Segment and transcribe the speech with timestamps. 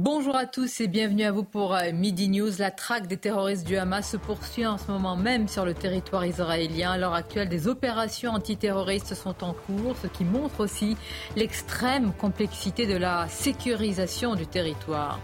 [0.00, 2.52] Bonjour à tous et bienvenue à vous pour euh, Midi News.
[2.60, 6.24] La traque des terroristes du Hamas se poursuit en ce moment même sur le territoire
[6.24, 6.92] israélien.
[6.92, 10.96] À l'heure actuelle, des opérations antiterroristes sont en cours, ce qui montre aussi
[11.34, 15.18] l'extrême complexité de la sécurisation du territoire.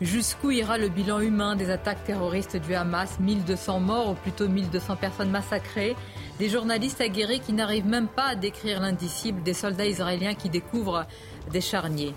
[0.00, 3.18] Jusqu'où ira le bilan humain des attaques terroristes du Hamas?
[3.18, 5.96] 1200 morts ou plutôt 1200 personnes massacrées?
[6.38, 9.42] Des journalistes aguerris qui n'arrivent même pas à décrire l'indicible.
[9.42, 11.04] Des soldats israéliens qui découvrent
[11.50, 12.14] des charniers.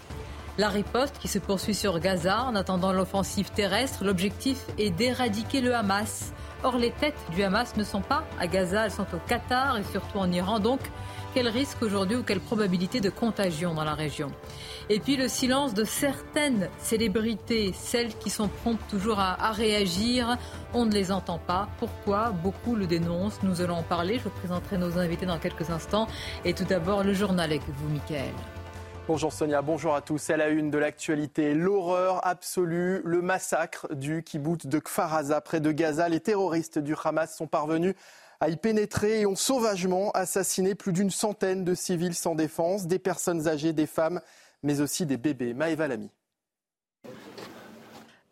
[0.58, 4.04] La riposte qui se poursuit sur Gaza en attendant l'offensive terrestre.
[4.04, 6.34] L'objectif est d'éradiquer le Hamas.
[6.64, 9.84] Or, les têtes du Hamas ne sont pas à Gaza, elles sont au Qatar et
[9.84, 10.58] surtout en Iran.
[10.58, 10.80] Donc,
[11.36, 14.32] quel risque aujourd'hui ou quelle probabilité de contagion dans la région?
[14.90, 20.38] Et puis le silence de certaines célébrités, celles qui sont promptes toujours à, à réagir,
[20.74, 21.68] on ne les entend pas.
[21.78, 23.44] Pourquoi Beaucoup le dénoncent?
[23.44, 24.18] Nous allons en parler.
[24.18, 26.08] Je vous présenterai nos invités dans quelques instants.
[26.46, 28.34] Et tout d'abord, le journal avec vous, Mickaël.
[29.08, 30.30] Bonjour Sonia, bonjour à tous.
[30.32, 35.62] À la une de l'actualité, l'horreur absolue, le massacre du kibbutz de Kfar Aza près
[35.62, 36.10] de Gaza.
[36.10, 37.96] Les terroristes du Hamas sont parvenus
[38.42, 43.00] à y pénétrer et ont sauvagement assassiné plus d'une centaine de civils sans défense, des
[43.00, 44.20] personnes âgées, des femmes,
[44.62, 45.54] mais aussi des bébés.
[45.54, 46.12] Maëva Lamy.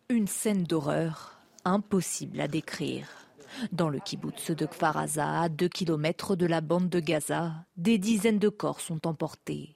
[0.09, 3.07] Une scène d'horreur impossible à décrire.
[3.71, 7.97] Dans le kibbutz de Kfar Aza, à 2 km de la bande de Gaza, des
[7.97, 9.74] dizaines de corps sont emportés.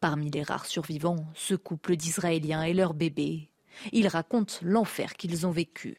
[0.00, 3.50] Parmi les rares survivants, ce couple d'Israéliens et leur bébé.
[3.92, 5.98] Ils racontent l'enfer qu'ils ont vécu.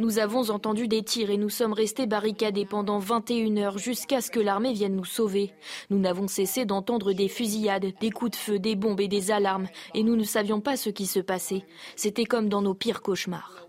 [0.00, 4.30] Nous avons entendu des tirs et nous sommes restés barricadés pendant 21 heures jusqu'à ce
[4.30, 5.52] que l'armée vienne nous sauver.
[5.90, 9.68] Nous n'avons cessé d'entendre des fusillades, des coups de feu, des bombes et des alarmes
[9.94, 11.64] et nous ne savions pas ce qui se passait.
[11.96, 13.66] C'était comme dans nos pires cauchemars.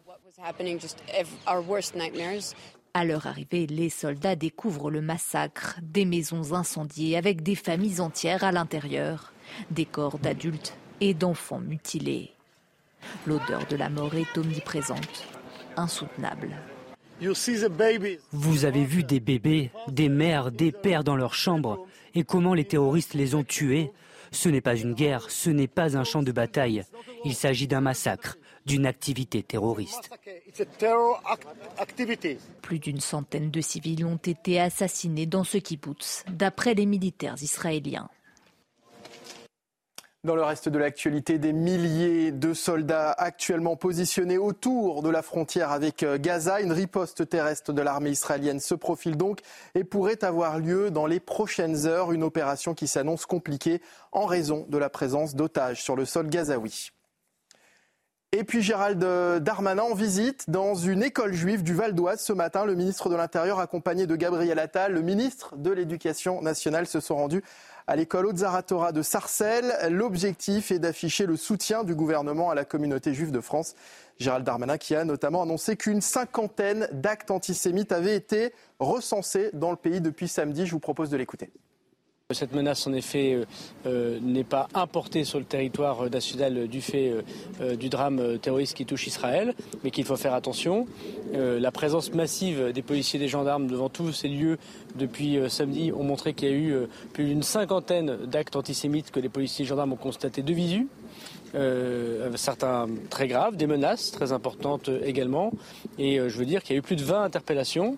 [2.94, 8.44] À leur arrivée, les soldats découvrent le massacre, des maisons incendiées avec des familles entières
[8.44, 9.32] à l'intérieur,
[9.70, 12.32] des corps d'adultes et d'enfants mutilés.
[13.28, 15.28] L'odeur de la mort est omniprésente,
[15.78, 16.50] insoutenable.
[18.32, 21.86] Vous avez vu des bébés, des mères, des pères dans leur chambre
[22.16, 23.92] et comment les terroristes les ont tués?
[24.32, 26.84] Ce n'est pas une guerre, ce n'est pas un champ de bataille.
[27.26, 28.38] Il s'agit d'un massacre,
[28.70, 30.12] d'une activité terroriste.
[32.62, 38.10] Plus d'une centaine de civils ont été assassinés dans ce kibbutz, d'après les militaires israéliens.
[40.26, 45.72] Dans le reste de l'actualité, des milliers de soldats actuellement positionnés autour de la frontière
[45.72, 46.60] avec Gaza.
[46.60, 49.40] Une riposte terrestre de l'armée israélienne se profile donc
[49.76, 52.12] et pourrait avoir lieu dans les prochaines heures.
[52.12, 53.82] Une opération qui s'annonce compliquée
[54.12, 56.92] en raison de la présence d'otages sur le sol gazaoui.
[58.32, 59.04] Et puis Gérald
[59.44, 62.64] Darmanin en visite dans une école juive du Val d'Oise ce matin.
[62.64, 67.16] Le ministre de l'Intérieur accompagné de Gabriel Attal, le ministre de l'Éducation nationale se sont
[67.16, 67.44] rendus
[67.88, 69.74] à l'école Ozaratora de Sarcelles.
[69.90, 73.74] L'objectif est d'afficher le soutien du gouvernement à la communauté juive de France.
[74.20, 79.78] Gérald Darmanin qui a notamment annoncé qu'une cinquantaine d'actes antisémites avaient été recensés dans le
[79.78, 80.68] pays depuis samedi.
[80.68, 81.52] Je vous propose de l'écouter.
[82.32, 83.46] Cette menace, en effet, euh,
[83.88, 87.12] euh, n'est pas importée sur le territoire national du fait
[87.60, 90.86] euh, du drame terroriste qui touche Israël, mais qu'il faut faire attention.
[91.34, 94.60] la présence massive des policiers et des gendarmes devant tous ces lieux
[94.96, 96.76] depuis samedi ont montré qu'il y a eu
[97.14, 100.88] plus d'une cinquantaine d'actes antisémites que les policiers et gendarmes ont constatés de visu.
[102.36, 105.52] certains très graves, des menaces très importantes également.
[105.98, 107.98] Et je veux dire qu'il y a eu plus de 20 interpellations.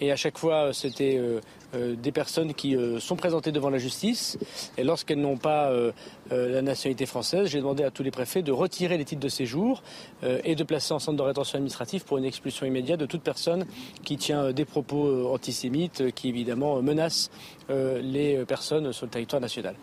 [0.00, 1.40] Et à chaque fois, c'était euh,
[1.74, 4.38] des personnes qui euh, sont présentées devant la justice.
[4.76, 5.92] Et lorsqu'elles n'ont pas euh,
[6.30, 9.82] la nationalité française, j'ai demandé à tous les préfets de retirer les titres de séjour
[10.22, 13.66] et de placer en centre de rétention administrative pour une expulsion immédiate de toute personne
[14.04, 17.30] qui tient des propos antisémites qui évidemment menacent
[17.68, 19.74] les personnes sur le territoire national.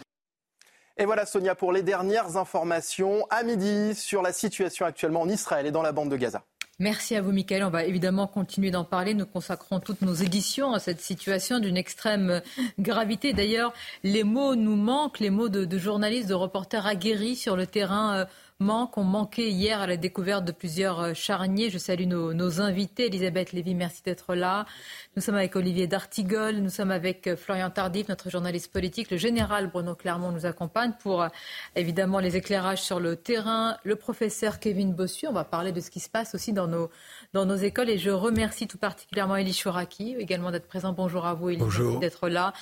[0.97, 5.65] Et voilà Sonia pour les dernières informations à midi sur la situation actuellement en Israël
[5.65, 6.43] et dans la bande de Gaza.
[6.79, 7.63] Merci à vous, Michael.
[7.63, 9.15] On va évidemment continuer d'en parler.
[9.15, 12.43] Nous consacrons toutes nos éditions à cette situation d'une extrême
[12.77, 13.33] gravité.
[13.33, 18.17] D'ailleurs, les mots nous manquent, les mots de, journalistes, de reporters aguerris sur le terrain
[18.17, 18.25] euh,
[18.59, 21.69] manquent, ont manqué hier à la découverte de plusieurs charniers.
[21.69, 23.07] Je salue nos, nos invités.
[23.07, 24.65] Elisabeth Lévy, merci d'être là.
[25.15, 29.11] Nous sommes avec Olivier D'Artigol, nous sommes avec Florian Tardif, notre journaliste politique.
[29.11, 31.27] Le général Bruno Clermont nous accompagne pour
[31.75, 33.77] évidemment les éclairages sur le terrain.
[33.83, 36.89] Le professeur Kevin Bossu, on va parler de ce qui se passe aussi dans nos,
[37.33, 37.89] dans nos écoles.
[37.89, 40.93] Et je remercie tout particulièrement Elie Chouraki également d'être présent.
[40.93, 42.53] Bonjour à vous, Elie, merci d'être là.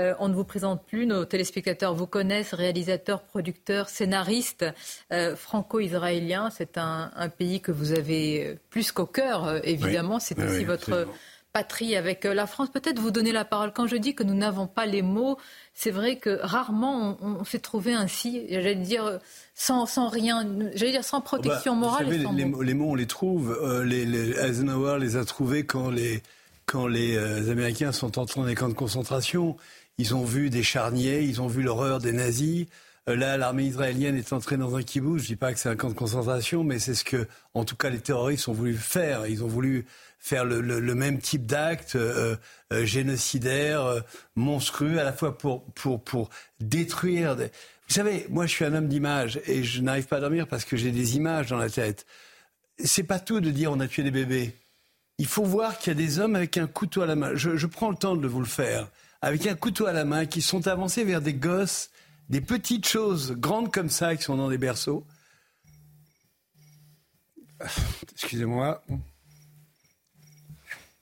[0.00, 4.64] Euh, on ne vous présente plus, nos téléspectateurs vous connaissent, réalisateur, producteur, scénariste
[5.12, 6.48] euh, franco-israélien.
[6.50, 10.18] C'est un, pays que vous avez plus qu'au cœur, euh, évidemment.
[10.18, 11.06] C'est aussi votre
[11.52, 12.70] patrie avec la France.
[12.70, 13.74] Peut-être vous donner la parole.
[13.74, 15.36] Quand je dis que nous n'avons pas les mots,
[15.74, 19.18] c'est vrai que rarement on, s'est trouvé ainsi, j'allais dire,
[19.54, 22.06] sans, sans rien, j'allais dire sans protection bah, morale.
[22.06, 22.92] Vous savez, les, mots.
[22.92, 23.60] on les trouve.
[23.84, 26.22] les, les, Eisenhower les a trouvés quand les,
[26.64, 27.18] quand les
[27.50, 29.58] Américains sont entrés dans les camps de concentration.
[29.98, 32.66] Ils ont vu des charniers, ils ont vu l'horreur des nazis.
[33.08, 35.22] Euh, là, l'armée israélienne est entrée dans un kibbutz.
[35.22, 37.76] Je dis pas que c'est un camp de concentration, mais c'est ce que, en tout
[37.76, 39.26] cas, les terroristes ont voulu faire.
[39.26, 39.84] Ils ont voulu
[40.18, 42.36] faire le, même type d'acte euh,
[42.72, 44.02] euh, génocidaire,
[44.36, 46.30] monstrueux, à la fois pour, pour, pour
[46.60, 47.36] détruire.
[47.36, 50.64] Vous savez, moi, je suis un homme d'image et je n'arrive pas à dormir parce
[50.64, 52.06] que j'ai des images dans la tête.
[52.82, 54.56] C'est pas tout de dire on a tué des bébés.
[55.18, 57.34] Il faut voir qu'il y a des hommes avec un couteau à la main.
[57.34, 58.88] je prends le temps de vous le faire
[59.22, 61.90] avec un couteau à la main, qui sont avancés vers des gosses,
[62.28, 65.06] des petites choses grandes comme ça, qui sont dans des berceaux.
[68.12, 68.82] Excusez-moi.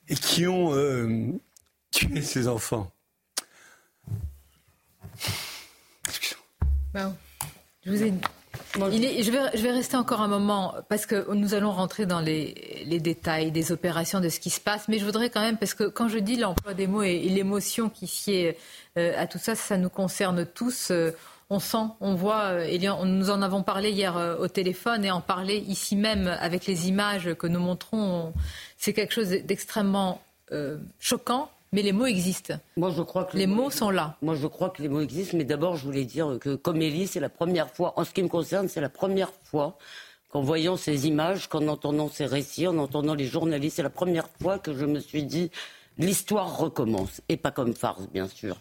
[0.08, 1.32] Et qui ont euh,
[1.90, 2.92] tué ces enfants.
[6.92, 7.16] Bon.
[7.84, 8.12] Je vous ai
[8.74, 9.30] je,
[9.62, 12.54] vais, rester encore un moment parce que nous allons rentrer dans les,
[13.00, 14.88] détails des opérations, de ce qui se passe.
[14.88, 17.88] Mais je voudrais quand même, parce que quand je dis l'emploi des mots et, l'émotion
[17.88, 18.56] qui sied
[18.96, 20.90] euh, à tout ça, ça nous concerne tous.
[20.90, 21.12] Euh,
[21.48, 25.56] on sent, on voit, euh, nous en avons parlé hier au téléphone et en parler
[25.56, 28.32] ici même avec les images que nous montrons.
[28.78, 30.22] C'est quelque chose d'extrêmement
[30.98, 32.54] choquant mais les mots existent.
[32.76, 34.16] Moi, je crois que les, mots, sont là.
[34.22, 37.06] Moi, je crois que les mots existent, mais d'abord, je voulais dire que, comme Élie,
[37.06, 39.78] c'est la première fois, en ce qui me concerne, c'est la première fois
[40.30, 44.28] qu'en voyant ces images, qu'en entendant ces récits, en entendant les journalistes, c'est la première
[44.40, 45.50] fois que je me suis dit
[45.98, 48.56] l'histoire recommence, et pas comme farce, bien sûr.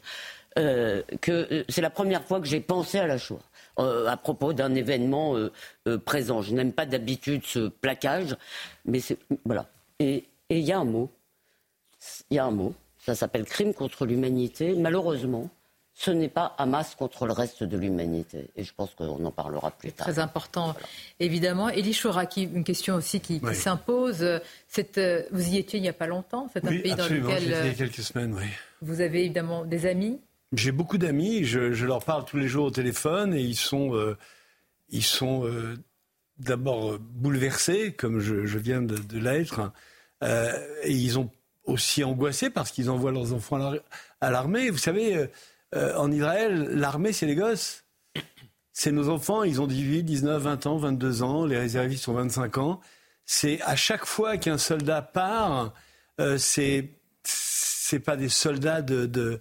[0.58, 3.40] Euh, que euh, c'est la première fois que j'ai pensé à la Shoah.
[3.80, 5.36] Euh, à propos d'un événement
[6.04, 6.42] présent.
[6.42, 8.36] Je n'aime pas d'habitude ce plaquage,
[8.84, 9.68] mais c'est voilà.
[10.00, 11.10] Et il y a un mot,
[12.30, 12.74] il y a un mot
[13.10, 14.76] ça s'appelle crime contre l'humanité.
[14.76, 15.50] Malheureusement,
[15.96, 18.52] ce n'est pas Hamas contre le reste de l'humanité.
[18.56, 20.06] Et je pense qu'on en parlera plus tard.
[20.06, 20.76] Très important,
[21.20, 21.70] évidemment.
[21.70, 24.22] Elie Chouraki, une question aussi qui, s'impose.
[24.22, 26.48] Euh, vous y étiez il n'y a pas longtemps.
[26.54, 27.44] C'est un pays dans lequel.
[27.44, 28.46] il y a euh, quelques semaines, oui.
[28.82, 30.22] Vous avez évidemment des amis
[30.54, 31.44] J'ai beaucoup d'amis.
[31.46, 34.16] Je, leur parle tous les jours au téléphone et ils sont, euh,
[34.90, 35.50] ils sont
[36.38, 39.72] d'abord bouleversés, comme je, viens de, de l'être.
[40.22, 41.32] et ils ont
[41.69, 43.74] aussi angoissés parce qu'ils envoient leurs enfants
[44.21, 44.69] à l'armée.
[44.69, 45.27] Vous savez, euh,
[45.75, 47.83] euh, en Israël, l'armée, c'est les gosses.
[48.74, 52.57] C'est nos enfants, ils ont 18, 19, 20 ans, 22 ans, les réservistes ont 25
[52.60, 52.80] ans.
[53.25, 55.74] C'est à chaque fois qu'un soldat part,
[56.19, 56.94] euh, c'est
[57.24, 59.39] c'est pas des soldats de, de,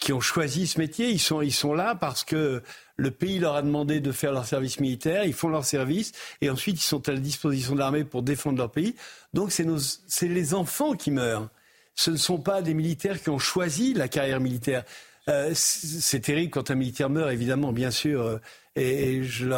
[0.00, 1.10] qui ont choisi ce métier.
[1.10, 2.62] Ils sont, ils sont là parce que
[3.00, 6.12] le pays leur a demandé de faire leur service militaire, ils font leur service
[6.42, 8.94] et ensuite ils sont à la disposition de l'armée pour défendre leur pays.
[9.32, 11.48] Donc c'est les enfants qui meurent.
[11.94, 14.84] Ce ne sont pas des militaires qui ont choisi la carrière militaire.
[15.28, 18.22] Euh, c'est terrible quand un militaire meurt, évidemment, bien sûr.
[18.22, 18.38] Euh,
[18.76, 19.48] et, je,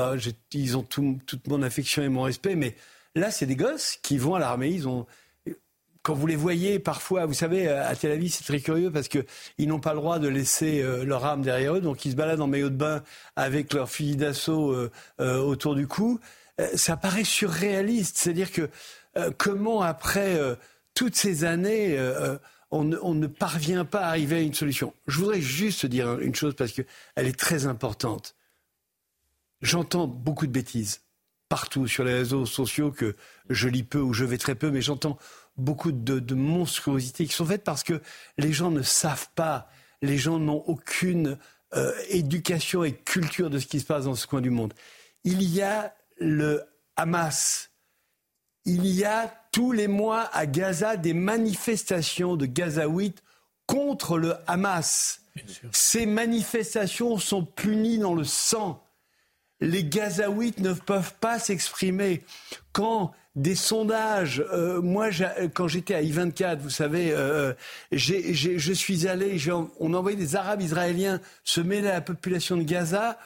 [0.52, 2.54] ils ont toute mon affection et mon respect.
[2.54, 2.76] Mais
[3.14, 4.70] là, c'est des gosses qui vont à l'armée.
[4.70, 5.06] Ils ont,
[6.02, 9.68] quand vous les voyez parfois, vous savez, à Tel Aviv, c'est très curieux parce qu'ils
[9.68, 12.40] n'ont pas le droit de laisser euh, leur arme derrière eux, donc ils se baladent
[12.40, 13.02] en maillot de bain
[13.36, 14.90] avec leur fusil d'assaut euh,
[15.20, 16.18] euh, autour du cou.
[16.74, 18.68] ça paraît surréaliste, c'est-à-dire que
[19.38, 20.38] comment après
[20.94, 21.98] toutes ces années,
[22.70, 24.94] on ne, on, ne, parvient pas à arriver à une solution?
[25.06, 28.36] Je voudrais juste dire une chose parce qu'elle est très importante.
[29.60, 31.00] J'entends beaucoup de bêtises
[31.52, 33.14] partout sur les réseaux sociaux que
[33.50, 35.18] je lis peu ou je vais très peu, mais j'entends
[35.56, 38.00] beaucoup de, monstruosités qui sont faites parce que
[38.38, 39.68] les gens ne savent pas,
[40.00, 41.38] les gens n'ont aucune
[41.74, 44.74] euh, éducation et culture de ce qui se passe dans ce coin du monde.
[45.24, 46.64] Il y a le
[46.96, 47.70] Hamas.
[48.64, 53.22] Il y a tous les mois à Gaza des manifestations de Gazaouites
[53.66, 55.22] contre le Hamas.
[55.72, 58.84] Ces manifestations sont punies dans le sang.
[59.60, 62.22] Les Gazaouites ne peuvent pas s'exprimer.
[62.72, 64.44] Quand des sondages.
[64.52, 65.08] Euh, moi,
[65.54, 67.54] quand j'étais à I24, vous savez, euh,
[67.90, 69.38] je suis allé,
[69.80, 73.18] on envoyé des Arabes israéliens se mêler à la population de Gaza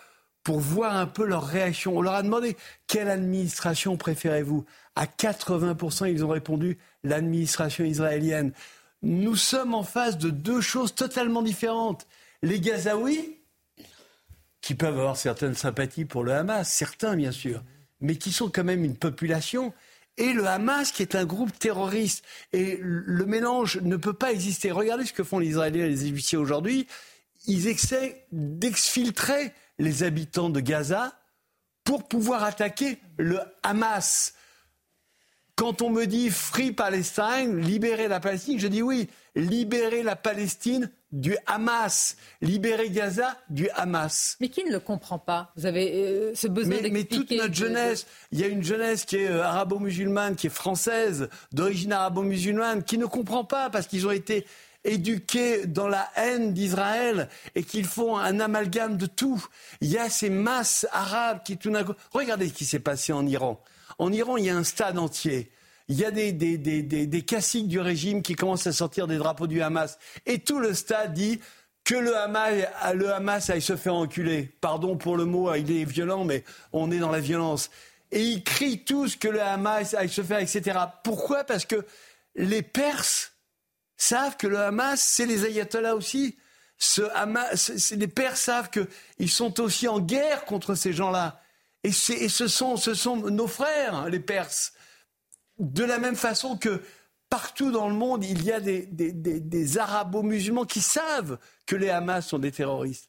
[0.42, 1.96] pour voir un peu leur réaction.
[1.96, 4.64] On leur a demandé quelle administration préférez-vous?
[4.94, 8.52] À 80%, ils ont répondu l'administration israélienne.
[9.02, 12.06] Nous sommes en face de deux choses totalement différentes.
[12.42, 13.38] Les Gazaouis,
[14.60, 17.62] qui peuvent avoir certaines sympathies pour le Hamas, certains bien sûr,
[18.00, 19.72] mais qui sont quand même une population
[20.18, 22.24] et le Hamas qui est un groupe terroriste.
[22.52, 24.70] Et le mélange ne peut pas exister.
[24.70, 26.86] Regardez ce que font les Israéliens et les Égyptiens aujourd'hui.
[27.46, 31.18] Ils essaient d'exfiltrer les habitants de Gaza
[31.84, 34.34] pour pouvoir attaquer le Hamas.
[35.54, 40.90] Quand on me dit Free Palestine, libérer la Palestine, je dis oui, libérer la Palestine
[41.12, 44.36] du Hamas, libérer Gaza du Hamas.
[44.40, 45.52] Mais qui ne le comprend pas?
[45.56, 46.92] Vous avez euh, ce besoin d'expliquer.
[46.92, 50.50] Mais toute notre jeunesse, il y a une jeunesse qui est euh, arabo-musulmane, qui est
[50.50, 54.46] française, d'origine arabo-musulmane, qui ne comprend pas parce qu'ils ont été
[54.84, 59.44] éduqués dans la haine d'Israël et qu'ils font un amalgame de tout.
[59.80, 61.94] Il y a ces masses arabes qui tout d'un coup...
[62.12, 63.60] Regardez ce qui s'est passé en Iran.
[63.98, 65.50] En Iran, il y a un stade entier
[65.88, 69.18] il y a des, des, des, des, caciques du régime qui commencent à sortir des
[69.18, 69.98] drapeaux du Hamas.
[70.26, 71.40] Et tout le stade dit
[71.84, 74.50] que le Hamas, le Hamas aille se faire enculer.
[74.60, 77.70] Pardon pour le mot, il est violent, mais on est dans la violence.
[78.10, 80.78] Et ils crient tous que le Hamas aille se faire, etc.
[81.04, 81.44] Pourquoi?
[81.44, 81.86] Parce que
[82.34, 83.32] les Perses
[83.96, 86.36] savent que le Hamas, c'est les ayatollahs aussi.
[86.78, 91.40] Ce Hamas, les Perses savent qu'ils sont aussi en guerre contre ces gens-là.
[91.84, 94.72] Et, et ce, sont, ce sont nos frères, les Perses
[95.58, 96.82] de la même façon que
[97.28, 102.38] partout dans le monde, il y a des, arabo-musulmans qui savent que les Hamas sont
[102.38, 103.08] des terroristes.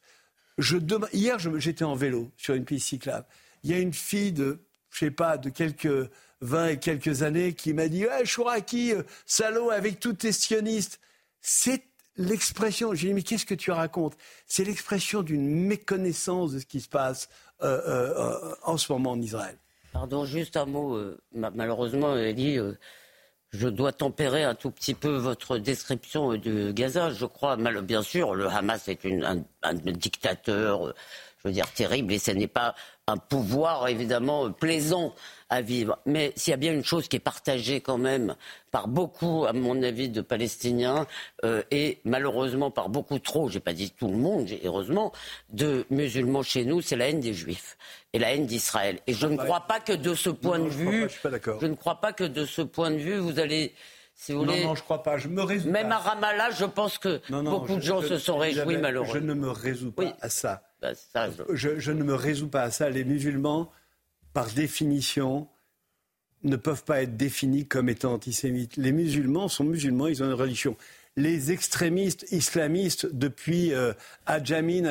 [1.13, 3.25] hier, j'étais en vélo sur une piste cyclable.
[3.63, 6.09] Il y a une fille de, je sais pas, de quelques
[6.41, 10.99] 20 et quelques années qui m'a dit hey, Chouraki, euh, salaud, avec tous tes sionistes.
[11.41, 11.83] C'est
[12.15, 14.17] l'expression, j'ai dit, mais qu'est-ce que tu racontes?
[14.45, 17.29] C'est l'expression d'une méconnaissance de ce qui se passe
[17.63, 19.57] euh, euh, en ce moment en Israël.
[19.99, 20.95] Pardon, juste un mot.
[20.95, 22.77] Euh, malheureusement, Elie, euh,
[23.49, 27.09] je dois tempérer un tout petit peu votre description de Gaza.
[27.09, 30.93] Je crois, bien sûr, le Hamas est un, dictateur,
[31.39, 32.75] je veux dire, terrible, et ce n'est pas
[33.07, 35.15] un pouvoir, évidemment, plaisant
[35.49, 35.99] à vivre.
[36.05, 38.35] Mais s'il y a bien une chose qui est partagée quand même
[38.71, 41.07] par beaucoup, à mon avis, de Palestiniens,
[41.43, 45.11] euh, et malheureusement par beaucoup trop, j'ai pas dit tout le monde, heureusement,
[45.49, 47.77] de musulmans chez nous, c'est la haine des Juifs
[48.13, 48.99] et la haine d'Israël.
[49.07, 52.13] Et je ne crois pas que de ce point de vue, je, ne crois pas
[52.13, 53.73] que de ce point de vue, vous allez
[54.19, 54.65] si vous non, voulez.
[54.65, 55.17] non, je crois pas.
[55.19, 58.77] Je me résous Même à Ramallah, je pense que beaucoup de gens se sont réjouis,
[58.77, 59.13] malheureusement.
[59.13, 60.63] Je ne me résous pas à ça.
[60.81, 60.89] Bah,
[61.53, 61.77] je...
[61.77, 61.91] je...
[61.91, 62.89] ne me résous pas à ça.
[62.89, 63.71] Les musulmans,
[64.33, 65.47] par définition,
[66.43, 68.77] ne peuvent pas être définis comme étant antisémites.
[68.77, 70.75] Les musulmans sont musulmans, ils ont une religion.
[71.15, 73.93] Les extrémistes islamistes, depuis euh,
[74.27, 74.83] Adjamin,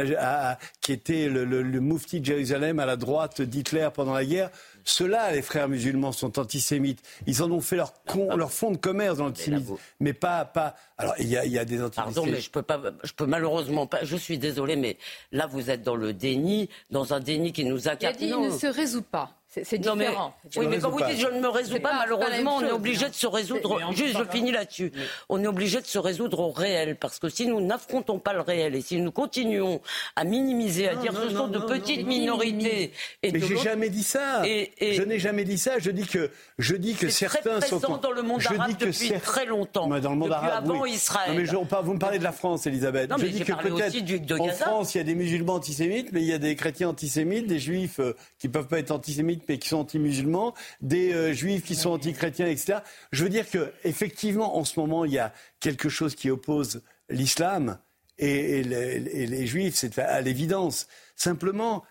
[0.80, 4.50] qui était le, le, le de Jérusalem à la droite d'Hitler pendant la guerre,
[4.86, 7.02] ceux-là, les frères musulmans, sont antisémites.
[7.26, 7.92] Ils en ont fait leur,
[8.36, 9.76] leur fond de commerce dans l'antisémitisme.
[10.00, 10.76] Mais pas, pas.
[10.96, 12.14] Alors, il y a, y a, des antisémites.
[12.14, 14.04] Pardon, mais je peux pas, je peux malheureusement pas.
[14.04, 14.96] Je suis désolé, mais
[15.32, 17.94] là, vous êtes dans le déni, dans un déni qui nous a.
[18.00, 19.34] Il, il ne se résout pas.
[19.64, 20.34] C'est différent.
[20.56, 23.14] oui, mais quand vous dites je ne me résous pas, malheureusement, on est obligé de
[23.14, 23.80] se résoudre.
[23.92, 24.92] Juste, je finis là-dessus.
[25.28, 28.40] On est obligé de se résoudre au réel, parce que si nous n'affrontons pas le
[28.40, 29.80] réel et si nous continuons
[30.14, 32.92] à minimiser, à dire que ce sont de petites minorités.
[33.22, 34.42] Et mais j'ai jamais dit ça.
[34.44, 35.78] Je n'ai jamais dit ça.
[35.78, 39.46] Je dis que je dis que certains très sont dans le monde arabe depuis très
[39.46, 39.86] longtemps.
[39.86, 41.32] dans le monde depuis arabe, avant Israël.
[41.32, 43.10] Non, mais je, vous me parlez de la France, Elisabeth.
[43.10, 46.26] Non, je dis que peut-être en France, il y a des musulmans antisémites, mais il
[46.26, 49.78] y a des chrétiens antisémites, des juifs euh, qui peuvent pas être antisémites qui sont
[49.78, 52.78] anti-musulmans des euh, juifs qui sont anti-chrétiens, etc.
[53.12, 56.82] Je veux dire que effectivement, en ce moment, il y a quelque chose qui oppose
[57.08, 57.78] l'islam
[58.18, 60.88] et, les, juifs, c'est à, l'évidence.
[61.16, 61.84] Simplement,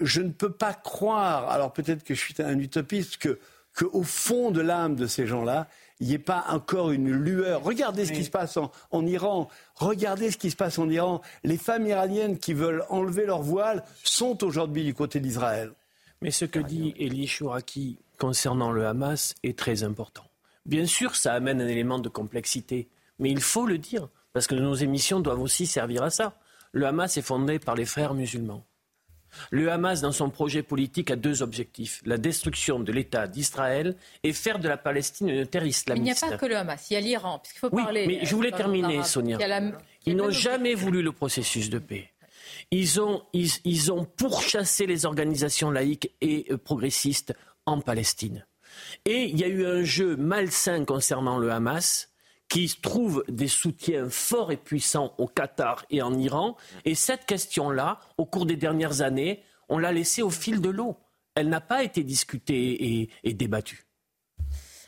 [0.00, 3.38] je ne peux pas croire, alors peut-être que je suis un utopiste, que
[3.74, 5.66] qu'au fond de l'âme de ces gens-là,
[5.98, 7.62] il n'y ait pas encore une lueur.
[7.62, 9.48] Regardez ce qui se passe en, en, Iran.
[9.76, 11.22] Regardez ce qui se passe en Iran.
[11.44, 15.72] Les femmes iraniennes qui veulent enlever leur voile sont aujourd'hui du côté d'Israël.
[16.22, 20.24] Mais ce que dit Elie Chouraki concernant le Hamas est très important.
[20.64, 22.88] Bien sûr, ça amène un élément de complexité,
[23.18, 26.38] mais il faut le dire, parce que nos émissions doivent aussi servir à ça.
[26.70, 28.64] Le Hamas est fondé par les frères musulmans.
[29.50, 34.32] Le Hamas, dans son projet politique, a deux objectifs la destruction de l'État d'Israël et
[34.32, 36.22] faire de la Palestine une terre islamiste.
[36.22, 38.06] Il n'y a pas que le Hamas, il y a l'Iran, puisqu'il faut oui, parler.
[38.06, 39.38] Mais je voulais terminer, Sonia.
[40.06, 42.11] Ils n'ont jamais voulu le processus de paix.
[42.70, 47.34] Ils ont, pourchassé les organisations laïques et euh, progressistes
[47.66, 48.46] en Palestine.
[49.04, 52.10] Et il y a eu un jeu malsain concernant le Hamas
[52.48, 56.56] qui trouve des soutiens forts et puissants au Qatar et en Iran.
[56.84, 60.98] Et cette question-là, au cours des dernières années, On l'a laissée au fil de l'eau.
[61.34, 63.86] Elle n'a pas été discutée et débattue.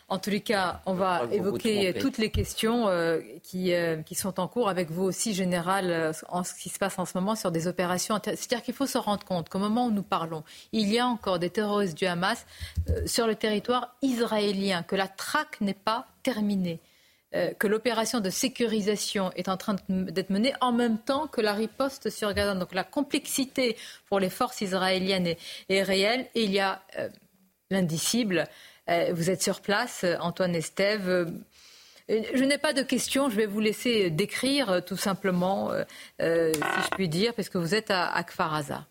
[0.08, 4.38] En tous les cas, on va évoquer toutes les questions euh, qui, euh, qui, sont
[4.38, 7.34] en cours avec vous aussi, Général, euh, en ce qui se passe en ce moment
[7.34, 8.20] sur des opérations.
[8.22, 11.38] C'est-à-dire qu'il faut se rendre compte qu'au moment où nous parlons, il y a encore
[11.38, 12.44] des terroristes du Hamas
[13.06, 16.80] sur le territoire israélien, que la traque n'est pas terminée
[17.58, 22.08] que l'opération de sécurisation est en train d'être menée en même temps que la riposte
[22.08, 22.54] sur Gaza.
[22.54, 23.76] Donc la complexité
[24.08, 26.80] pour les forces israéliennes est, est réelle et il y a
[27.70, 28.46] l'indicible
[29.12, 31.08] vous êtes sur place, euh, Antoine Estève.
[31.08, 31.26] Euh,
[32.08, 35.70] je n'ai pas de questions, je vais vous laisser décrire tout simplement,
[36.20, 38.86] si je puis dire, parce que vous êtes à Akfaraza.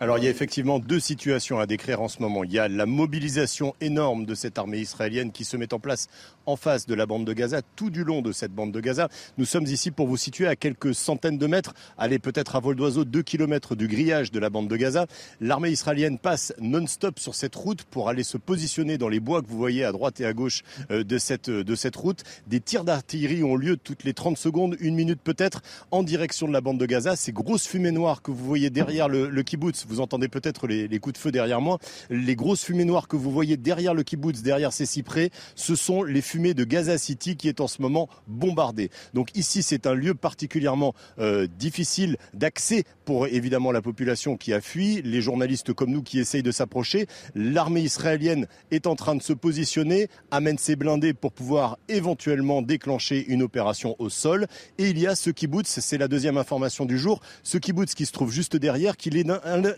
[0.00, 2.44] Alors il y a effectivement deux situations à décrire en ce moment.
[2.44, 6.08] Il y a la mobilisation énorme de cette armée israélienne qui se met en place
[6.48, 9.08] en face de la bande de Gaza, tout du long de cette bande de Gaza.
[9.36, 12.74] Nous sommes ici pour vous situer à quelques centaines de mètres, allez peut-être à vol
[12.74, 15.06] d'oiseau, deux kilomètres du grillage de la bande de Gaza.
[15.42, 19.46] L'armée israélienne passe non-stop sur cette route pour aller se positionner dans les bois que
[19.48, 22.22] vous voyez à droite et à gauche euh, de cette, de cette route.
[22.46, 26.54] Des tirs d'artillerie ont lieu toutes les 30 secondes, une minute peut-être, en direction de
[26.54, 27.14] la bande de Gaza.
[27.14, 30.88] Ces grosses fumées noires que vous voyez derrière le, le kibbutz, vous entendez peut-être les,
[30.88, 31.78] les coups de feu derrière moi,
[32.08, 36.02] les grosses fumées noires que vous voyez derrière le kibbutz, derrière ces cyprès, ce sont
[36.04, 38.90] les fumées de Gaza City qui est en ce moment bombardée.
[39.12, 44.60] Donc ici, c'est un lieu particulièrement euh, difficile d'accès pour évidemment la population qui a
[44.60, 47.06] fui, les journalistes comme nous qui essayent de s'approcher.
[47.34, 53.26] L'armée israélienne est en train de se positionner, amène ses blindés pour pouvoir éventuellement déclencher
[53.26, 54.46] une opération au sol.
[54.78, 58.06] Et il y a ce kibbutz, c'est la deuxième information du jour, ce kibbutz qui
[58.06, 59.26] se trouve juste derrière, qui est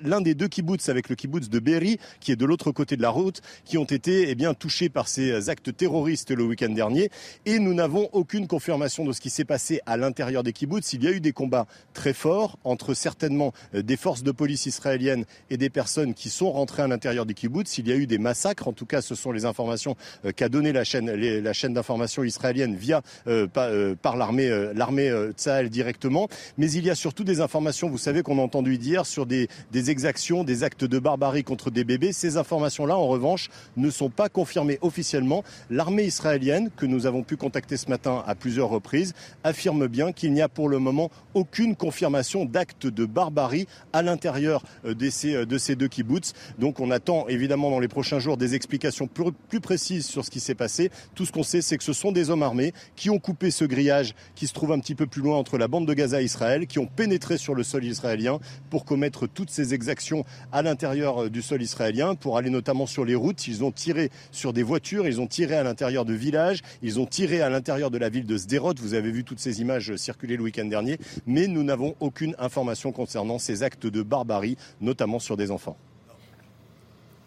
[0.02, 3.02] l'un des deux kibbutz avec le kibbutz de Berry, qui est de l'autre côté de
[3.02, 7.11] la route, qui ont été eh bien, touchés par ces actes terroristes le week-end dernier.
[7.47, 10.92] Et nous n'avons aucune confirmation de ce qui s'est passé à l'intérieur des kibbutz.
[10.92, 14.66] Il y a eu des combats très forts entre certainement euh, des forces de police
[14.66, 17.78] israéliennes et des personnes qui sont rentrées à l'intérieur des kibbutz.
[17.78, 18.69] Il y a eu des massacres.
[18.69, 22.25] En tout cas, ce sont les informations euh, qu'a donné la chaîne, la chaîne d'information
[22.25, 26.28] israélienne via euh, par, l'armée, l'armée Tsahel directement.
[26.59, 29.49] Mais il y a surtout des informations, vous savez, qu'on a entendu dire sur des,
[29.73, 32.13] des exactions, des actes de barbarie contre des bébés.
[32.13, 35.45] Ces informations-là, en revanche, ne sont pas confirmées officiellement.
[35.71, 36.29] L'armée israélienne
[36.76, 40.49] que nous avons pu contacter ce matin à plusieurs reprises, affirme bien qu'il n'y a
[40.49, 45.58] pour le moment aucune confirmation d'actes de barbarie à l'intérieur euh, de ces, euh, de
[45.58, 46.32] ces deux kibbutz.
[46.58, 50.30] Donc on attend évidemment dans les prochains jours des explications plus, plus précises sur ce
[50.30, 50.90] qui s'est passé.
[51.14, 53.64] Tout ce qu'on sait, c'est que ce sont des hommes armés qui ont coupé ce
[53.64, 56.25] grillage qui se trouve un petit peu plus loin entre la bande de Gaza et
[56.25, 58.38] Israël, qui ont pénétré sur le sol israélien
[58.71, 63.04] pour commettre toutes ces exactions à l'intérieur euh, du sol israélien, pour aller notamment sur
[63.04, 63.49] les routes.
[63.49, 67.06] Ils ont tiré sur des voitures, ils ont tiré à l'intérieur de villages ils ont
[67.06, 68.75] tiré à l'intérieur de la ville de Sderot.
[68.80, 70.99] Vous avez vu toutes ces images circuler le week-end dernier.
[71.26, 75.76] Mais nous n'avons aucune information concernant ces actes de barbarie, notamment sur des enfants.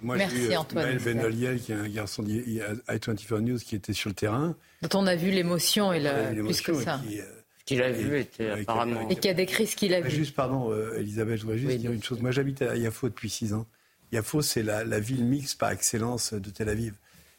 [0.01, 0.97] Moi, Merci eu, Antoine.
[0.97, 4.55] Ben Oliel, qui est un garçon i24 News qui était sur le terrain.
[4.81, 6.99] Dont on a vu l'émotion et le, plus que ça.
[7.07, 7.23] Qui, euh,
[7.65, 9.07] qu'il a vu était apparemment.
[9.07, 10.09] Et qui a décrit ce qu'il a vu.
[10.09, 12.21] Juste, pardon, euh, Elisabeth, je voudrais juste dire une chose.
[12.21, 13.65] Moi, j'habite à Yafo depuis six ans.
[14.11, 16.95] Yafo, c'est la, la, ville mixte par excellence de Tel Aviv.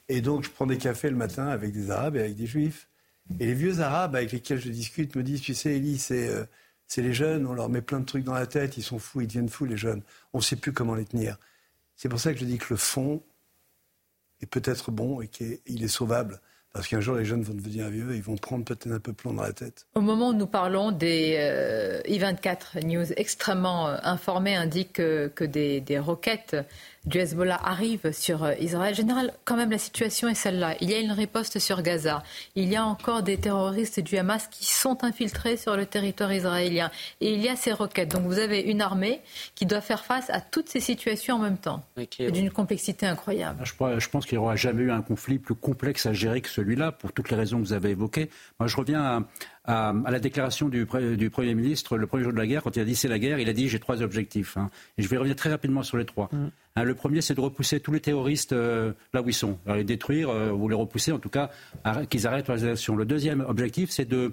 [0.09, 2.89] Et donc, je prends des cafés le matin avec des Arabes et avec des Juifs.
[3.41, 6.45] Et les vieux Arabes avec lesquels je discute me disent, tu sais, c'est euh,
[6.97, 9.27] les jeunes, on leur met plein de trucs dans la tête, ils sont fous, ils
[9.27, 10.03] deviennent fous, les jeunes.
[10.33, 11.39] On ne sait plus comment les tenir.
[11.97, 13.23] C'est pour ça que je dis que le fond
[14.43, 16.41] est peut-être bon et qu'il est sauvable.
[16.75, 19.13] Parce qu'un jour, les jeunes vont devenir vieux et ils vont prendre peut-être un peu
[19.13, 19.87] plomb dans la tête.
[19.95, 25.81] Au moment où nous parlons, des euh, I24 News extrêmement euh, informés indiquent que, des,
[25.81, 26.57] des, roquettes
[27.07, 28.95] du Hezbollah arrive sur euh, Israël.
[28.95, 30.75] Général, quand même, la situation est celle-là.
[30.81, 32.23] Il y a une riposte sur Gaza.
[32.55, 36.91] Il y a encore des terroristes du Hamas qui sont infiltrés sur le territoire israélien.
[37.21, 38.11] Et il y a ces roquettes.
[38.11, 39.21] Donc vous avez une armée
[39.55, 41.85] qui doit faire face à toutes ces situations en même temps.
[42.19, 43.63] D'une complexité incroyable.
[43.65, 46.93] Je, pense qu'il n'y aura jamais eu un conflit plus complexe à gérer que celui-là,
[46.93, 48.31] pour toutes les raisons que vous avez évoquées.
[48.59, 49.21] Moi, je reviens à,
[49.65, 52.81] à, la déclaration du, du, Premier ministre le premier jour de la guerre, quand il
[52.81, 54.57] a dit c'est la guerre, il a dit j'ai trois objectifs.
[54.57, 54.71] Hein.
[54.99, 56.29] Et je vais revenir très rapidement sur les trois.
[56.33, 56.51] Mm.
[56.77, 59.77] Hein, le premier, c'est de repousser tous les terroristes euh, là où ils sont, Alors,
[59.77, 61.51] les détruire euh, ou les repousser, en tout cas,
[62.11, 62.97] qu'ils arrêtent leurs actions.
[62.97, 64.33] Le deuxième objectif, c'est de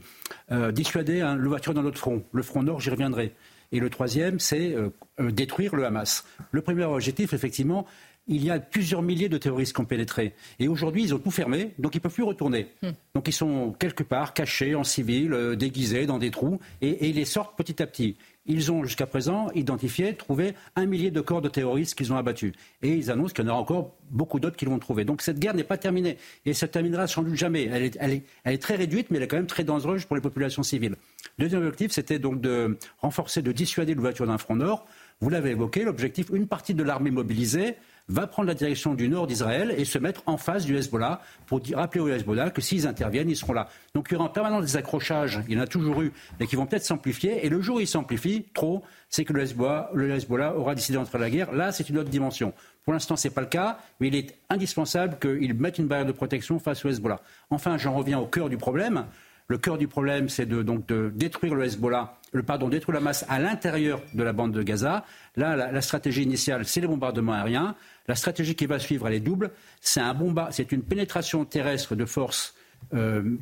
[0.51, 2.23] euh, dissuader hein, l'ouverture dans notre front.
[2.31, 3.35] Le front nord, j'y reviendrai.
[3.71, 4.75] Et le troisième, c'est
[5.17, 6.25] détruire le Hamas.
[6.51, 7.87] Le premier objectif, effectivement,
[8.27, 10.33] il y a plusieurs milliers de terroristes qui ont pénétré.
[10.59, 12.67] Et aujourd'hui, ils ont tout fermé, donc ils ne peuvent plus retourner.
[12.81, 12.91] Hmm.
[13.15, 17.15] Donc ils sont quelque part cachés en civil, euh, déguisés dans des trous, et, ils
[17.15, 18.17] les sortent petit à petit.
[18.45, 22.53] Ils ont jusqu'à présent identifié, trouvé un millier de corps de terroristes qu'ils ont abattus.
[22.81, 25.05] Et ils annoncent qu'il y en aura encore beaucoup d'autres qu'ils vont trouver.
[25.05, 26.17] Donc cette guerre n'est pas terminée.
[26.45, 27.65] Et se terminera sans doute jamais.
[27.65, 30.21] Elle est, elle est, très réduite, mais elle est quand même très dangereuse pour les
[30.21, 30.95] populations civiles.
[31.37, 34.87] Deuxième objectif, c'était donc de renforcer, de dissuader l'ouverture d'un front nord.
[35.21, 37.75] Vous l'avez évoqué, l'objectif, une partie de l'armée mobilisée
[38.11, 41.61] va prendre la direction du nord d'Israël et se mettre en face du Hezbollah pour
[41.73, 43.69] rappeler au Hezbollah que s'ils interviennent, ils seront là.
[43.93, 46.47] Donc il y aura en permanence des accrochages, il y en a toujours eu, mais
[46.47, 47.45] qui vont peut-être s'amplifier.
[47.45, 51.29] Et le jour où ils s'amplifient trop, c'est que le Hezbollah, aura décidé d'entrer la
[51.29, 51.51] guerre.
[51.53, 52.53] Là, c'est une autre dimension.
[52.83, 56.07] Pour l'instant, ce n'est pas le cas, mais il est indispensable qu'ils mettent une barrière
[56.07, 57.21] de protection face au Hezbollah.
[57.49, 59.05] Enfin, j'en reviens au cœur du problème.
[59.47, 63.01] Le cœur du problème, c'est de, donc de détruire le Hezbollah, le, pardon, détruire la
[63.01, 65.03] masse à l'intérieur de la bande de Gaza.
[65.35, 67.75] Là, la stratégie initiale, c'est les bombardements aériens.
[68.07, 69.51] La stratégie qui va suivre, est double.
[69.79, 72.55] C'est un bomba, c'est une pénétration terrestre de forces
[72.93, 73.37] euh,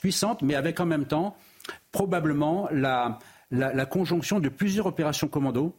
[0.00, 1.36] puissantes, mais avec en même temps
[1.92, 3.18] probablement la,
[3.50, 5.76] la, la conjonction de plusieurs opérations commando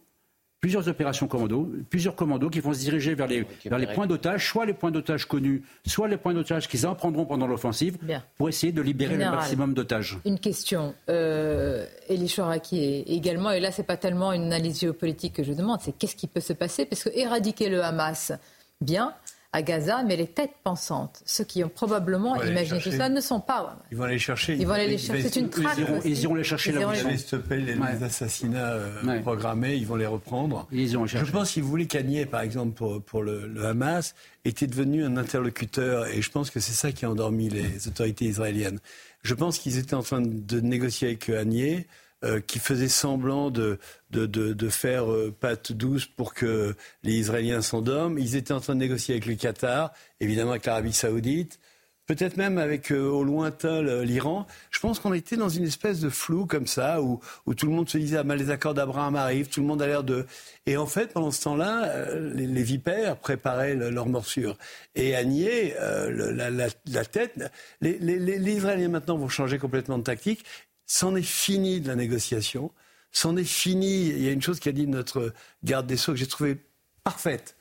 [0.63, 4.47] plusieurs opérations commando, plusieurs commandos qui vont se diriger vers les, vers les points d'otage,
[4.47, 7.97] soit les points d'otage connus, soit les points d'otage qu'ils en prendront pendant l'offensive,
[8.37, 10.19] pour essayer de libérer Général, le maximum d'otages.
[10.23, 10.95] Une question.
[11.09, 15.81] Euh, Elie Choraki également, et là, c'est pas tellement une analyse géopolitique que je demande,
[15.81, 16.85] c'est qu'est-ce qui peut se passer?
[16.85, 18.31] Parce que éradiquer le Hamas,
[18.79, 19.13] bien,
[19.53, 23.39] à Gaza, mais les têtes pensantes, ceux qui ont probablement imaginé tout ça, ne sont
[23.39, 23.77] pas.
[23.91, 24.55] Ils vont aller chercher.
[24.55, 25.29] Ils vont aller les chercher.
[25.29, 25.77] C'est une traque.
[25.77, 27.93] Ils iront, ils iront les chercher Ils là les ils les, Ouais.
[27.93, 29.21] les assassinats euh, Ouais.
[29.21, 30.67] programmés, ils vont les reprendre.
[30.71, 34.15] Ils iront Je pense, si vous voulez, qu'Agnier, par exemple, pour, pour le, le Hamas,
[34.43, 38.25] était devenu un interlocuteur, et je pense que c'est ça qui a endormi les autorités
[38.25, 38.79] israéliennes.
[39.21, 41.87] Je pense qu'ils étaient en train de négocier avec Agnier,
[42.23, 43.79] euh, qui faisait semblant de,
[44.11, 48.17] de, de, faire euh, patte douce pour que les Israéliens s'endorment.
[48.17, 51.59] Ils étaient en train de négocier avec le Qatar, évidemment avec l'Arabie Saoudite.
[52.05, 54.45] Peut-être même avec euh, au lointain l'Iran.
[54.71, 57.71] Je pense qu'on était dans une espèce de flou comme ça, où, où tout le
[57.71, 60.25] monde se disait ah les accords d'Abraham arrivent, tout le monde a l'air de.
[60.65, 64.57] Et en fait, pendant ce temps-là, euh, les, vipères préparaient le- leur morsure.
[64.95, 67.35] Et euh, le- la, tête,
[67.79, 70.43] les- les Israéliens maintenant vont changer complètement de tactique.
[70.85, 72.71] C'en est fini de la négociation.
[73.11, 74.07] C'en est fini.
[74.07, 76.57] Il y a une chose qu'a dit notre garde des Sceaux que j'ai trouvé
[77.03, 77.55] parfaite.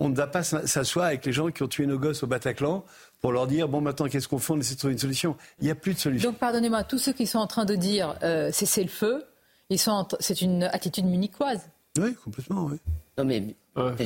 [0.00, 2.84] On ne va pas s'asseoir avec les gens qui ont tué nos gosses au Bataclan
[3.20, 4.52] pour leur dire bon maintenant qu'est-ce qu'on fait?
[4.52, 5.36] On essaie de trouver une solution.
[5.60, 6.30] Il n'y a plus de solution.
[6.30, 9.24] Donc, pardonnez-moi, tous ceux qui sont en train de dire euh, cessez le feu,
[9.70, 11.68] ils sont en- c'est une attitude munichoise.
[11.98, 12.76] Oui, complètement, oui.
[13.16, 13.42] Non, mais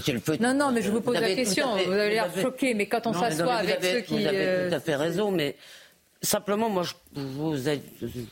[0.02, 0.38] c'est le feu.
[0.40, 1.76] Non, non, mais je vous pose la question.
[1.84, 4.18] Vous avez l'air choqué, mais quand on Non, s'assoit non, avec avez, ceux qui.
[4.18, 5.56] Vous avez euh, tout à fait raison, mais
[6.22, 7.54] simplement, moi, je vous,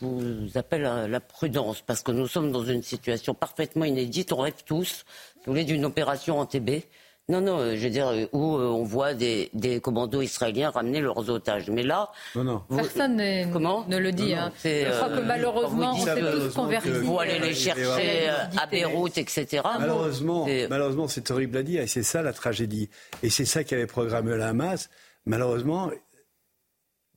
[0.01, 4.33] vous appelle à la prudence, parce que nous sommes dans une situation parfaitement inédite.
[4.33, 5.05] On rêve tous, si
[5.47, 6.83] vous voulez, d'une opération en TB.
[7.29, 10.71] Non, non, euh, je veux dire, euh, où euh, on voit des, des commandos israéliens
[10.71, 11.71] ramener leurs otages.
[11.71, 12.63] Mais là, Non, non.
[12.69, 13.23] vous- Personne
[13.53, 14.31] Comment ne le dit.
[14.35, 14.53] Non, non, hein.
[14.59, 16.89] c'est, Je crois que euh, malheureusement, on vous s'est tous convertis.
[16.89, 19.63] aller euh, les chercher euh, à Beyrouth, etc.
[19.79, 22.89] Malheureusement, C'est- malheureusement, c'est horrible à dire, et c'est ça la tragédie.
[23.23, 24.91] Et c'est ça qui avait programmé la Hamas.
[25.25, 25.91] Malheureusement,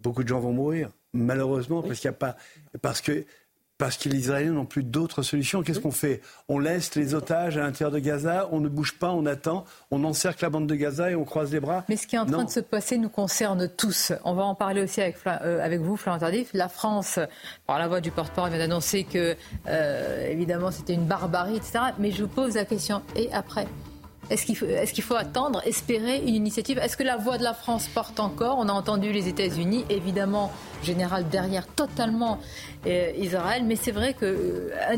[0.04, 0.90] beaucoup de gens vont mourir.
[1.14, 2.36] Malheureusement, parce qu'il y a pas,
[2.82, 3.26] parce que
[3.80, 5.62] parce que les Israéliens n'ont plus d'autres solutions.
[5.64, 6.22] Qu'est-ce qu'on fait?
[6.48, 10.04] On laisse les otages à l'intérieur de Gaza, on ne bouge pas, on attend, on
[10.06, 11.84] encercle la bande de Gaza et on croise les bras.
[11.90, 12.44] Mais ce qui est en train Non.
[12.44, 14.14] de se passer nous concerne tous.
[14.26, 16.52] On va en parler aussi avec, euh, avec vous, Florent Tardif.
[16.54, 17.20] La France,
[17.66, 19.36] par la voix du porte-parole, vient d'annoncer que,
[19.68, 21.80] euh, évidemment, c'était une barbarie, etc.
[22.00, 23.66] Mais je vous pose la question, et après?
[24.30, 24.46] Est-ce
[24.94, 26.78] qu'il faut, attendre, espérer une initiative?
[26.78, 28.58] Est-ce que la voix de la France porte encore?
[28.58, 32.40] On a entendu les États-Unis, évidemment, général derrière totalement
[32.88, 34.98] euh, Israël, mais c'est vrai que euh,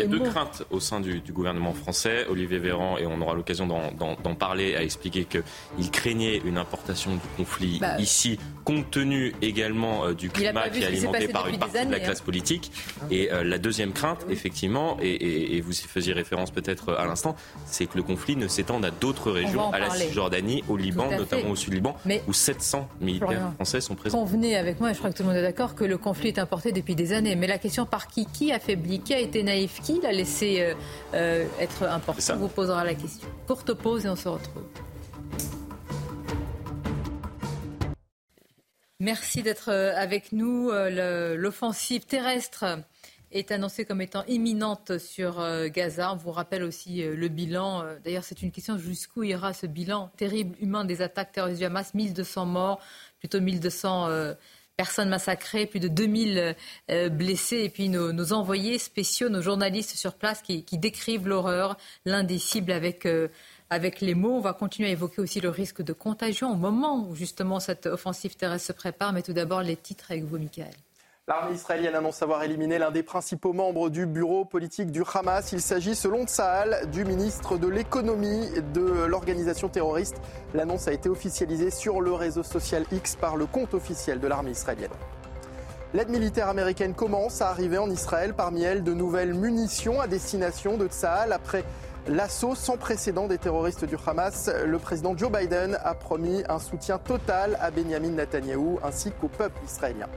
[0.00, 2.26] Il y a deux craintes au sein du, du gouvernement français.
[2.28, 7.20] Olivier Véran, et on aura l'occasion d'en- parler, a expliqué qu'il craignait une importation du
[7.36, 11.84] conflit Bah, ici, compte tenu également euh, du climat qui est alimenté par une partie
[11.84, 12.00] de la hein.
[12.00, 12.70] classe politique.
[13.10, 17.04] Et euh, la deuxième crainte, effectivement, et, et- et vous y faisiez référence peut-être à
[17.06, 17.36] l'instant,
[17.66, 19.90] c'est que le conflit ne s'étende à d'autres régions, à la.
[19.90, 21.50] Cisjordanie, au Liban, notamment fait.
[21.50, 23.52] au Sud-Liban, où 700 militaires Florian.
[23.56, 24.18] français sont présents.
[24.18, 26.28] Convenez avec moi, et je crois que tout le monde est d'accord, que le conflit
[26.28, 27.36] est importé depuis des années.
[27.36, 28.26] Mais la question par qui?
[28.26, 29.00] Qui a faibli?
[29.00, 29.80] Qui a été naïf?
[29.82, 30.74] Qui l'a laissé euh,
[31.14, 32.34] euh, être important.
[32.34, 33.28] On vous posera la question.
[33.46, 34.64] Courte pause et on se retrouve.
[39.00, 40.70] Merci d'être euh, avec nous.
[40.70, 42.64] L'offensive terrestre
[43.32, 46.12] est annoncée comme étant imminente sur Gaza.
[46.12, 47.84] On vous rappelle aussi le bilan.
[48.04, 51.94] D'ailleurs, c'est une question jusqu'où ira ce bilan terrible humain des attaques terroristes du Hamas?
[51.94, 52.80] 1200 morts,
[53.20, 54.34] plutôt 1200 euh,
[54.80, 56.56] personnes massacrées, plus de 2000
[56.90, 57.58] euh, blessés.
[57.58, 63.06] Et puis nos, envoyés spéciaux, nos journalistes sur place qui, décrivent l'horreur, l'indicible avec...
[63.06, 63.28] euh,
[63.72, 64.34] avec les mots.
[64.34, 67.86] On va continuer à évoquer aussi le risque de contagion au moment où justement cette
[67.86, 69.12] offensive terrestre se prépare.
[69.12, 70.74] Mais tout d'abord, les titres avec vous, Michael.
[71.30, 75.52] L'armée israélienne annonce avoir éliminé l'un des principaux membres du bureau politique du Hamas.
[75.52, 80.16] Il s'agit, selon Tsahal, du ministre de l'économie de l'organisation terroriste.
[80.54, 84.50] L'annonce a été officialisée sur le réseau social X par le compte officiel de l'armée
[84.50, 84.90] israélienne.
[85.94, 88.34] L'aide militaire américaine commence à arriver en Israël.
[88.34, 91.32] Parmi elles, de nouvelles munitions à destination de Tsahal.
[91.32, 91.62] Après
[92.08, 96.98] l'assaut sans précédent des terroristes du Hamas, le président Joe Biden a promis un soutien
[96.98, 100.08] total à Benjamin Netanyahou ainsi qu'au peuple israélien.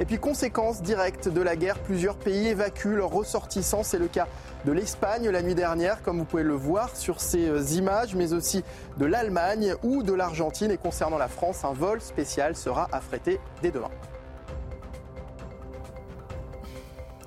[0.00, 3.84] Et puis, conséquence directe de la guerre, plusieurs pays évacuent leurs ressortissants.
[3.84, 4.26] C'est le cas
[4.64, 8.32] de l'Espagne la nuit dernière, comme vous pouvez le voir sur ces euh, images, mais
[8.32, 8.64] aussi
[8.98, 10.72] de l'Allemagne ou de l'Argentine.
[10.72, 13.90] Et concernant la France, un vol spécial sera affrété dès demain.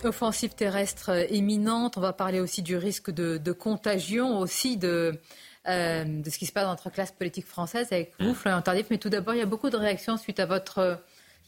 [0.03, 1.97] Offensive terrestre imminente.
[1.97, 5.19] On va parler aussi du risque de, contagion, aussi de,
[5.69, 8.88] euh, de ce qui se passe dans notre classe politique française avec vous, Florian Tardif.
[8.91, 10.99] Mais tout d'abord, il y a beaucoup de réactions suite à votre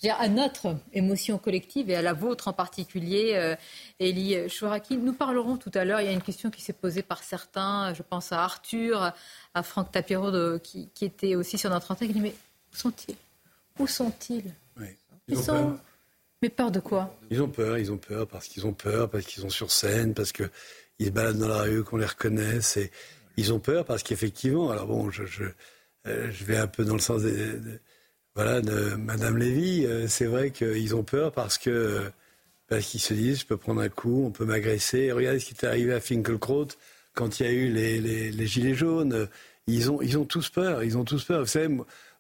[0.08, 3.56] à notre émotion collective et à la vôtre en particulier, euh,
[4.00, 4.98] Elie Chouraki.
[4.98, 7.94] Nous parlerons tout à l'heure, il y a une question qui s'est posée par certains,
[7.94, 9.14] je pense à Arthur,
[9.54, 12.36] à Franck Tapiro qui, était aussi sur notre antenne, qui dit mais
[12.74, 13.16] où sont-ils?
[13.78, 14.54] Où sont-ils?
[15.28, 15.78] Ils, sont
[16.42, 17.16] mais peur de quoi?
[17.30, 20.14] Ils ont peur, ils ont peur parce qu'ils ont peur, parce qu'ils sont sur scène,
[20.14, 20.50] parce qu'ils
[21.00, 22.78] se baladent dans la rue, qu'on les reconnaisse.
[22.78, 22.92] Et
[23.38, 25.44] ils ont peur parce qu'effectivement, alors bon, je, je,
[26.08, 27.80] euh, je, vais un peu dans le sens de,
[28.36, 29.86] voilà, de Madame Lévy.
[29.86, 32.12] Euh, c'est vrai qu'ils ont peur parce que
[32.68, 35.12] parce qu'ils se disent, je peux prendre un coup, on peut m'agresser.
[35.12, 36.68] Regardez ce qui est arrivé à Finkelkraut
[37.16, 39.28] quand il y a eu les, les, gilets jaunes.
[39.66, 41.40] Ils ont, ils ont tous peur, ils ont tous peur.
[41.42, 41.76] Vous savez,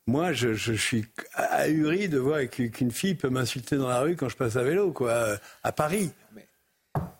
[0.07, 4.35] moi, je, suis ahuri de voir qu'une fille peut m'insulter dans la rue quand je
[4.35, 6.11] passe à vélo, quoi, à Paris.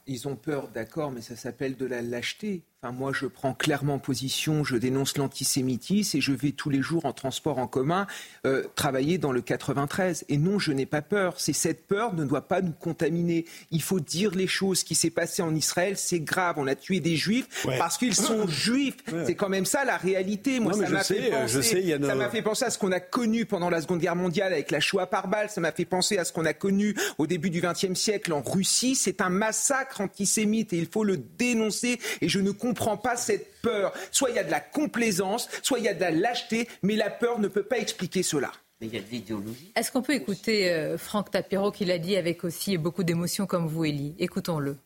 [0.10, 2.64] Ils ont peur, d'accord, mais ça s'appelle de la lâcheté.
[2.82, 7.06] Enfin, moi, je prends clairement position, je dénonce l'antisémitisme et je vais tous les jours
[7.06, 8.08] en transport en commun
[8.48, 10.24] euh, travailler dans le 93.
[10.30, 11.42] Et non, je n'ai pas peur.
[11.42, 13.44] C'est cette peur ne doit pas nous contaminer.
[13.72, 14.80] Il faut dire les choses.
[14.80, 16.56] Ce qui s'est passé en Israël, c'est grave.
[16.58, 18.96] On a tué des juifs parce qu'ils sont juifs.
[19.26, 20.62] C'est quand même ça la réalité.
[20.62, 23.70] Moi, ça m'a fait, penser, ça m'a fait penser à ce qu'on a connu pendant
[23.70, 25.50] la Seconde Guerre mondiale avec la Shoah par balle.
[25.50, 28.42] Ça m'a fait penser à ce qu'on a connu au début du XXe siècle en
[28.42, 28.96] Russie.
[28.96, 32.00] C'est un massacre antisémite et il faut le dénoncer.
[32.22, 33.94] Et je ne comprends pas cette peur.
[34.12, 36.96] Soit il y a de la complaisance, soit il y a de la lâcheté, mais
[36.96, 38.52] la peur ne peut pas expliquer cela.
[38.82, 39.72] Mais il y a de l'idéologie.
[39.76, 43.68] Est-ce qu'on peut écouter euh, Franck Tapiro qui l'a dit avec aussi beaucoup d'émotion comme
[43.68, 44.78] vous, Elie Écoutons-le.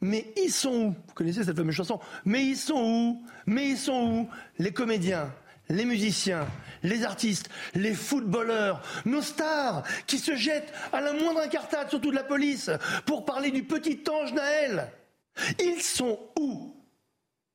[0.00, 0.88] Mais ils sont où?
[0.88, 3.22] Vous connaissez cette fameuse chanson Mais ils sont où?
[3.46, 4.28] Mais ils sont où?
[4.58, 5.32] Les comédiens,
[5.72, 6.46] les musiciens,
[6.82, 12.16] les artistes, les footballeurs, nos stars qui se jettent à la moindre incartade, surtout de
[12.16, 12.70] la police,
[13.06, 14.90] pour parler du petit ange Naël.
[15.58, 16.76] Ils sont où?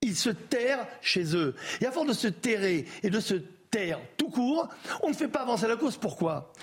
[0.01, 1.55] Ils se terrent chez eux.
[1.81, 3.35] Et à de se terrer et de se
[3.69, 4.69] taire tout court,
[5.03, 5.97] on ne fait pas avancer la cause.
[5.97, 6.53] Pourquoi?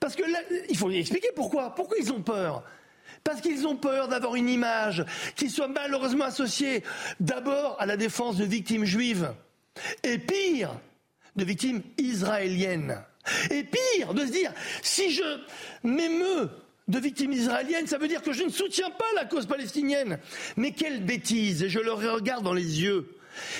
[0.00, 0.22] Parce que
[0.68, 1.74] il faut expliquer pourquoi.
[1.74, 2.62] Pourquoi ils ont peur?
[3.22, 5.04] Parce qu'ils ont peur d'avoir une image
[5.36, 6.82] qui soit malheureusement associée
[7.20, 9.32] d'abord à la défense de victimes juives,
[10.02, 10.70] et pire,
[11.36, 13.02] de victimes israéliennes.
[13.50, 15.40] Et pire, de se dire, si je
[15.82, 16.48] m'émeus
[16.88, 20.18] de victimes israéliennes, ça veut dire que je ne soutiens pas la cause palestinienne.
[20.56, 23.16] Mais quelle bêtise, et je le regarde dans les yeux.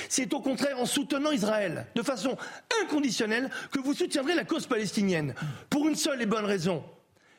[0.08, 2.36] C'est au contraire en soutenant Israël de façon
[2.82, 5.34] inconditionnelle que vous soutiendrez la cause palestinienne.
[5.70, 6.84] Pour une seule et bonne raison.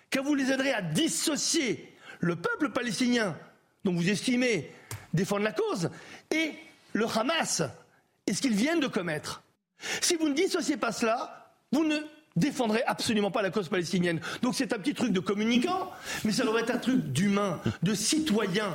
[0.09, 3.37] Car vous les aiderez à dissocier le peuple palestinien,
[3.83, 4.71] dont vous estimez
[5.13, 5.89] défendre la cause,
[6.31, 6.53] et
[6.93, 7.61] le Hamas,
[8.27, 9.43] et ce qu'ils viennent de commettre.
[10.01, 11.97] Si vous ne dissociez pas cela, vous ne
[12.35, 14.19] défendrait absolument pas la cause palestinienne.
[14.41, 15.91] Donc c'est un petit truc de communicant,
[16.23, 18.73] mais ça devrait être un truc d'humain, de citoyen.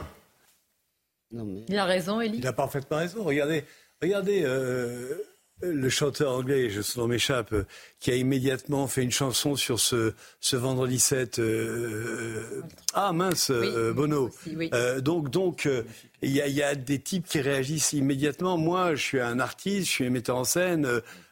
[1.68, 2.38] Il a raison, Elie.
[2.38, 3.22] Il a parfaitement raison.
[3.22, 3.64] Regardez,
[4.02, 5.22] regardez euh,
[5.62, 7.54] le chanteur anglais, je son nom m'échappe,
[7.98, 11.38] qui a immédiatement fait une chanson sur ce, ce vendredi 7.
[11.38, 12.62] Euh,
[12.94, 14.30] ah mince, euh, Bono.
[15.00, 15.68] donc, donc
[16.22, 18.56] il y, a, y, a, des types qui réagissent immédiatement.
[18.56, 20.88] Moi, je suis un artiste, je suis un metteur en scène.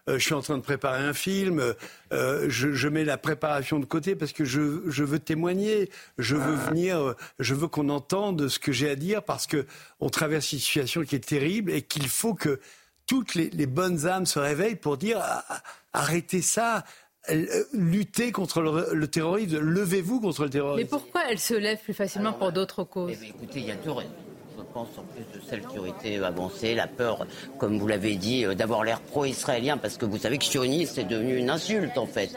[0.06, 1.74] je suis en train de préparer un film,
[2.10, 6.54] je, je, mets la préparation de côté parce que je, je veux témoigner, je veux
[6.54, 9.66] venir, je veux qu'on entende ce que j'ai à dire parce que
[10.00, 12.60] on traverse une situation qui est terrible et qu'il faut que
[13.08, 15.62] toutes les, bonnes âmes se réveillent pour dire ah, ah,
[15.94, 16.84] arrêtez ça,
[17.30, 20.84] euh, luttez contre le, terrorisme, levez-vous contre le terrorisme.
[20.84, 23.76] Mais pourquoi elles se lèvent plus facilement pour d'autres causes eh Écoutez, il y a
[23.76, 24.10] deux raisons.
[24.56, 27.26] Je pense en plus de celles qui ont été avancées, la peur,
[27.58, 31.04] comme vous l'avez dit, euh, d'avoir l'air pro-israélien, parce que vous savez que sioniste c'est
[31.04, 32.30] devenu une insulte en fait.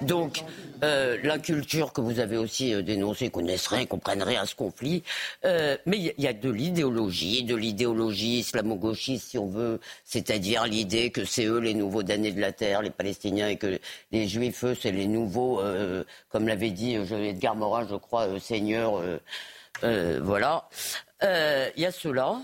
[0.00, 0.42] Donc
[0.82, 5.02] euh, la culture que vous avez aussi euh, dénoncée, connaisserait, comprendrait à ce conflit.
[5.44, 11.10] Euh, mais il y, a de l'idéologie, de l'idéologie islamo-gauchiste, si on veut, c'est-à-dire l'idée
[11.10, 13.78] que c'est eux les nouveaux damnés de la terre, les Palestiniens, et que
[14.12, 15.62] les Juifs, eux, c'est les nouveaux,
[16.30, 19.02] comme l'avait dit Edgar Morin, je crois, Seigneur.
[19.82, 20.68] voilà.
[21.22, 22.40] Il y a cela.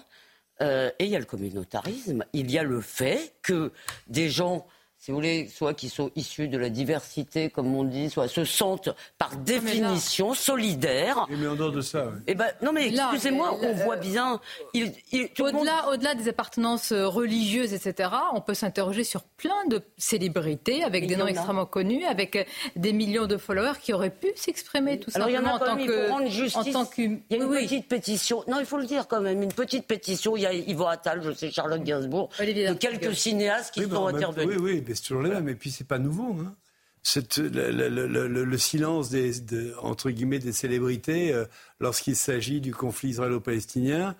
[0.61, 2.25] et il y a le communautarisme.
[2.33, 3.73] Il y a le fait que
[4.09, 4.67] des gens
[5.03, 8.45] si vous voulez, soit qui sont issus de la diversité, comme on dit, soit se
[8.45, 11.27] sentent par définition solidaires.
[11.31, 12.19] Mais en dehors de ça, oui.
[12.27, 14.41] Eh ben, non mais Là, excusez-moi, on euh, voit bien.
[14.75, 19.03] il- il- tout le monde- Au-delà, au-delà des appartenances euh, religieuses, etc., on peut s'interroger
[19.05, 22.45] sur plein de célébrités avec Mais des noms extrêmement connus, avec euh,
[22.77, 25.57] des millions de followers qui auraient pu s'exprimer tout Alors il y en simplement a
[25.57, 26.73] en quand tant que, en justice.
[26.75, 28.45] tant qu'hum- Il y a une Oui, petite pétition.
[28.49, 30.37] Non, il faut le dire quand même, une petite pétition.
[30.37, 32.99] Il y a Yvo Attal, je sais, Charlotte Gainsbourg, Olivier de D'Artigol.
[32.99, 34.59] quelques cinéastes qui Oui, sont intervenus.
[34.61, 35.49] Oui, c'est toujours les mêmes.
[35.49, 36.37] Et puis, c'est pas nouveau.
[36.41, 36.55] Hein.
[37.03, 41.45] Cette- le, le- le- le- le silence des, de- entre guillemets, des célébrités euh,
[41.81, 44.15] lorsqu'il s'agit du conflit israélo-palestinien,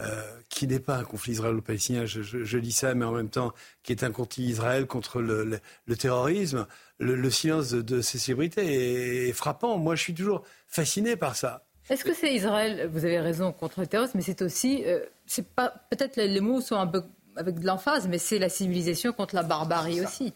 [0.00, 3.28] euh, qui n'est pas un conflit israélo-palestinien, je, je- je dis ça, mais en même
[3.28, 6.66] temps, qui est un conflit Israël contre le, le- le terrorisme,
[6.98, 9.76] le, le silence de, de ces célébrités est, est frappant.
[9.76, 11.64] Moi, je suis toujours fasciné par ça.
[11.90, 15.46] Est-ce que c'est Israël Vous avez raison contre le terrorisme, mais c'est aussi, euh, c'est
[15.54, 17.02] pas peut-être les, les mots sont un peu
[17.36, 20.32] avec de l'emphase, mais c'est la civilisation contre la barbarie aussi.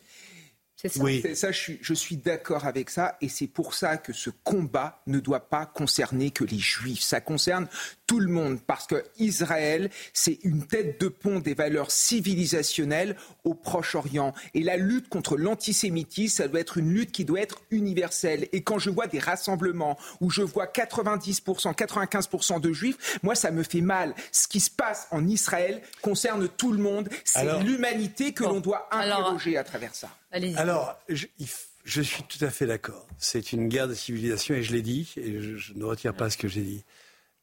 [0.76, 1.04] C'est ça.
[1.22, 4.28] C'est ça, je suis, je suis d'accord avec ça, et c'est pour ça que ce
[4.44, 7.00] combat ne doit pas concerner que les Juifs.
[7.00, 7.66] Ça concerne
[8.06, 13.54] tout le monde, parce que Israël, c'est une tête de pont des valeurs civilisationnelles au
[13.54, 14.32] Proche-Orient.
[14.54, 18.48] Et la lutte contre l'antisémitisme, ça doit être une lutte qui doit être universelle.
[18.52, 23.50] Et quand je vois des rassemblements où je vois 90%, 95% de Juifs, moi, ça
[23.50, 24.14] me fait mal.
[24.32, 27.08] Ce qui se passe en Israël concerne tout le monde.
[27.24, 30.10] C'est l'humanité que l'on doit Alors- interroger à travers ça.
[30.56, 33.06] Alors, je, il f- je suis tout à fait d'accord.
[33.18, 36.30] C'est une guerre de civilisation et je l'ai dit, et je, je ne retire pas
[36.30, 36.84] ce que j'ai dit.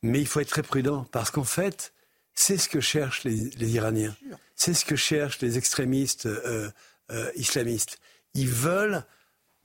[0.04, 1.94] Mais il faut être très prudent parce qu'en fait,
[2.36, 4.16] c'est ce que cherchent les, les Iraniens.
[4.56, 6.70] C'est ce que cherchent les extrémistes euh,
[7.12, 8.00] euh, islamistes.
[8.36, 9.04] Ils veulent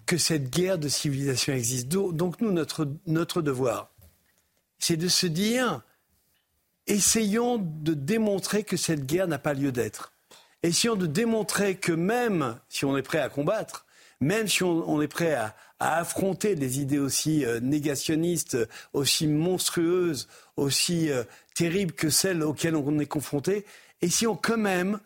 [0.06, 1.88] que cette guerre de civilisation existe.
[1.88, 3.90] Do- Donc nous, notre, notre devoir,
[4.78, 5.82] c'est de se dire,
[6.86, 10.12] essayons de démontrer que cette guerre n'a pas lieu d'être.
[10.62, 13.86] Essayons de démontrer que même si on est prêt à combattre,
[14.20, 18.56] même si on, on est prêt à, à affronter des idées aussi euh, négationnistes,
[18.92, 23.64] aussi monstrueuses, aussi euh, terribles que celles auxquelles on est confronté,
[24.00, 24.98] essayons quand même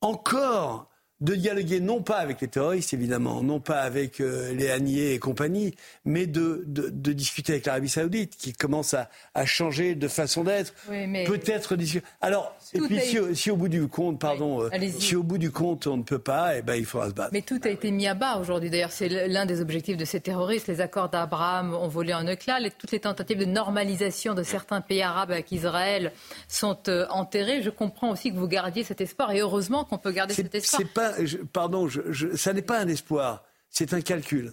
[0.00, 0.90] encore
[1.24, 5.18] de dialoguer non pas avec les terroristes évidemment, non pas avec euh, les Haniers et
[5.18, 10.06] compagnie, mais de, de, de discuter avec l'Arabie Saoudite qui commence à, à changer de
[10.08, 10.72] façon d'être.
[10.90, 12.06] Oui, mais- Peut-être discuter.
[12.20, 15.38] Alors, et puis si, été- si au bout du compte, pardon, euh, si au bout
[15.38, 17.30] du compte on ne peut pas, eh ben il faudra se battre.
[17.32, 18.68] Mais tout a été mis à bas aujourd'hui.
[18.70, 20.66] D'ailleurs, c'est l'un des objectifs de ces terroristes.
[20.68, 22.60] Les accords d'Abraham ont volé en éclats.
[22.60, 26.12] Les- toutes les tentatives de normalisation de certains pays arabes avec Israël
[26.48, 27.62] sont euh, enterrées.
[27.62, 29.32] Je comprends aussi que vous gardiez cet espoir.
[29.32, 30.80] Et heureusement qu'on peut garder cet espoir.
[31.16, 34.52] C'est pas, je- pardon, je- je- ça n'est pas un espoir, c'est un calcul.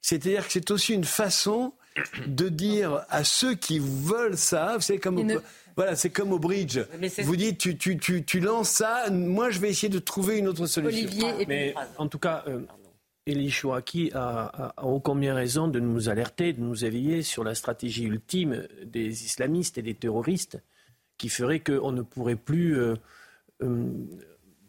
[0.00, 1.72] C'est-à-dire que c'est aussi une façon
[2.26, 5.42] de dire à ceux qui veulent ça, c'est comme, au-
[5.76, 6.78] voilà, c'est comme au bridge.
[7.24, 10.46] Vous dites, tu, tu, tu, tu lances ça, moi je vais essayer de trouver une
[10.48, 11.08] autre solution.
[11.48, 12.60] Mais en tout cas, euh,
[13.26, 17.44] Elie Chouaki a, a, a ô combien raison de nous alerter, de nous éveiller sur
[17.44, 20.58] la stratégie ultime des islamistes et des terroristes
[21.18, 22.94] qui ferait qu'on ne pourrait plus euh,
[23.62, 23.92] euh,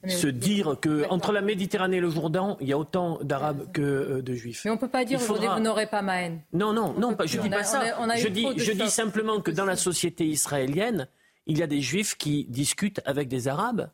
[0.07, 3.81] se dire que entre la Méditerranée et le Jourdain, il y a autant d'Arabes que
[3.81, 4.62] euh, de Juifs.
[4.65, 6.41] Mais on ne peut pas dire Il aujourd'hui faudra- vous n'aurez pas ma haine.
[6.53, 7.81] Non, non, non, pas- je on dis a- pas ça.
[7.99, 11.07] on a- on a eu je dis, je simplement que dans la société israélienne,
[11.47, 13.89] il y a des juifs qui discutent avec des arabes,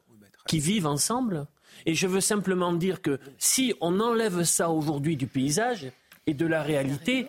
[0.47, 1.47] qui vivent ensemble.
[1.85, 5.91] Et je veux simplement dire que si on enlève ça aujourd'hui du paysage
[6.27, 7.27] et de la réalité,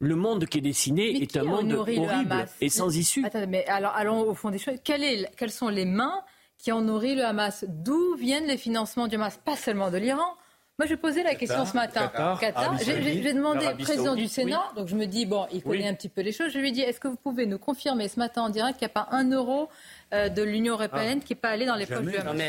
[0.00, 3.24] le monde qui est dessiné Mais est un monde horrible et sans issue.
[3.24, 4.74] Attendez, mais alors allons au fond des choses.
[4.84, 6.20] Quelle est- quelles sont les mains
[6.58, 9.38] qui ont nourri le Hamas D'où viennent les financements du Hamas?
[9.44, 10.34] Pas seulement de l'Iran.
[10.78, 12.06] Moi, je posais la question ce matin.
[12.38, 15.78] Qatar, Arabie J'ai- demandé au président du Sénat, donc je me dis, bon, il connaît
[15.78, 15.88] Oui.
[15.88, 16.52] un petit peu les choses.
[16.52, 18.86] Je lui ai dit, est-ce que vous pouvez nous confirmer ce matin en direct qu'il
[18.86, 19.68] n'y a pas un euro
[20.14, 22.42] euh, de l'Union européenne qui n'est pas allé dans les poches du Hamas?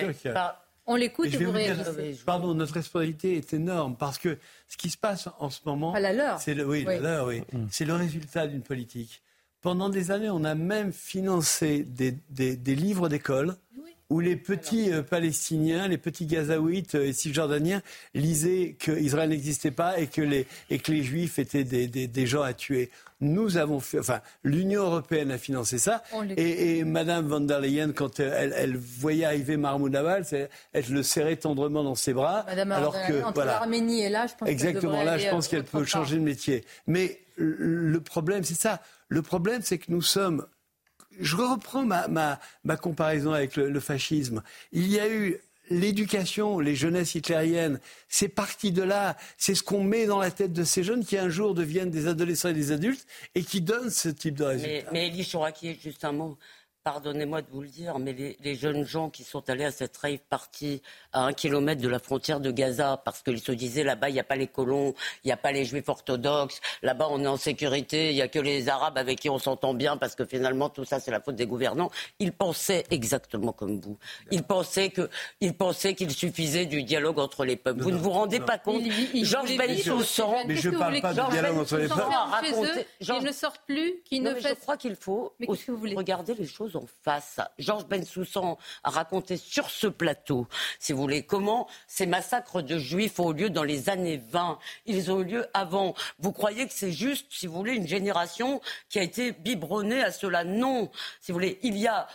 [0.86, 2.19] On l'écoute Et vous réagissez.
[2.26, 6.00] pardon, notre responsabilité est énorme parce que ce qui se passe en ce moment, Pas
[6.00, 6.39] la leur.
[6.39, 7.00] c'est le, oui, la Oui.
[7.00, 7.43] leur, oui.
[7.69, 9.22] c'est le résultat d'une politique.
[9.62, 13.56] Pendant des années, on a même financé des, des- des livres d'école
[14.10, 17.82] où les petits euh, Palestiniens, les petits Gazaouites euh, et Cisjordaniens
[18.15, 22.26] lisaient qu'Israël n'existait pas et que les, et que les Juifs étaient des, des- des
[22.28, 22.89] gens à tuer.
[23.22, 26.02] Nous avons fait, enfin, l'Union européenne a financé ça.
[26.38, 30.86] Et, et Madame von der Leyen, quand elle, elle- voyait arriver Mahmoud Abbas, elle, elle
[30.89, 32.45] le serrait tendrement dans ses bras.
[32.48, 33.52] Madame alors que, entre voilà.
[33.54, 35.88] l'Arménie et là, je pense Exactement, là, je pense euh, qu'elle peut part.
[35.88, 36.63] changer de métier.
[36.88, 38.81] Mais le problème, c'est ça.
[39.10, 40.46] Le problème, c'est que nous sommes.
[41.20, 44.44] Je reprends ma, ma, ma comparaison avec le, le fascisme.
[44.72, 45.38] Il y a eu
[45.72, 47.80] l'éducation, les jeunesses hitlériennes.
[48.08, 49.16] C'est parti de là.
[49.38, 52.08] C'est ce qu'on met dans la tête de ces jeunes qui un jour deviennent des
[52.08, 53.06] adolescents et des adultes
[53.36, 54.90] et qui donnent ce type de Mais, résultat.
[54.92, 56.38] mais Elie Chouraki, juste un mot.
[56.90, 60.17] Pardonnez-moi de vous le dire, mais les, jeunes gens qui sont allés à cette rave
[60.27, 60.81] party
[61.13, 64.19] à un kilomètre de la frontière de Gaza, parce qu'ils se disaient là-bas, il n'y
[64.19, 67.37] a pas les colons, il n'y a pas les juifs orthodoxes, là-bas on est en
[67.37, 70.67] sécurité, il n'y a que les arabes avec qui on s'entend bien, parce que finalement
[70.67, 71.92] tout ça c'est la faute des gouvernants.
[72.17, 74.00] Ils pensaient exactement comme vous.
[74.31, 75.12] Ils pensaient que,
[75.42, 77.83] ils pensaient qu'il suffisait du dialogue entre les peuples.
[77.83, 78.81] vous ne vous rendez pas compte
[79.13, 82.02] Georges Bensoussan, mais je parle pas de dialogue entre les peuples.
[83.00, 85.35] Ils ne sortent plus, qu'ils ne Je crois qu'il faut
[85.96, 87.40] regarder les choses face.
[87.58, 90.48] Georges Bensoussan a raconté sur ce plateau,
[90.80, 94.60] si vous voulez, comment ces massacres de juifs ont eu lieu dans les années 20.
[94.86, 95.94] Ils ont eu lieu avant.
[96.19, 100.12] Vous croyez que c'est juste, si vous voulez, une génération qui a été biberonnée à
[100.12, 100.44] cela?
[100.44, 100.90] Non.
[101.21, 102.08] Si vous voulez, il y a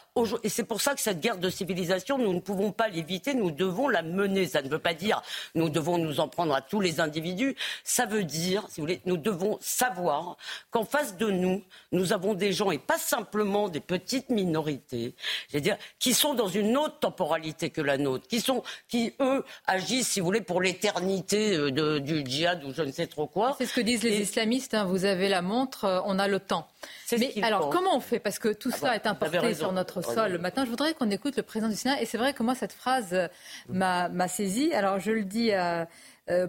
[0.45, 3.51] et c'est pour ça que cette guerre de civilisation, nous ne pouvons pas l'éviter, nous
[3.51, 4.47] devons la mener.
[4.47, 5.23] Ça ne veut pas dire
[5.57, 7.57] nous devons nous en prendre à tous les individus.
[7.83, 10.37] Ça veut dire, si vous voulez, nous devons savoir
[10.71, 15.59] qu'en face de nous, nous avons des gens, et pas simplement des petites minorités, je
[15.59, 20.09] dire, qui sont dans une autre temporalité que la nôtre, qui sont, qui eux agissent,
[20.09, 23.55] si vous voulez, pour l'éternité euh, du djihad ou je ne sais trop quoi.
[23.59, 24.75] C'est ce que disent les islamistes.
[24.75, 24.85] Hein.
[24.85, 26.69] vous avez la montre, euh, on a le temps.
[27.13, 28.19] Mais alors, comment on fait?
[28.19, 30.65] Parce que tout ah ça est importé sur notre sol le matin.
[30.65, 32.01] Je voudrais qu'on écoute le président du Sénat.
[32.01, 33.29] Et c'est vrai que moi, cette phrase euh,
[33.69, 34.73] m'a saisi.
[34.73, 35.85] Alors, je le dis euh,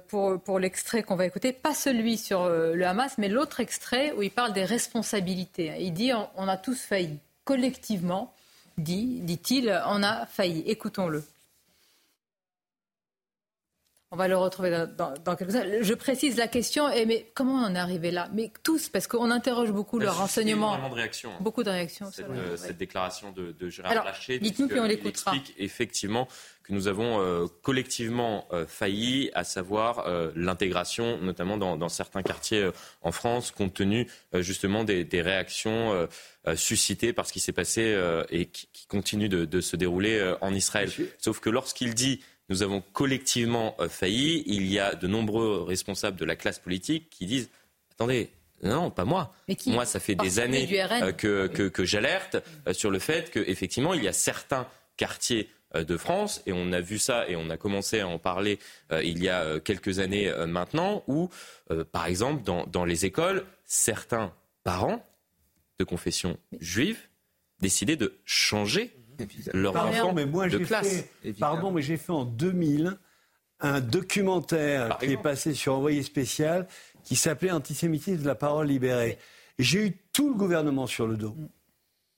[0.08, 4.22] pour, pour l'extrait qu'on va écouter, pas celui sur le Hamas, mais l'autre extrait où
[4.22, 5.74] il parle des responsabilités.
[5.80, 7.20] Il dit on, a tous failli.
[7.46, 8.34] Collectivement,
[8.78, 10.62] dit, dit-il, on a failli.
[10.62, 11.24] Écoutons-le.
[14.16, 15.70] On va le retrouver dans, quelques instants.
[15.82, 18.30] Je précise la question, et mais comment on en est arrivé là?
[18.34, 20.78] Mais tous, parce qu'on interroge beaucoup leurs renseignements.
[20.90, 21.32] de réactions.
[21.32, 21.42] Hein.
[21.42, 22.10] Beaucoup de réactions.
[22.14, 25.34] Cette, euh, cette déclaration de, de Gérard Alors, Dites-nous puis on l'écoutera.
[25.34, 26.30] Il explique effectivement
[26.64, 32.70] que nous avons euh, collectivement euh, failli, à savoir l'intégration, notamment dans, certains quartiers
[33.02, 36.08] en France, compte tenu justement des, réactions
[36.56, 38.00] suscitées par ce qui s'est passé
[38.30, 40.90] et qui, qui continue de, de, se dérouler en Israël.
[41.18, 44.44] Sauf que lorsqu'il dit nous avons collectivement euh, failli.
[44.46, 47.50] Il y a de nombreux responsables de la classe politique qui disent
[47.92, 48.30] attendez,
[48.64, 49.34] non, pas moi.
[49.68, 52.38] Moi, ça fait des années euh, que, que, j'alerte
[52.68, 54.68] euh, sur le fait qu'effectivement, il y a certains
[54.98, 58.60] quartiers de France, et on a vu ça et on a commencé à en parler
[59.04, 61.30] il y a quelques années maintenant, où,
[61.92, 64.32] par exemple, dans, dans, les écoles, certains
[64.64, 65.06] parents
[65.78, 66.98] de confession juive
[67.60, 68.96] décidaient de changer
[69.54, 71.06] leurs enfants mais moi, de classe.
[71.40, 72.98] pardon, mais j'ai fait en 2000
[73.62, 76.68] un documentaire qui est passé sur Envoyé spécial
[77.04, 79.18] qui s'appelait Antisémitisme de la parole libérée.
[79.60, 81.36] J'ai eu tout le gouvernement sur le dos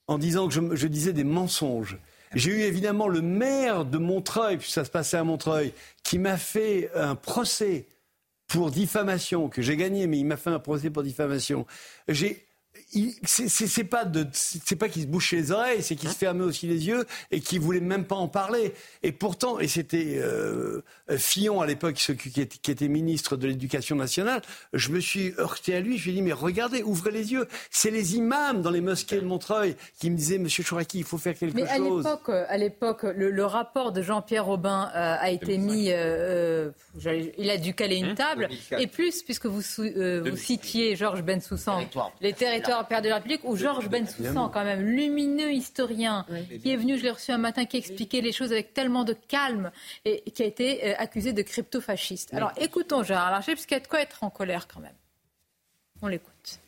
[0.08, 1.98] en disant que je, disais des mensonges.
[2.34, 5.72] J'ai eu évidemment le maire de Montreuil, puis ça se passait à Montreuil,
[6.02, 7.86] qui m'a fait un procès
[8.48, 11.66] pour diffamation, que j'ai gagné, mais il m'a fait un procès pour diffamation.
[12.08, 12.47] J'ai
[13.24, 16.66] c'est pas de c'est pas qu'il se bouchait les oreilles, c'est qu'il se fermait aussi
[16.66, 18.72] les yeux et qu'il voulait même pas en parler.
[19.02, 20.80] Et pourtant, et c'était euh,
[21.16, 24.40] Fillon à l'époque qui, qui, était ministre de l'Éducation nationale,
[24.72, 25.98] je me suis heurté à lui.
[25.98, 27.46] Je lui ai dit mais regardez, ouvrez les yeux.
[27.70, 31.18] C'est les imams dans les mosquées de Montreuil qui me disaient Monsieur Chouraki, il faut
[31.18, 32.04] faire quelque mais chose.
[32.28, 35.88] Mais à l'époque, le, rapport de Jean-Pierre Robin euh, a été mis.
[35.90, 36.70] Euh,
[37.38, 38.48] il a dû caler une hum, table.
[38.78, 41.84] Et plus, puisque vous, vous citiez Georges Bensoussan,
[42.20, 46.24] les territoires Père de la République, ou Georges Bensoussan, quand même, lumineux historien,
[46.62, 49.14] qui est venu, je l'ai reçu un matin, qui expliquait les choses avec tellement de
[49.14, 49.70] calme
[50.04, 52.34] et qui a été euh, accusé de crypto-fasciste.
[52.34, 54.94] Alors écoutons Gérard Larcher, puisqu'il y a de quoi être en colère quand même.
[56.02, 56.60] On l'écoute.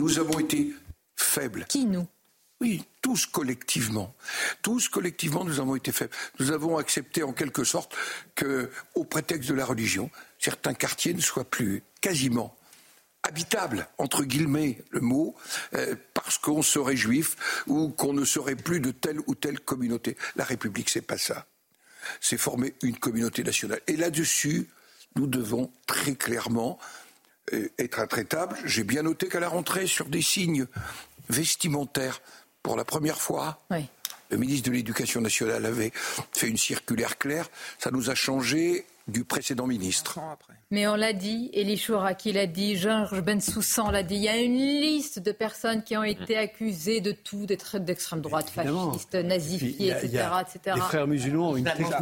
[0.00, 0.72] Nous avons été
[1.16, 1.66] faibles.
[1.68, 2.06] Qui nous?
[2.60, 4.14] Oui, tous collectivement.
[4.62, 6.12] Tous collectivement, nous avons été faibles.
[6.38, 7.94] Nous avons accepté en quelque sorte
[8.34, 12.56] que, au prétexte de la religion, certains quartiers ne soient plus quasiment
[13.24, 15.34] habitable, entre guillemets, le mot,
[15.74, 20.16] euh, parce qu'on serait juif ou qu'on ne serait plus de telle ou telle communauté.
[20.36, 21.46] La République, c'est pas ça.
[22.20, 23.80] C'est former une communauté nationale.
[23.86, 24.68] Et là-dessus,
[25.16, 26.78] nous devons très clairement
[27.52, 28.56] euh, être intraitables.
[28.64, 30.66] J'ai bien noté qu'à la rentrée, sur des signes
[31.28, 32.20] vestimentaires,
[32.62, 33.62] pour la première fois,
[34.30, 35.92] le ministre de l'Éducation nationale avait
[36.32, 37.50] fait une circulaire claire.
[37.78, 40.18] Ça nous a changé du précédent ministre.
[40.70, 44.38] Mais on l'a dit, Elie Chouraki l'a dit, Georges Bensoussan l'a dit, il y a
[44.38, 49.90] une liste de personnes qui ont été accusées de tout, d'être d'extrême droite, fascistes, nazifiées,
[49.90, 50.28] etc.,
[50.74, 51.92] Les frères musulmans ont une technique,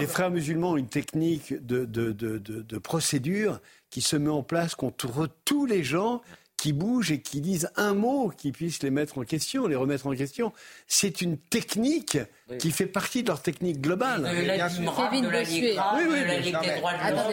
[0.00, 4.42] les frères musulmans ont une technique de, de, de, de, procédure qui se met en
[4.42, 6.20] place contre tous les gens
[6.62, 10.06] qui bougent et qui disent un mot qui puisse les mettre en question, les remettre
[10.06, 10.52] en question.
[10.86, 12.18] C'est une technique
[12.60, 14.30] qui fait partie de leur technique globale.
[14.30, 15.76] Kevin Bossuet.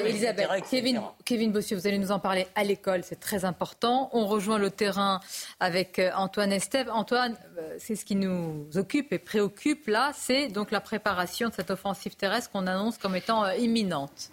[0.03, 4.09] Elisabeth, Kevin, Kevin Bossuet, vous allez nous en parler à l'école, c'est très important.
[4.13, 5.19] On rejoint le terrain
[5.59, 6.89] avec euh, Antoine Estève.
[6.91, 11.53] Antoine, euh, c'est ce qui nous occupe et préoccupe là, c'est donc la préparation de
[11.53, 14.31] cette offensive terrestre qu'on annonce comme étant euh, imminente.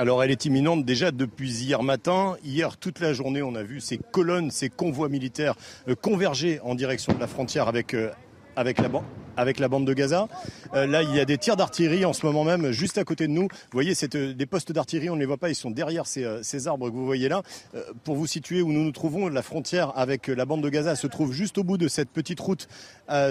[0.00, 2.38] Alors elle est imminente déjà depuis hier matin.
[2.42, 5.56] Hier, toute la journée, on a vu ces colonnes, ces convois militaires
[5.88, 8.08] euh, converger en direction de la frontière avec, euh,
[8.56, 8.88] avec la,
[9.40, 10.28] avec la bande de Gaza.
[10.74, 13.26] Euh, là, il y a des tirs d'artillerie en ce moment même, juste à côté
[13.26, 13.44] de nous.
[13.44, 16.06] Vous voyez, c'est euh, des postes d'artillerie, on ne les voit pas, ils sont derrière
[16.06, 17.42] ces, euh, ces arbres que vous voyez là.
[18.04, 21.06] pour vous situer où nous nous trouvons, la frontière avec la bande de Gaza se
[21.06, 22.68] trouve juste au bout de cette petite route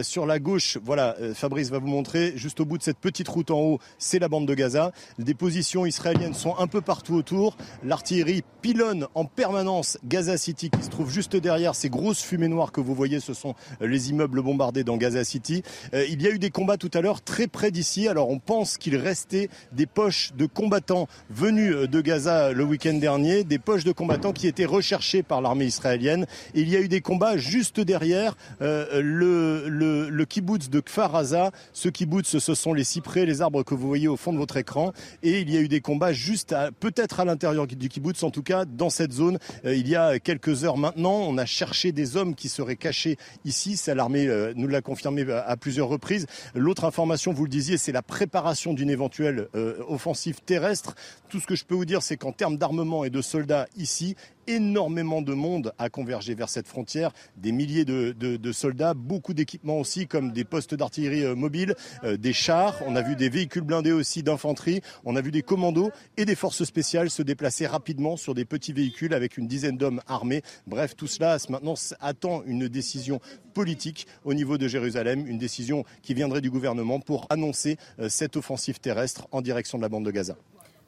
[0.01, 0.77] sur la gauche.
[0.83, 2.33] Voilà, Fabrice va vous montrer.
[2.35, 4.91] Juste au bout de cette petite route en haut, c'est la bande de Gaza.
[5.19, 7.55] Des positions israéliennes sont un peu partout autour.
[7.83, 11.75] L'artillerie pilonne en permanence Gaza City qui se trouve juste derrière.
[11.75, 15.63] Ces grosses fumées noires que vous voyez, ce sont les immeubles bombardés dans Gaza City.
[15.99, 18.07] Euh, il y a eu des combats tout à l'heure très près d'ici.
[18.07, 22.93] Alors on pense qu'il restait des poches de combattants venus euh, de Gaza le week-end
[22.93, 26.25] dernier, des poches de combattants qui étaient recherchés par l'armée israélienne.
[26.53, 31.51] Il y a eu des combats juste derrière euh, le kibbutz de Kfar Aza.
[31.73, 34.57] Ce kibbutz, ce sont les cyprès, les arbres que vous voyez au fond de votre
[34.57, 34.93] écran.
[35.23, 38.43] Et il y a eu des combats juste peut-être à l'intérieur du kibbutz, en tout
[38.43, 39.39] cas dans cette zone.
[39.63, 43.77] il y a quelques heures maintenant, on a cherché des hommes qui seraient cachés ici.
[43.77, 46.25] Ça, l'armée nous l'a confirmé à plusieurs reprises.
[46.53, 50.95] L'autre information, vous le disiez, c'est la préparation d'une éventuelle euh, offensive terrestre.
[51.29, 54.15] Tout ce que je peux vous dire, c'est qu'en termes d'armement et de soldats ici,
[54.49, 60.07] énormément de monde a convergé vers cette frontière, des milliers de, soldats, beaucoup d'équipements aussi
[60.07, 63.91] comme des postes d'artillerie euh, mobiles, euh, des chars, on a vu des véhicules blindés
[63.91, 68.33] aussi d'infanterie, on a vu des commandos et des forces spéciales se déplacer rapidement sur
[68.33, 70.41] des petits véhicules avec une dizaine d'hommes armés.
[70.65, 73.21] Bref, tout cela maintenant attend une décision
[73.53, 78.35] politique au niveau de Jérusalem, une décision qui viendrait du gouvernement pour annoncer euh, cette
[78.35, 80.35] offensive terrestre en direction de la bande de Gaza.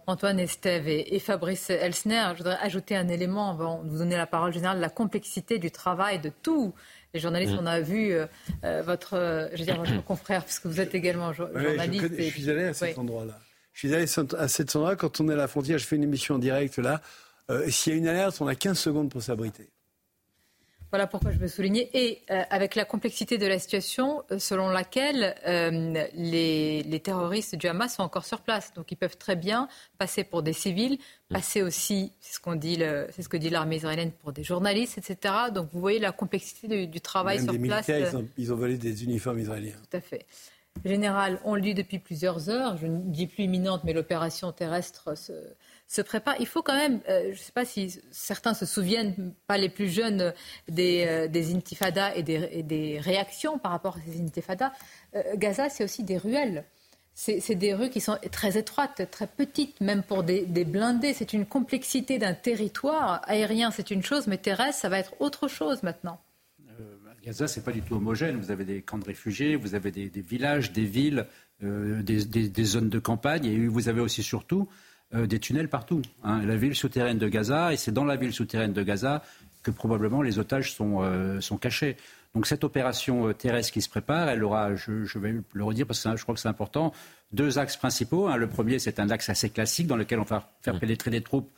[0.08, 4.28] Antoine Estève et, Fabrice Elsner, je voudrais ajouter un élément avant de vous donner la
[4.28, 6.74] parole générale, la complexité du travail de tous
[7.14, 7.54] les journalistes.
[7.54, 7.60] Mm.
[7.60, 8.26] On a vu euh,
[8.64, 12.10] euh, votre, euh, je veux dire, votre confrère, puisque vous êtes également journaliste.
[12.18, 13.40] je, suis allé à cet endroit-là.
[13.74, 14.06] Je suis allé
[14.38, 15.78] à cet endroit quand on est à la frontière.
[15.78, 17.02] Je fais une émission en direct là.
[17.68, 19.70] S'il y a une alerte, on a 15 secondes pour s'abriter.
[20.92, 21.90] Voilà pourquoi je veux souligner.
[21.94, 27.68] Et euh, avec la complexité de la situation euh, selon laquelle euh, les, terroristes du
[27.68, 28.74] Hamas sont encore sur place.
[28.74, 30.98] Donc ils peuvent très bien passer pour des civils,
[31.30, 32.78] passer aussi, c'est ce, qu'on dit
[33.12, 35.34] c'est ce que dit l'armée israélienne, pour des journalistes, etc.
[35.54, 37.88] Donc vous voyez la complexité du, travail sur place.
[37.88, 39.76] Ils ont, ils ont volé des uniformes israéliens.
[39.90, 40.26] Tout à fait.
[40.84, 45.18] Général, on le dit depuis plusieurs heures, je ne dis plus imminente, mais l'opération terrestre
[45.18, 45.34] se,
[46.40, 49.70] Il faut quand même, euh, je ne sais pas si certains se souviennent, pas les
[49.70, 50.34] plus jeunes,
[50.70, 54.72] des, euh, intifadas et des, réactions par rapport à ces intifadas.
[55.16, 56.64] Euh, Gaza, c'est aussi des ruelles.
[57.14, 61.14] C'est des rues qui sont très étroites, très petites, même pour des, blindés.
[61.14, 63.22] C'est une complexité d'un territoire.
[63.26, 66.20] Aérien, c'est une chose, mais terrestre, ça va être autre chose maintenant.
[67.24, 68.38] Gaza, c'est pas du tout homogène.
[68.38, 71.28] Vous avez des camps de réfugiés, vous avez des, villages, des villes,
[71.60, 74.68] des, zones de campagne, et vous avez aussi surtout
[75.14, 76.02] euh, des tunnels partout.
[76.24, 76.42] Hein.
[76.46, 79.22] La ville souterraine de Gaza, et c'est dans la ville souterraine de Gaza
[79.62, 81.98] que probablement les otages sont, euh, sont cachés.
[82.34, 86.02] Donc cette opération euh, terrestre qui se prépare, elle aura, je, vais le redire parce
[86.02, 86.94] que je crois que c'est important,
[87.34, 88.28] deux axes principaux.
[88.28, 88.38] Hein.
[88.38, 91.52] Le premier, c'est un axe assez classique dans lequel on va faire pénétrer des troupes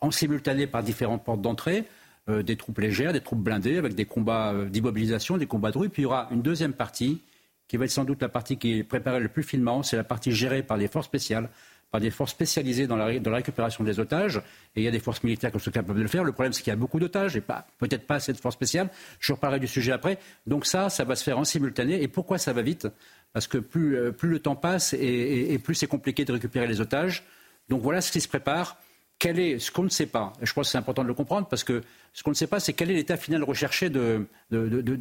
[0.00, 1.84] en simultané par différentes portes d'entrée,
[2.28, 5.88] des troupes légères, des troupes blindées, avec des combats d'immobilisation, des combats de rue.
[5.88, 7.20] Puis il y aura une deuxième partie,
[7.68, 10.04] qui va être sans doute la partie qui est préparée le plus finement, c'est la
[10.04, 11.48] partie gérée par les forces spéciales,
[11.90, 14.38] par des forces spécialisées dans la, récupération des otages.
[14.76, 16.24] Et il y a des forces militaires qui sont capables de le faire.
[16.24, 18.90] Le problème, c'est qu'il y a beaucoup d'otages et peut-être pas assez de forces spéciales.
[19.20, 20.18] Je reparlerai du sujet après.
[20.46, 22.02] Donc ça, ça va se faire en simultané.
[22.02, 22.88] Et pourquoi ça va vite?
[23.32, 27.24] Parce que plus, euh, le temps passe et plus c'est compliqué de récupérer les otages.
[27.68, 28.78] Donc voilà ce qui se prépare
[29.18, 31.14] quel est ce qu'on ne sait pas, et je crois que c'est important de le
[31.14, 34.26] comprendre parce que ce qu'on ne sait pas, c'est quel est l'état final recherché de,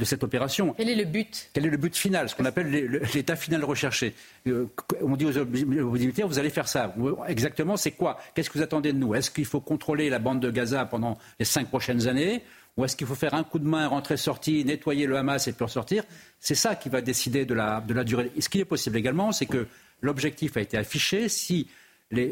[0.03, 0.74] cette opération.
[0.76, 1.49] Quel est le but?
[1.53, 2.70] Quel est le but final, ce qu'on appelle
[3.13, 4.15] l'état final recherché?
[4.47, 4.68] Euh,
[5.01, 6.95] On dit aux, militaires, vous allez faire ça.
[7.28, 8.20] Exactement, c'est quoi?
[8.34, 9.13] Qu'est-ce que vous attendez de nous?
[9.13, 12.41] Est-ce qu'il faut contrôler la bande de Gaza pendant les cinq prochaines années?
[12.76, 15.63] Ou est-ce qu'il faut faire un coup de main, rentrer-sortie, nettoyer le Hamas et puis
[15.63, 16.03] ressortir
[16.39, 18.32] C'est ça qui va décider de la, de la durée.
[18.36, 19.68] Et ce qui est possible également, c'est que
[20.01, 21.30] l'objectif a été affiché.
[21.30, 21.68] Si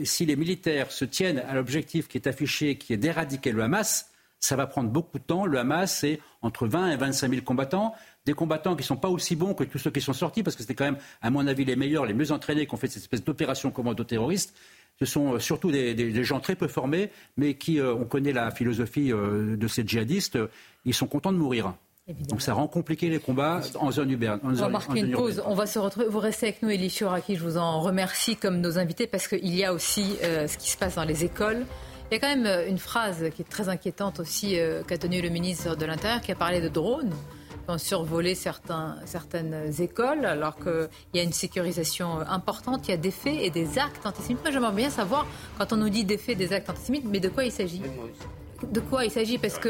[0.04, 4.12] si les militaires se tiennent à l'objectif qui est affiché, qui est d'éradiquer le Hamas,
[4.40, 5.46] ça va prendre beaucoup de temps.
[5.46, 7.94] Le Hamas, c'est entre 20 et 25 000 combattants.
[8.26, 10.56] Des combattants qui ne sont pas aussi bons que tous ceux qui sont sortis, parce
[10.56, 12.88] que c'était quand même, à mon avis, les meilleurs, les mieux entraînés qui ont fait
[12.88, 14.56] cette espèce d'opération commando terroriste.
[15.00, 19.68] Ce sont surtout des, gens très peu formés, mais qui, on connaît la philosophie de
[19.68, 20.40] ces djihadistes,
[20.86, 21.76] ils sont contents de mourir.
[22.30, 24.40] Donc ça rend compliqué les combats en zone urbaine.
[24.44, 25.42] On va marquer une pause.
[25.46, 26.08] On va se retrouver.
[26.08, 27.36] Vous restez avec nous, Elie Chouraki.
[27.36, 30.78] Je vous en remercie comme nos invités parce qu'il y a aussi ce qui se
[30.78, 31.66] passe dans les écoles.
[32.12, 34.98] Il y a quand même euh, une phrase qui est très inquiétante aussi euh, qu'a
[34.98, 39.72] tenue le ministre de l'Intérieur qui a parlé de drones qui ont survolé certains, certaines
[39.82, 43.50] écoles alors qu'il y a une sécurisation euh, importante, il y a des faits et
[43.50, 44.44] des actes antisémites.
[44.44, 45.26] Moi j'aimerais bien savoir
[45.58, 47.82] quand on nous dit des faits, des actes antisémites, mais de quoi il s'agit?
[48.72, 49.70] De quoi il s'agit Parce que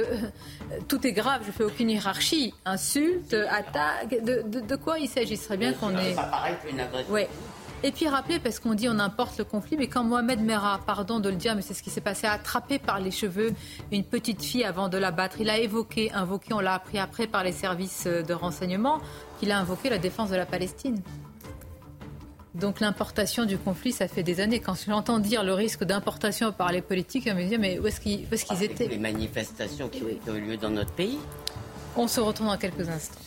[0.88, 2.54] tout est grave, je ne fais aucune hiérarchie.
[2.66, 5.38] Insulte, attaque, de, de, quoi il s'agit?
[5.38, 6.14] Ce serait bien qu'on ait.
[6.14, 7.14] Ça paraît une agression.
[7.14, 7.30] Ouais.
[7.84, 11.20] Et puis rappeler, parce qu'on dit on importe le conflit, mais quand Mohamed Merah, pardon
[11.20, 13.54] de le dire, mais c'est ce qui s'est passé, a attrapé par les cheveux
[13.92, 17.28] une petite fille avant de la battre, il a évoqué, invoqué, on l'a appris après
[17.28, 19.00] par les services de renseignement,
[19.40, 21.02] qu'il a invoqué la défense de la Palestine.
[22.56, 24.60] Donc l'importation du conflit, ça fait des années.
[24.60, 28.00] Quand j'entends dire le risque d'importation par les politiques, je me dis mais où est-ce
[28.00, 31.18] qu'ils étaient Les manifestations qui ont eu lieu dans notre pays.
[31.98, 33.25] On se retrouve dans quelques instants.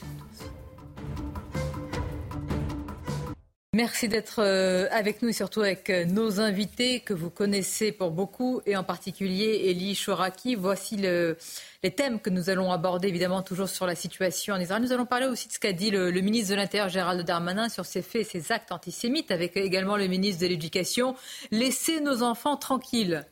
[3.75, 8.11] Merci d'être euh, avec nous et surtout avec euh, nos invités que vous connaissez pour
[8.11, 10.55] beaucoup et en particulier Elie Chouraki.
[10.55, 11.37] Voici le,
[11.83, 14.83] les thèmes que nous allons aborder évidemment toujours sur la situation en Israël.
[14.83, 17.69] Nous allons parler aussi de ce qu'a dit le, le, ministre de l'Intérieur Gérald Darmanin
[17.69, 21.15] sur ces faits, ces actes antisémites avec également le ministre de l'Éducation.
[21.51, 23.27] Laissez nos enfants tranquilles.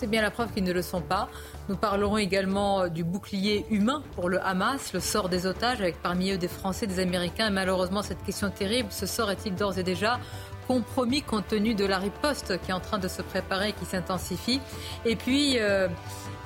[0.00, 1.28] C'est bien la preuve qu'ils ne le sont pas.
[1.68, 6.30] Nous parlerons également du bouclier humain pour le Hamas, le sort des otages, avec parmi
[6.30, 7.48] eux des Français, des Américains.
[7.48, 10.18] Et malheureusement, cette question terrible, ce sort est-il d'ores et déjà
[10.66, 13.84] compromis compte tenu de la riposte qui est en train de se préparer et qui
[13.84, 14.62] s'intensifie?
[15.04, 15.86] Et puis, euh,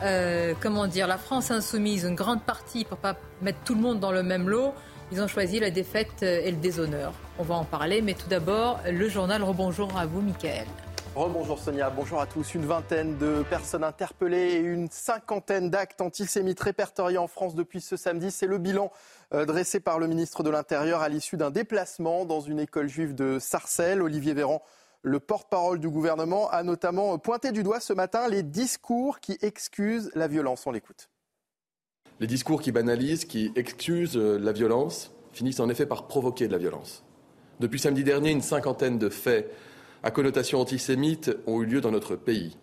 [0.02, 4.00] euh, comment dire, la France insoumise, une grande partie, pour pas mettre tout le monde
[4.00, 4.74] dans le même lot,
[5.12, 7.12] ils ont choisi la défaite et le déshonneur.
[7.38, 9.44] On va en parler, mais tout d'abord, le journal.
[9.44, 10.66] Rebonjour à vous, Michael.
[11.14, 12.54] Rebonjour Sonia, bonjour à tous.
[12.54, 17.96] Une vingtaine de personnes interpellées et une cinquantaine d'actes antisémites répertoriés en France depuis ce
[17.96, 18.32] samedi.
[18.32, 18.90] C'est le bilan
[19.32, 23.14] euh, dressé par le ministre de l'Intérieur à l'issue d'un déplacement dans une école juive
[23.14, 24.02] de Sarcelles.
[24.02, 24.60] Olivier Véran,
[25.02, 30.10] le porte-parole du gouvernement, a notamment pointé du doigt ce matin les discours qui excusent
[30.16, 30.66] la violence.
[30.66, 31.10] On l'écoute.
[32.18, 36.52] Les discours qui banalisent, qui excusent euh, la violence, finissent en effet par provoquer de
[36.52, 37.04] la violence.
[37.60, 39.54] Depuis samedi dernier, une cinquantaine de faits
[40.04, 42.58] à connotation antisémite ont eu lieu dans notre pays.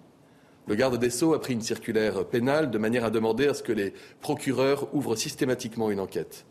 [0.68, 3.64] Le garde des Sceaux a pris une circulaire pénale de manière à demander à ce
[3.64, 6.46] que les procureurs ouvrent systématiquement une enquête.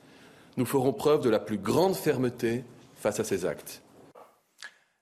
[0.57, 2.65] Nous ferons preuve de la plus grande fermeté
[2.97, 3.83] face à ces actes.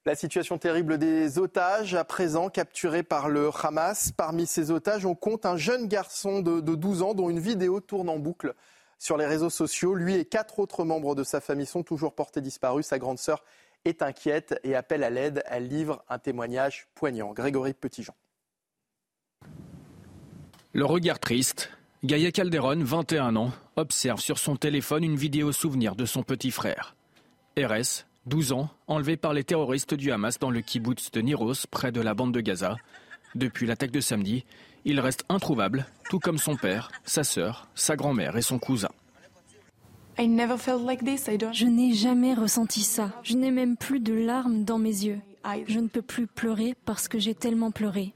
[0.05, 4.13] La situation terrible des otages, à présent capturés par le Hamas.
[4.13, 8.11] Parmi ces otages, on compte un jeune garçon de, 12 ans dont une vidéo tourne
[8.11, 8.55] en boucle
[8.99, 9.95] sur les réseaux sociaux.
[9.95, 12.87] Lui et quatre autres membres de sa famille sont toujours portés disparus.
[12.87, 13.43] Sa grande sœur
[13.85, 15.43] est inquiète et appelle à l'aide.
[15.47, 17.33] Elle livre un témoignage poignant.
[17.33, 18.15] Grégory Petitjean.
[20.73, 21.71] Le regard triste,
[22.05, 26.95] Gaïa Calderon, 21 ans, observe sur son téléphone une vidéo souvenir de son petit frère.
[27.59, 31.91] RS, 12 ans, enlevé par les terroristes du Hamas dans le kibbutz de Niros, près
[31.91, 32.77] de la bande de Gaza.
[33.35, 34.45] Depuis l'attaque de samedi,
[34.85, 38.91] il reste introuvable, tout comme son père, sa sœur, sa grand-mère et son cousin.
[40.19, 43.13] Je n'ai jamais ressenti ça.
[43.23, 45.21] Je n'ai même plus de larmes dans mes yeux.
[45.67, 48.13] Je ne peux plus pleurer parce que j'ai tellement pleuré.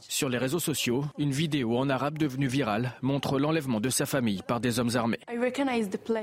[0.00, 4.42] Sur les réseaux sociaux, une vidéo en arabe devenue virale montre l'enlèvement de sa famille
[4.46, 5.20] par des hommes armés.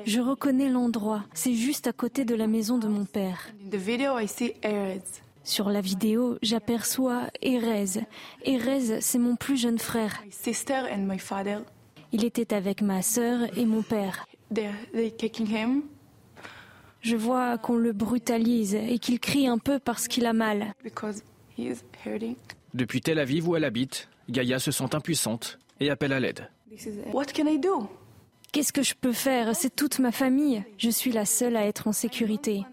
[0.05, 1.23] Je reconnais l'endroit.
[1.33, 3.49] C'est juste à côté de la maison de mon père.
[5.43, 8.05] Sur la vidéo, j'aperçois Erez.
[8.45, 10.23] Erez, c'est mon plus jeune frère.
[12.11, 14.25] Il était avec ma sœur et mon père.
[17.01, 20.73] Je vois qu'on le brutalise et qu'il crie un peu parce qu'il a mal.
[22.73, 26.49] Depuis Tel Aviv où elle habite, Gaïa se sent impuissante et appelle à l'aide.
[28.51, 29.55] Qu'est-ce que je peux faire?
[29.55, 30.63] C'est toute ma famille.
[30.77, 32.63] Je suis la seule à être en sécurité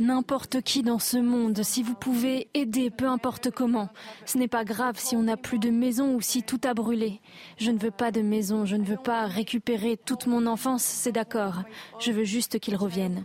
[0.00, 3.88] n'importe qui dans ce monde, si vous pouvez aider, peu importe comment.
[4.26, 7.20] Ce n'est pas grave si on n'a plus de maison ou si tout a brûlé.
[7.58, 11.12] Je ne veux pas de maison, je ne veux pas récupérer toute mon enfance, c'est
[11.12, 11.62] d'accord.
[12.00, 13.24] Je veux juste qu'ils reviennent.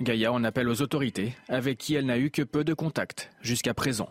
[0.00, 3.74] Gaïa en appelle aux autorités, avec qui elle n'a eu que peu de contacts jusqu'à
[3.74, 4.08] présent.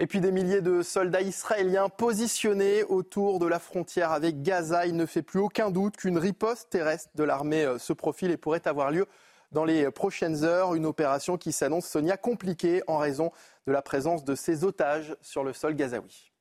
[0.00, 4.86] Et puis des milliers de soldats israéliens positionnés autour de la frontière avec Gaza.
[4.86, 8.36] Il ne fait plus aucun doute qu'une riposte terrestre de l'armée euh, se profile et
[8.36, 9.06] pourrait avoir lieu
[9.52, 10.74] dans les prochaines heures.
[10.74, 13.30] Une opération qui s'annonce, Sonia, compliquée en raison
[13.68, 16.32] de la présence de ces otages sur le sol gazaoui.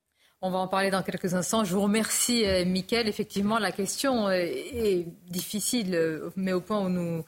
[0.41, 1.63] On va en parler dans quelques instants.
[1.63, 3.07] Je vous remercie, euh, Mickaël.
[3.07, 7.23] Effectivement, la question euh, est difficile, mais au point où nous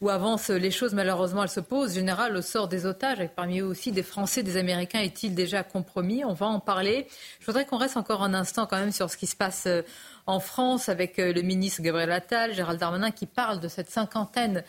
[0.00, 1.94] où avancent les choses, malheureusement, elles se posent.
[1.94, 5.62] Général, le sort des otages, avec parmi eux aussi des Français, des Américains, est-il déjà
[5.62, 6.24] compromis?
[6.24, 7.06] On va en parler.
[7.40, 9.82] Je voudrais qu'on reste encore un instant quand même sur ce qui se passe euh,
[10.26, 14.64] en France avec euh, le ministre Gabriel Attal, Gérald Darmanin, qui parle de cette cinquantaine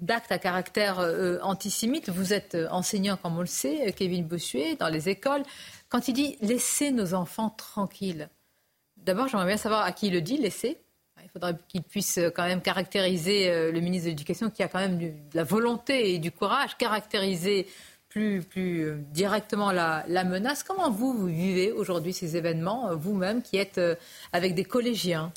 [0.00, 2.08] d'actes à caractère euh, antisémite.
[2.08, 5.42] Vous êtes enseignant, comme on le sait, Kevin Bossuet, dans les écoles.
[5.90, 8.30] Quand il dit laissez nos enfants tranquilles,
[8.96, 10.78] d'abord j'aimerais bien savoir à qui il le dit, laissez
[11.36, 14.78] faudrait qu'il puisse euh, quand même caractériser euh, le ministre de l'Éducation qui a quand
[14.78, 17.66] même de la volonté et du courage, caractériser
[18.08, 20.62] plus, plus euh, directement la, la, menace.
[20.62, 23.80] Comment vous, vous vivez aujourd'hui ces événements, vous-même qui êtes
[24.32, 25.30] avec des collégiens?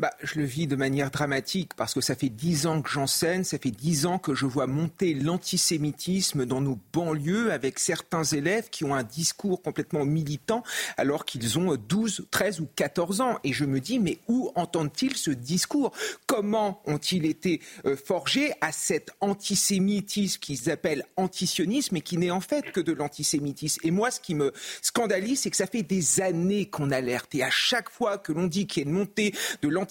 [0.00, 3.44] Bah, je le vis de manière dramatique parce que ça fait dix ans que j'enseigne,
[3.44, 8.70] ça fait dix ans que je vois monter l'antisémitisme dans nos banlieues avec certains élèves
[8.70, 10.62] qui ont un discours complètement militant
[10.96, 13.38] alors qu'ils ont 12, 13 ou 14 ans.
[13.44, 15.92] Et je me dis, mais où entendent-ils ce discours?
[16.26, 22.40] Comment ont-ils été euh, forgés à cet antisémitisme qu'ils appellent antisionisme et qui n'est en
[22.40, 23.80] fait que de l'antisémitisme?
[23.84, 27.34] Et moi, ce qui me scandalise, c'est que ça fait des années qu'on alerte.
[27.34, 29.89] Et à chaque fois que l'on dit qu'il y a une montée de l'antisémitisme,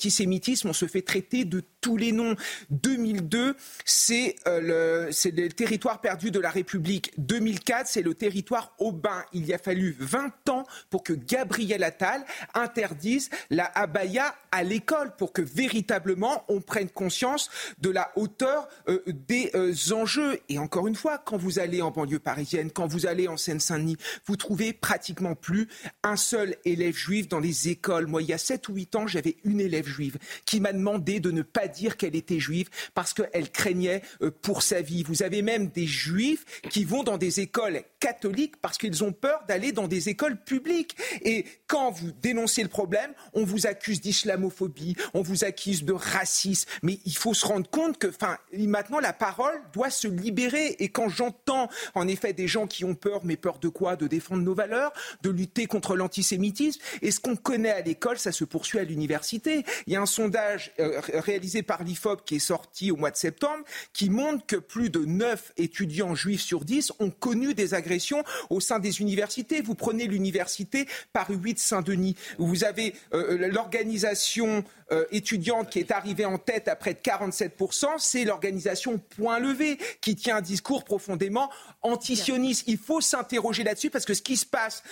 [0.65, 2.35] on se fait traiter de tous les noms.
[2.69, 7.13] 2002, c'est euh, le, le territoire perdu de la République.
[7.17, 9.23] 2004, c'est le territoire aubin.
[9.33, 15.15] Il y a fallu 20 ans pour que Gabriel Attal interdise la abaya à l'école,
[15.15, 20.39] pour que véritablement on prenne conscience de la hauteur euh, des euh, enjeux.
[20.49, 23.97] Et encore une fois, quand vous allez en banlieue parisienne, quand vous allez en Seine-Saint-Denis,
[24.25, 25.67] vous trouvez pratiquement plus
[26.03, 28.07] un seul élève juif dans les écoles.
[28.07, 31.19] Moi, il y a 7 ou 8 ans, j'avais une élève juive qui m'a demandé
[31.19, 35.03] de ne pas dire qu'elle était juive parce qu'elle craignait euh, pour sa vie.
[35.03, 39.43] Vous avez même des juifs qui vont dans des écoles catholiques parce qu'ils ont peur
[39.47, 40.95] d'aller dans des écoles publiques.
[41.21, 46.69] Et quand vous dénoncez le problème, on vous accuse d'islamophobie, on vous accuse de racisme.
[46.83, 50.75] Mais il faut se rendre compte que, enfin, maintenant la parole doit se libérer.
[50.79, 53.95] Et quand j'entends en effet des gens qui ont peur, mais peur de quoi?
[53.95, 56.81] De défendre nos valeurs, de lutter contre l'antisémitisme.
[57.01, 59.63] Et ce qu'on connaît à l'école, ça se poursuit à l'université.
[59.87, 63.17] Il y a un sondage euh, réalisé par l'IFOP qui est sorti au mois de
[63.17, 63.63] septembre
[63.93, 68.59] qui montre que plus de 9 étudiants juifs sur 10 ont connu des agressions au
[68.59, 69.61] sein des universités.
[69.61, 75.91] Vous prenez l'université Paris 8 Saint-Denis, où vous avez euh, l'organisation euh, étudiante qui est
[75.91, 80.83] arrivée en tête à près de 47%, c'est l'organisation Point Levé qui tient un discours
[80.83, 81.49] profondément
[81.81, 82.63] antisioniste.
[82.67, 84.83] Il faut s'interroger là-dessus parce que ce qui se passe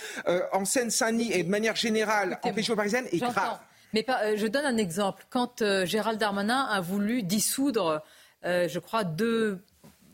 [0.52, 3.58] en Seine-Saint-Denis et de manière générale en région parisienne est grave.
[3.94, 5.24] Mais euh, je donne un exemple.
[5.30, 8.02] Quand euh, Gérald Darmanin a voulu dissoudre,
[8.44, 9.60] euh, je crois, deux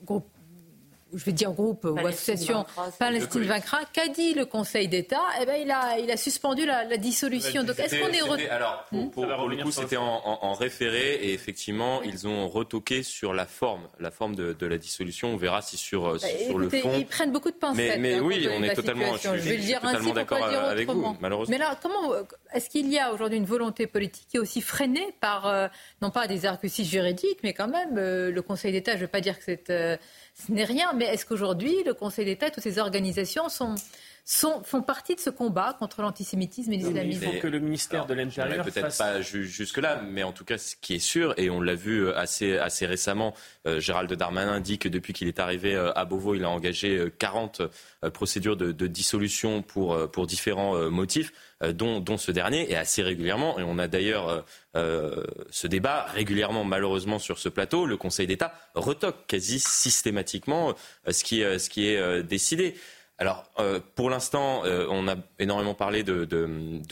[0.04, 0.28] groupes
[1.14, 2.64] je vais dire groupe ou association
[2.98, 6.96] Palestine vaincra, qu'a dit le Conseil d'État Eh ben, il a, il a suspendu la,
[6.96, 7.64] dissolution.
[7.64, 12.26] Donc, est-ce qu'on est, Alors, pour, hmm le coup, c'était en, référé et effectivement, ils
[12.26, 15.34] ont retoqué sur la forme, la forme de, la dissolution.
[15.34, 16.92] On verra si sur, bah, sur le fond.
[16.96, 17.98] Ils prennent beaucoup de pincettes.
[17.98, 21.52] Mais, hein, oui, on est totalement, je, vais le dire ainsi, d'accord avec vous, malheureusement.
[21.52, 22.14] Mais là, comment
[22.52, 25.68] est-ce qu'il y a aujourd'hui une volonté politique qui est aussi freinée par euh,
[26.02, 28.92] non pas des arguties juridiques, mais quand même euh, le Conseil d'État.
[28.92, 29.96] Je ne veux pas dire que c'est euh,
[30.34, 33.76] ce n'est rien, mais est-ce qu'aujourd'hui, le Conseil d'État, toutes ces organisations sont,
[34.26, 37.24] font partie de ce combat contre l'antisémitisme et l'islamisme.
[37.24, 40.76] Il faut que le ministère de l'Intérieur peut-être pas jusque-là, mais en tout cas, ce
[40.80, 43.34] qui est sûr, et on l'a vu euh, assez, assez récemment,
[43.66, 47.12] euh, Gérald Darmanin dit que depuis qu'il est arrivé euh, à Beauvau, il a engagé
[47.18, 47.62] 40
[48.14, 51.32] procédures de, dissolution pour, pour différents motifs.
[51.72, 53.58] Dont, dont, ce dernier, et assez régulièrement.
[53.58, 54.44] Et on a d'ailleurs
[54.74, 57.86] ce débat régulièrement, malheureusement, sur ce plateau.
[57.86, 60.74] Le Conseil d'État retoque quasi systématiquement
[61.08, 62.74] ce qui, ce qui est décidé.
[63.18, 66.26] Alors, euh, pour l'instant, euh, on a énormément parlé de,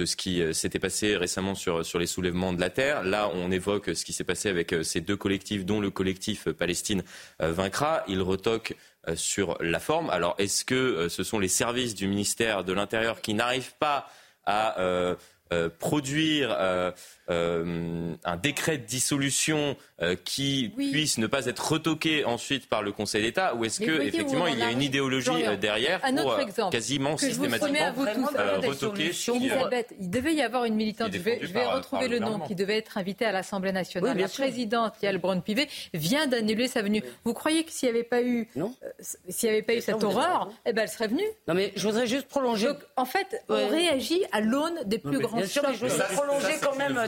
[0.05, 3.03] ce qui euh, s'était passé récemment sur, sur les soulèvements de la terre.
[3.03, 7.03] Là, on évoque ce qui s'est passé avec ces deux collectifs, dont le collectif Palestine
[7.41, 8.05] vaincra.
[8.07, 8.77] Il retoque
[9.17, 10.11] sur la forme.
[10.11, 14.09] Alors, est-ce que ce sont les services du ministère de l'Intérieur qui n'arrivent pas
[14.47, 14.77] à
[15.79, 16.57] produire
[17.33, 22.93] euh, un décret de dissolution euh, qui puisse ne pas être retoqué ensuite par le
[22.93, 27.93] Conseil d'État ou est-ce qu'effectivement il y a une idéologie euh, derrière pour quasiment systématiquement
[28.67, 32.77] retoquer Elisabeth, il devait y avoir une militante, je vais, retrouver le nom, qui devait
[32.77, 34.19] être invitée à l'Assemblée nationale.
[34.19, 37.03] la présidente Yael Braun-Pivet vient d'annuler sa venue.
[37.25, 38.49] Vous croyez que s'il n'y avait pas eu,
[39.29, 41.29] s'il avait pas eu cette horreur, eh ben, elle serait venue.
[41.49, 42.69] Non mais je voudrais juste prolonger.
[42.97, 45.65] en fait, on réagit à l'aune des plus grands chocs.
[45.75, 46.99] Je voudrais prolonger quand même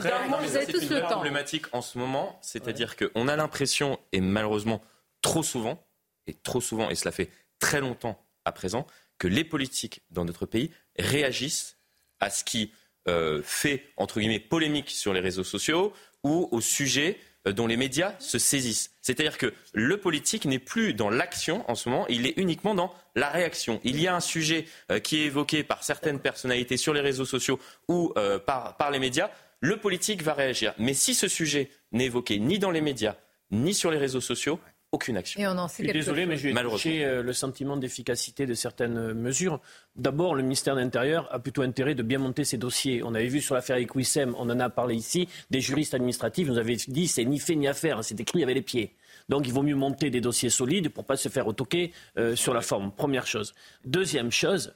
[0.47, 4.81] c'est une problématique en ce moment, c'est-à-dire qu'on a l'impression, et malheureusement
[5.21, 5.83] trop souvent,
[6.27, 8.85] et trop souvent, et cela fait très longtemps à présent,
[9.17, 11.77] que les politiques dans notre pays réagissent
[12.19, 12.71] à ce qui
[13.07, 15.93] euh, fait, entre guillemets, polémique sur les réseaux sociaux
[16.23, 18.91] ou au sujet euh, dont les médias se saisissent.
[19.01, 22.93] C'est-à-dire que le politique n'est plus dans l'action en ce moment, il est uniquement dans
[23.15, 23.79] la réaction.
[23.83, 27.25] Il y a un sujet euh, qui est évoqué par certaines personnalités sur les réseaux
[27.25, 28.13] sociaux ou
[28.45, 29.29] par, par les médias,
[29.61, 30.73] le politique va réagir.
[30.77, 33.15] Mais si ce sujet n'est évoqué ni dans les médias,
[33.51, 34.59] ni sur les réseaux sociaux,
[34.91, 35.41] aucune action.
[35.41, 38.53] Et on en Je suis désolé, mais je vais toucher euh, le sentiment d'efficacité de
[38.53, 39.59] certaines euh, mesures.
[39.95, 43.03] D'abord, le ministère de l'Intérieur a plutôt intérêt de bien monter ses dossiers.
[43.03, 46.47] On avait vu sur l'affaire avec Wissem, on en a parlé ici, des juristes administratifs
[46.47, 48.95] nous avaient dit c'est ni fait ni à faire, c'est écrit avec les pieds.
[49.27, 52.53] Donc il vaut mieux monter des dossiers solides pour pas se faire retoquer euh, sur
[52.53, 52.91] la forme.
[52.91, 53.53] Première chose.
[53.85, 54.73] Deuxième chose,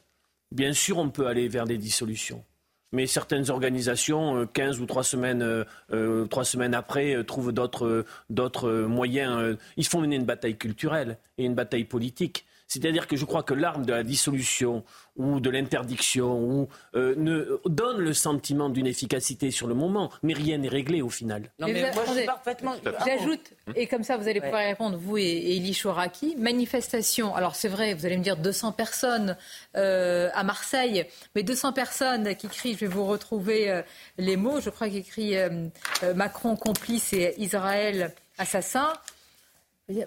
[0.52, 2.44] bien sûr, on peut aller vers des dissolutions.
[2.92, 5.64] Mais certaines organisations, euh, 15 ou 3 semaines, euh,
[5.94, 8.06] euh, semaines après, euh, trouvent d'autres euh,
[8.68, 9.38] euh, moyens.
[9.40, 12.46] euh, ils font mener une bataille culturelle et une bataille politique.
[12.70, 14.84] C'est-à-dire que je crois que l'arme de la dissolution
[15.18, 20.34] ou de l'interdiction ou, euh, ne, donne le sentiment d'une efficacité sur le moment, mais
[20.34, 21.52] rien n'est réglé au final.
[21.60, 22.76] Non, Mais moi, je suis attendez, parfaitement.
[23.06, 27.36] J'ajoute, et comme ça vous allez pouvoir y répondre, vous et, et Elie Chouraki, manifestation.
[27.36, 29.36] Alors c'est vrai, vous allez me dire 200 personnes
[29.76, 31.06] euh, à Marseille,
[31.36, 33.82] mais 200 personnes qui crient, je vais vous retrouver euh,
[34.18, 35.68] les mots, je crois qu'il écrit euh,
[36.04, 38.94] euh, Macron complice et Israël assassin.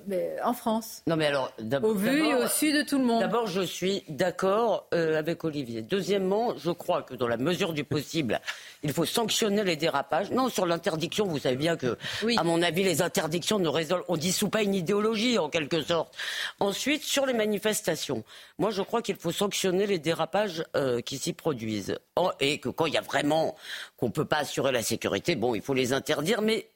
[0.07, 1.03] Mais en France.
[1.09, 1.53] Non, mais alors,
[1.83, 3.21] Au vu et au su de tout le monde.
[3.21, 5.83] D'abord, je suis d'accord euh, avec Olivier.
[5.83, 8.41] Deuxièmement, je crois que dans la mesure du possible,
[8.85, 10.31] il faut sanctionner les dérapages.
[10.31, 11.99] Non, sur l'interdiction, vous savez bien que,
[12.37, 16.15] à mon avis, les interdictions ne résolvent, on dissout pas une idéologie en quelque sorte.
[16.61, 18.23] Ensuite, sur les manifestations,
[18.59, 21.99] moi, je crois qu'il faut sanctionner les dérapages euh, qui s'y produisent.
[22.17, 23.57] En- et que quand il y a vraiment
[23.97, 26.69] qu'on peut pas assurer la sécurité, bon, il faut les interdire, mais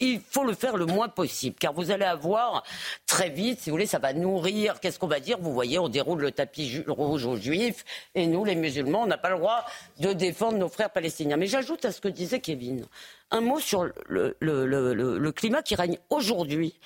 [0.00, 2.64] il faut le faire le moins possible, car vous allez avoir
[3.06, 4.80] très vite, si vous voulez, ça va nourrir.
[4.80, 5.38] Qu'est-ce qu'on va dire?
[5.38, 7.84] Vous voyez, on déroule le tapis rouge aux juifs,
[8.14, 9.64] et nous, les musulmans, on n'a pas le droit
[10.00, 11.36] de défendre nos frères palestiniens.
[11.36, 12.86] Mais j'ajoute à ce que disait Kevin,
[13.30, 16.78] un mot sur le- le climat qui règne aujourd'hui.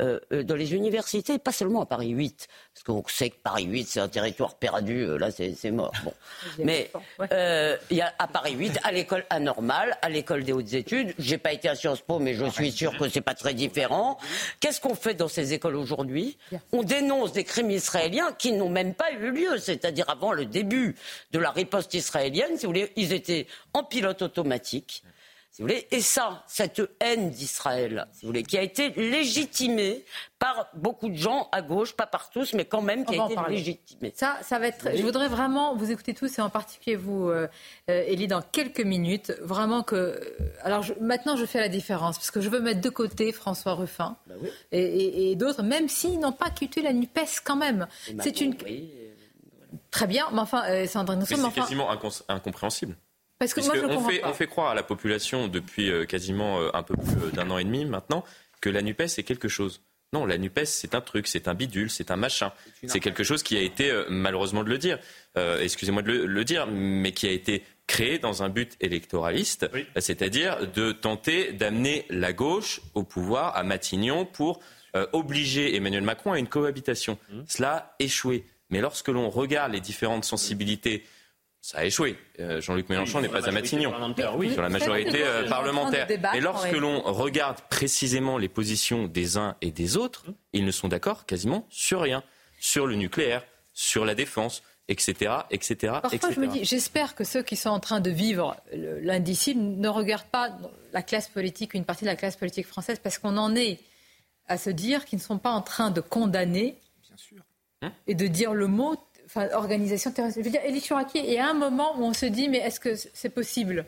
[0.00, 3.64] Euh, euh, dans les universités, pas seulement à Paris 8, parce qu'on sait que Paris
[3.64, 5.92] 8, c'est un territoire perdu, euh, là, c'est mort.
[6.02, 6.12] Bon.
[6.58, 6.90] Mais
[7.32, 11.14] euh, il y a à Paris 8, à l'école anormale, à l'école des hautes études.
[11.18, 14.18] J'ai pas été à Sciences Po, mais je suis sûr que c'est pas très différent.
[14.60, 16.36] Qu'est-ce qu'on fait dans ces écoles aujourd'hui?
[16.72, 20.96] On dénonce des crimes israéliens qui n'ont même pas eu lieu, c'est-à-dire avant le début
[21.32, 22.56] de la riposte israélienne.
[22.56, 25.04] Si vous voulez, ils étaient en pilote automatique.
[25.54, 30.04] Si vous voulez, et ça, cette haine d'Israël, si vous voulez, qui a été légitimée
[30.40, 33.26] par beaucoup de gens à gauche, pas par tous, mais quand même qui On a
[33.26, 33.56] été parler.
[33.58, 34.12] légitimée.
[34.16, 34.88] Ça, ça va être.
[34.96, 37.46] Je voudrais vraiment vous écouter tous et en particulier vous, euh,
[37.88, 39.32] euh, Elie, dans quelques minutes.
[39.42, 40.20] Vraiment que.
[40.62, 43.74] Alors je- maintenant, je fais la différence parce que je veux mettre de côté François
[43.74, 44.34] Ruffin Bah
[44.72, 47.86] et, et- et d'autres, même s'ils n'ont pas quitté la Nupes quand même.
[48.20, 48.56] C'est une.
[49.92, 52.96] Très bien, mais enfin, euh, Sandrine Mais Rousseau, c'est enfin, quasiment incons- incompréhensible.
[53.38, 54.28] Parce que Puisque moi je on, fait, pas.
[54.28, 57.50] on fait croire à la population depuis euh, quasiment euh, un peu plus euh, d'un
[57.50, 58.24] an et demi maintenant
[58.60, 59.82] que la NUPES est quelque chose.
[60.12, 62.52] Non, la NUPES, c'est un truc, c'est un bidule, c'est un machin.
[62.86, 65.00] C'est quelque chose qui a été, malheureusement de le dire,
[65.36, 69.68] euh, excusez-moi de le, le dire, mais qui a été créé dans un but électoraliste,
[69.96, 74.60] c'est-à-dire de tenter d'amener la gauche au pouvoir à Matignon pour
[74.96, 77.18] euh, obliger Emmanuel Macron à une cohabitation.
[77.48, 78.44] Cela a échoué.
[78.70, 81.04] Mais lorsque l'on regarde les différentes sensibilités
[81.66, 82.18] ça a échoué.
[82.40, 83.90] Euh, Jean-Luc Mélenchon Oui, n'est pas à Matignon.
[84.36, 84.52] oui.
[84.52, 86.06] Sur la majorité euh, parlementaire.
[86.34, 90.88] Et lorsque l'on regarde précisément les positions des uns et des autres, ils ne sont
[90.88, 92.22] d'accord quasiment sur rien.
[92.60, 93.42] Sur le nucléaire,
[93.72, 95.36] sur la défense, etc.
[95.50, 95.76] etc.
[96.02, 96.32] Parfois, etc.
[96.34, 99.88] je me dis, j'espère que ceux qui sont en train de vivre le- l'indicible ne
[99.88, 100.50] regardent pas
[100.92, 103.80] la classe politique, une partie de la classe politique française, parce qu'on en est
[104.48, 106.76] à se dire qu'ils ne sont pas en train de condamner
[108.06, 108.96] et de dire le mot,
[109.26, 110.38] enfin, organisation terroriste.
[110.38, 112.58] Je veux dire, Elie Chouraki, il y a un moment où on se dit, mais
[112.58, 113.86] est-ce que c'est possible?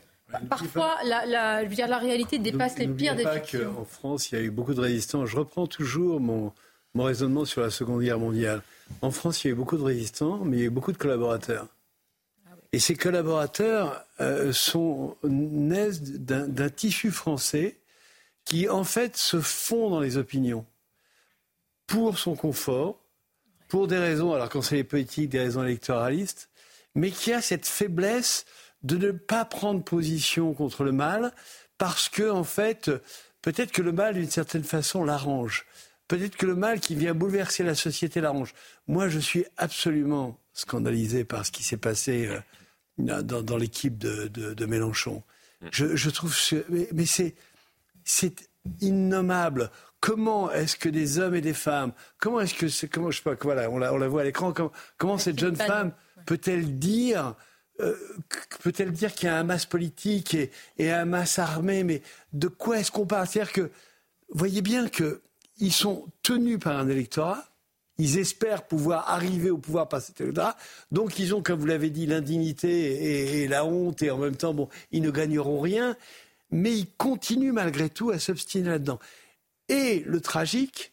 [0.49, 4.31] Parfois, la, la- je veux dire, la réalité dépasse les pires des pas qu'en France,
[4.31, 5.25] il y a eu beaucoup de résistants.
[5.25, 6.53] Je reprends toujours mon,
[6.95, 8.63] mon raisonnement sur la Seconde Guerre mondiale.
[9.03, 10.93] En France, il y a eu beaucoup de résistants, mais il y a eu beaucoup
[10.93, 11.69] de collaborateurs.
[12.73, 17.77] Et ces collaborateurs euh, sont, naissent d'un tissu français
[18.45, 20.67] qui, en fait, se fond dans les opinions
[21.87, 22.99] pour son confort,
[23.69, 26.49] pour des raisons, alors quand c'est les des raisons électoralistes,
[26.95, 28.45] mais qui a cette faiblesse
[28.83, 31.33] de ne pas prendre position contre le mal,
[31.79, 32.91] parce que, en fait,
[33.43, 35.67] peut-être que le mal, d'une certaine façon, l'arrange.
[36.09, 38.55] Peut-être que le mal qui vient bouleverser la société l'arrange.
[38.87, 45.23] Moi, je suis absolument scandalisé par ce qui s'est passé euh, dans, l'équipe de, Mélenchon.
[45.73, 46.35] Je, trouve,
[46.93, 48.49] mais, c'est
[48.81, 49.71] innommable.
[50.01, 53.23] Comment est-ce que des hommes et des femmes, comment est-ce que c'est, comment je sais
[53.23, 55.93] pas, voilà, on la, on la voit à l'écran, comment, comment cette jeune femme
[56.27, 57.35] peut-elle dire,
[57.81, 57.97] euh,
[58.63, 62.49] peut-elle dire qu'il y a un masse politique et, et un masse armée, mais de
[62.49, 63.27] quoi est-ce qu'on parle?
[63.27, 63.71] C'est-à-dire que
[64.31, 67.45] voyez bien qu'ils sont tenus par un électorat.
[67.99, 70.57] Ils espèrent pouvoir arriver au pouvoir par cet électorat.
[70.93, 74.53] Donc, ils ont, comme vous l'avez dit, l'indignité et, la honte, et en même temps,
[74.53, 75.97] bon, ils ne gagneront rien.
[76.51, 78.99] Mais ils continuent malgré tout à s'obstiner là-dedans.
[79.69, 80.93] Et le tragique,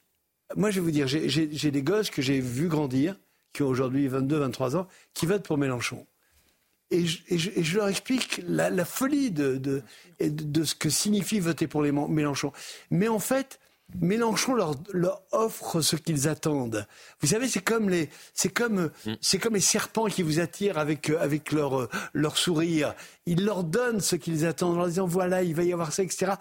[0.56, 3.16] moi, je vais vous dire, j'ai des gosses que j'ai vus grandir,
[3.54, 6.06] qui ont aujourd'hui 22, 23 ans, qui votent pour Mélenchon.
[6.92, 9.58] Et je, leur explique la, folie de,
[10.20, 12.52] de, ce que signifie voter pour les Mélenchon.
[12.92, 13.60] Mais en fait,
[14.00, 16.86] Mélenchon leur, leur offre ce qu'ils attendent.
[17.20, 19.14] Vous savez, c'est comme les, c'est comme, mm.
[19.22, 22.94] c'est comme les serpents qui vous attirent avec, avec leur, leur sourire.
[23.26, 26.04] Ils leur donnent ce qu'ils attendent en leur disant voilà, il va y avoir ça,
[26.04, 26.34] etc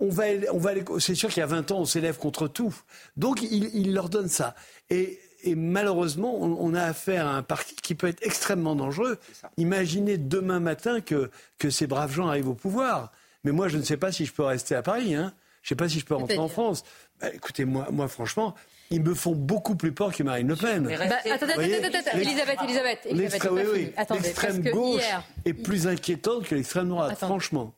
[0.00, 2.74] on va, on va c'est sûr qu'il y a 20 ans, on s'élève contre tout.
[3.16, 4.54] Donc, il, leur donne ça.
[4.90, 9.18] Et, malheureusement, on, a affaire à un parti qui peut être extrêmement dangereux.
[9.56, 13.12] Imaginez demain matin que, que ces braves gens arrivent au pouvoir.
[13.44, 15.14] Mais moi, je ne sais pas si je peux rester à Paris.
[15.14, 15.32] Hein.
[15.62, 16.82] Je ne sais pas si je peux rentrer en France.
[17.20, 18.54] Bah, écoutez, moi, moi, franchement,
[18.90, 20.84] ils me font beaucoup plus peur que Marine Le Pen.
[20.84, 23.06] Bah, attendez, attendez, attendez, Elisabeth, Elisabeth.
[23.10, 25.02] L'extrême gauche
[25.44, 27.74] est plus inquiétante que l'extrême droite, franchement.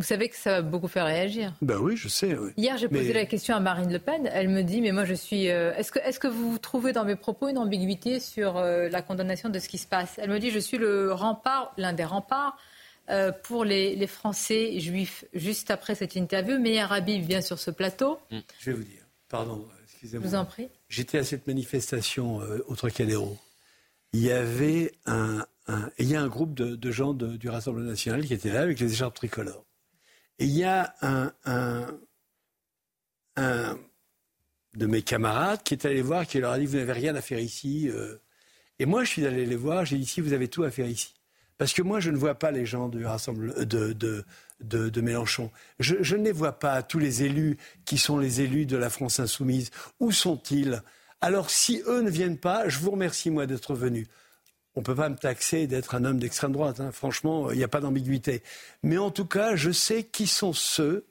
[0.00, 1.52] Vous savez que ça va beaucoup faire réagir.
[1.60, 2.34] Ben oui, je sais.
[2.56, 4.30] Hier, j'ai posé la question à Marine Le Pen.
[4.32, 5.50] Elle me dit, mais moi, je suis.
[5.50, 9.02] Euh, est-ce que, est que vous trouvez dans mes propos une ambiguïté sur euh, la
[9.02, 10.14] condamnation de ce qui se passe?
[10.16, 12.56] Elle me dit, je suis le rempart, l'un des remparts
[13.10, 15.26] euh, pour les, Français juifs.
[15.34, 18.18] Juste après cette interview, Meir Habib vient sur ce plateau.
[18.30, 18.38] Mm.
[18.58, 20.24] Je vais vous dire, pardon, excusez-moi.
[20.24, 20.70] Je vous en prie.
[20.88, 23.36] J'étais à cette manifestation au Trocadéro.
[24.14, 25.44] Il y avait un,
[25.98, 28.90] il y a un groupe de, gens du Rassemblement national qui étaient là avec les
[28.90, 29.66] écharpes tricolores.
[30.40, 32.02] Il y a un,
[34.74, 37.20] de mes camarades qui est allé voir, qui leur a dit Vous n'avez rien à
[37.20, 37.90] faire ici.
[37.90, 38.16] Euh.
[38.78, 40.88] Et moi, je suis allé les voir, j'ai dit Ici, vous avez tout à faire
[40.88, 41.14] ici.
[41.58, 44.24] Parce que moi, je ne vois pas les gens du Rassemblement, de, de,
[44.60, 45.50] de, Mélenchon.
[45.78, 48.88] Je, je, ne les vois pas, tous les élus qui sont les élus de la
[48.88, 49.70] France insoumise.
[50.00, 50.82] Où sont-ils?
[51.20, 54.06] Alors, si eux ne viennent pas, je vous remercie, moi, d'être venus
[54.76, 56.80] on ne peut pas me taxer d'être un homme d'extrême droite.
[56.80, 56.90] Hein.
[56.92, 58.42] Franchement, il n'y a pas d'ambiguïté.
[58.82, 61.06] Mais en tout cas, je sais qui sont ceux.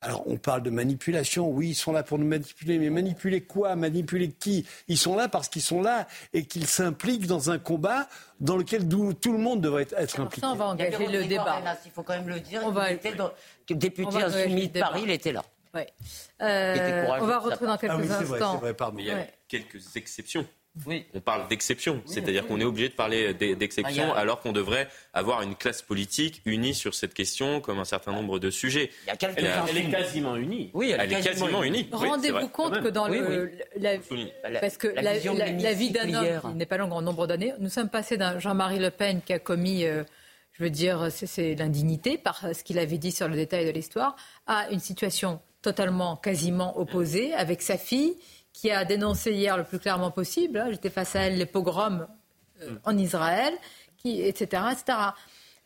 [0.00, 1.48] Alors, on parle de manipulation.
[1.48, 2.78] Oui, ils sont là pour nous manipuler.
[2.78, 3.74] Mais manipuler quoi?
[3.74, 4.66] Manipuler qui?
[4.88, 8.08] Ils sont là parce qu'ils sont là et qu'ils s'impliquent dans un combat
[8.40, 10.46] dans lequel tout le monde devrait être impliqué.
[10.46, 11.62] Ça, on va engager le débat.
[11.84, 12.60] il faut quand même le dire.
[12.64, 12.90] On va...
[12.90, 13.32] il était dans...
[13.68, 15.42] Député insoumis de Paris, il était là.
[16.42, 18.56] Euh, on va retrouver dans quelques ah instants.
[18.58, 20.46] Vrai, vrai, il y a quelques exceptions.
[20.86, 21.06] Oui.
[21.14, 25.42] On parle d'exception, c'est-à-dire qu'on est obligé de parler d'exception ah, alors qu'on devrait avoir
[25.42, 28.90] une classe politique unie sur cette question comme un certain nombre de sujets.
[29.06, 30.70] elle, est quasiment unie.
[30.74, 31.88] Oui, elle, est quasiment, unie.
[31.92, 33.98] Rendez-vous compte que dans le, la,
[34.60, 38.16] parce que la, vie d'un homme n'est pas longue en nombre d'années, nous sommes passés
[38.16, 40.02] d'un Jean-Marie Le Pen qui a commis euh,
[40.54, 44.14] je veux dire, c'est l'indignité par ce qu'il avait dit sur le détail de l'histoire,
[44.46, 48.14] à une situation totalement, quasiment opposée avec sa fille
[48.54, 52.06] qui a dénoncé hier le plus clairement possible, hein, j'étais face à elle, les pogroms
[52.62, 53.52] euh, en Israël,
[53.98, 54.62] qui, etc.
[54.72, 54.98] etc.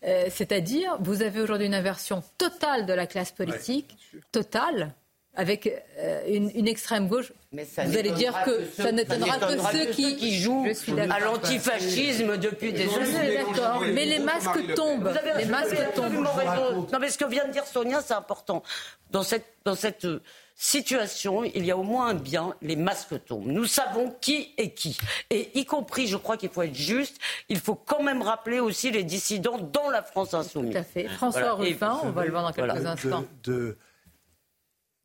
[0.05, 3.97] Euh, c'est-à-dire, vous avez aujourd'hui une inversion totale de la classe politique,
[4.33, 4.95] totale,
[5.35, 7.33] avec euh, une, extrême gauche.
[7.53, 10.67] Mais vous allez dire que, ça n'étonnera que, ceux qui, jouent
[11.11, 13.37] à l'antifascisme depuis des années.
[13.37, 15.13] D'accord, mais les masques tombent.
[15.37, 16.27] les masques tombent.
[16.93, 18.63] Non, mais ce que vient de dire Sonia, c'est important.
[19.11, 20.07] Dans cette, dans cette
[20.61, 23.47] situation, il y a au moins un bien, les masques tombent.
[23.47, 24.99] Nous savons qui est qui.
[25.31, 27.17] Et y compris, je crois qu'il faut être juste,
[27.49, 30.73] il faut quand même rappeler aussi les dissidents dans la France insoumise.
[30.73, 31.09] Tout à fait.
[31.09, 33.25] François Ruffin, on va le voir dans quelques instants.
[33.45, 33.79] De,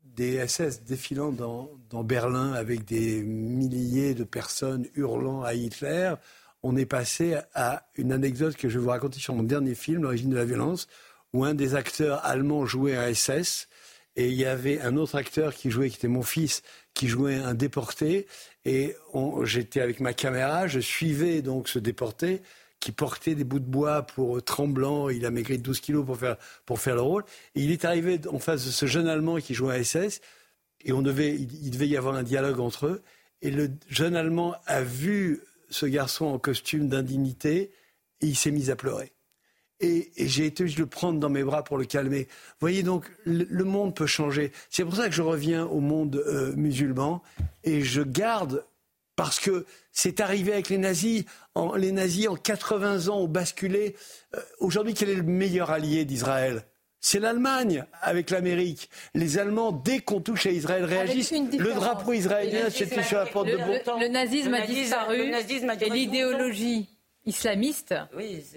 [0.03, 6.15] des SS défilant dans, dans, Berlin avec des milliers de personnes hurlant à Hitler,
[6.63, 10.01] on est passé à une anecdote que je vais vous raconter sur mon dernier film,
[10.01, 10.87] L'origine de la violence,
[11.31, 13.67] où un des acteurs allemands jouait un SS
[14.15, 16.61] et il y avait un autre acteur qui jouait, qui était mon fils,
[16.93, 18.27] qui jouait un déporté.
[18.65, 18.95] Et
[19.43, 22.41] j'étais avec ma caméra, je suivais donc ce déporté
[22.79, 25.09] qui portait des bouts de bois pour euh, tremblant.
[25.09, 26.35] Il a maigri de 12 kilos pour faire,
[26.65, 27.23] pour faire le rôle.
[27.55, 30.19] Et il est arrivé en face de ce jeune Allemand qui jouait à SS.
[30.83, 33.01] Et on devait, il, devait y avoir un dialogue entre eux.
[33.41, 35.39] Et le jeune Allemand a vu
[35.69, 37.71] ce garçon en costume d'indignité
[38.19, 39.13] et il s'est mis à pleurer
[39.79, 42.23] et, j'ai été obligé de le prendre dans mes bras pour le calmer.
[42.23, 44.51] Vous voyez donc, le, monde peut changer.
[44.69, 47.21] C'est pour ça que je reviens au monde euh, musulman
[47.63, 48.65] et je garde
[49.15, 51.25] parce que c'est arrivé avec les nazis.
[51.77, 53.95] les nazis, en 80 ans, ont basculé.
[54.35, 56.65] Euh, aujourd'hui, quel est le meilleur allié d'Israël?
[56.99, 58.89] C'est l'Allemagne avec l'Amérique.
[59.13, 61.33] Les Allemands, dès qu'on touche à Israël, réagissent.
[61.33, 65.33] Le drapeau israélien, c'était sur la porte de Le, nazisme a disparu
[65.81, 66.87] et l'idéologie
[67.25, 67.95] islamiste,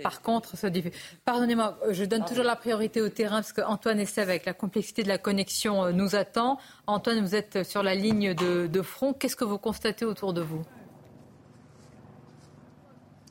[0.03, 0.93] par contre, se diffuse.
[1.25, 5.09] Pardonnez-moi, je donne toujours la priorité au terrain parce qu'Antoine Estève, avec la complexité de
[5.09, 6.59] la connexion, euh, nous attend.
[6.87, 9.13] Antoine, vous êtes sur la ligne de front.
[9.13, 10.65] Qu'est-ce que vous constatez autour de vous?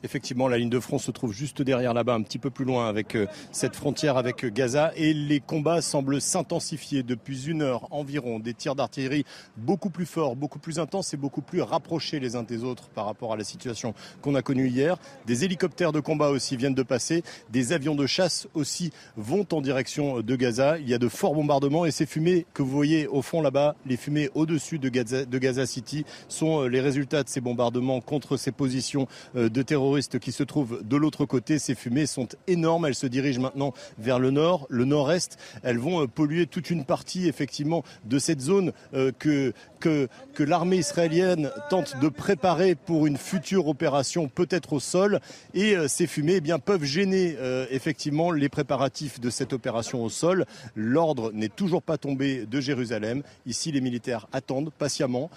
[0.06, 2.88] Effectivement, la ligne de front se trouve juste derrière là-bas, un petit peu plus loin
[2.88, 4.92] avec euh, cette frontière avec euh, Gaza.
[4.94, 8.38] Et les combats semblent s'intensifier depuis une heure environ.
[8.38, 9.24] Des tirs d'artillerie
[9.56, 13.04] beaucoup plus forts, beaucoup plus intenses et beaucoup plus rapprochés les uns des autres par
[13.04, 14.96] rapport à la situation qu'on a connue hier.
[15.26, 17.24] Des hélicoptères de combat aussi viennent de passer.
[17.50, 20.78] Des avions de chasse aussi vont en direction de Gaza.
[20.78, 23.74] Il y a de forts bombardements et ces fumées que vous voyez au fond là-bas,
[23.86, 28.52] les fumées au-dessus de Gaza, City, sont euh, les résultats de ces bombardements contre ces
[28.52, 31.58] positions de terroristes qui se trouvent de l'autre côté.
[31.58, 32.86] Ces fumées sont énormes.
[32.86, 35.38] Elles se dirigent maintenant vers le nord, le nord-est.
[35.62, 40.76] Elles vont euh, polluer toute une partie, effectivement, de cette zone euh, que, que, l'armée
[40.76, 45.20] israélienne tente de préparer pour une future opération, peut-être au sol.
[45.54, 47.36] Et euh, ces fumées eh bien, peuvent gêner,
[47.70, 50.44] effectivement, les préparatifs de cette opération au sol.
[50.74, 53.22] L'ordre n'est toujours pas tombé de Jérusalem.
[53.46, 55.30] Ici, les militaires attendent patiemment,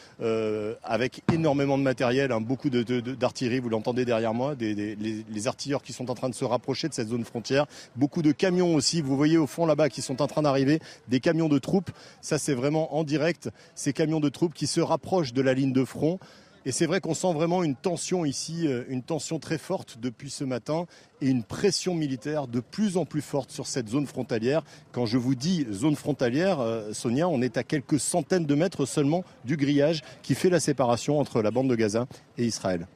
[0.84, 5.94] avec énormément de matériel, hein, beaucoup d'artillerie, de, vous l'entendez derrière moi les, artilleurs qui
[5.94, 7.66] sont en train de se rapprocher de cette zone frontière.
[7.96, 11.20] Beaucoup de camions aussi, vous voyez au fond là-bas, qui sont en train d'arriver, des
[11.20, 11.92] camions de troupes.
[12.22, 15.74] Ça, c'est vraiment en direct, ces camions de troupes qui se rapprochent de la ligne
[15.74, 16.20] de front.
[16.66, 20.30] Et c'est vrai qu'on sent vraiment une tension ici, euh, une tension très forte depuis
[20.30, 20.86] ce matin
[21.22, 24.64] et une pression militaire de plus en plus forte sur cette zone frontalière.
[24.92, 28.86] Quand je vous dis zone frontalière, euh, Sonia, on est à quelques centaines de mètres
[28.86, 32.88] seulement du grillage qui fait la séparation entre la bande de Gaza et Israël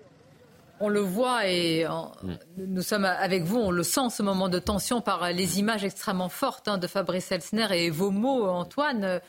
[0.79, 2.37] on le voit et mm.
[2.57, 6.29] nous sommes avec vous, on le sent ce moment de tension par les images extrêmement
[6.29, 9.21] fortes hein, de Fabrice Elsner et vos mots, Antoine.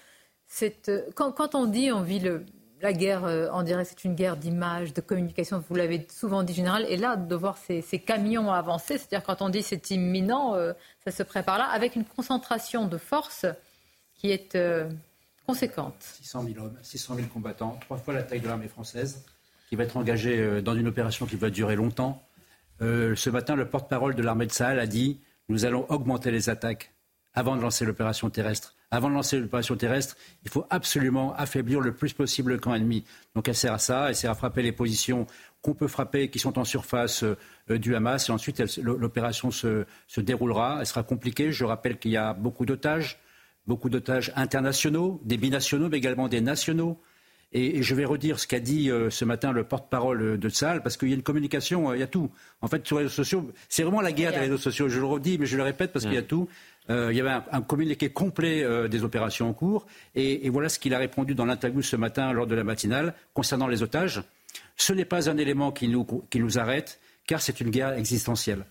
[1.14, 2.20] quand, on dit on vit
[2.80, 6.55] la guerre euh, en direct, c'est une guerre d'image, de communication, vous l'avez souvent dit
[6.55, 10.72] général, et là de voir ces, camions avancer, c'est-à-dire quand on dit c'est imminent, euh,
[11.05, 13.47] ça se prépare là, avec une concentration de force
[14.14, 14.90] qui est euh,
[15.47, 15.97] conséquente.
[16.01, 19.24] 600 000 hommes, 600 000 combattants, trois fois la taille de l'armée française
[19.75, 22.22] qui va être engagé euh, dans une opération qui va durer longtemps.
[22.81, 26.49] Euh, ce matin, le porte-parole de l'armée de Sahel a dit nous allons augmenter les
[26.49, 26.93] attaques
[27.35, 28.77] avant de lancer l'opération terrestre.
[28.93, 33.05] Avant de lancer l'opération terrestre, il faut absolument affaiblir le plus possible le camp ennemi.
[33.35, 35.27] Donc elle sert à ça, elle sert à frapper les positions
[35.61, 38.29] qu'on peut frapper, qui sont en surface euh, du Hamas.
[38.29, 40.77] Et ensuite, l'opération se, se, déroulera.
[40.79, 41.51] Elle sera compliquée.
[41.51, 43.18] Je rappelle qu'il y a beaucoup d'otages,
[43.66, 47.01] beaucoup d'otages internationaux, des binationaux, mais également des nationaux.
[47.55, 50.96] Et, je vais redire ce qu'a dit euh, ce matin le porte-parole de Salle, parce
[50.96, 52.30] qu'il y a une communication, euh, il y a tout.
[52.61, 54.88] En fait, sur les réseaux sociaux, c'est vraiment la guerre des réseaux sociaux.
[54.88, 56.48] Je le redis, mais je le répète parce qu'il y a tout.
[56.90, 59.86] Euh, il y avait un, communiqué complet des opérations en cours.
[60.16, 63.68] Et, voilà ce qu'il a répondu dans l'interview ce matin lors de la matinale concernant
[63.68, 64.22] les otages.
[64.76, 68.66] Ce n'est pas un élément qui nous, qui nous arrête, car c'est une guerre existentielle.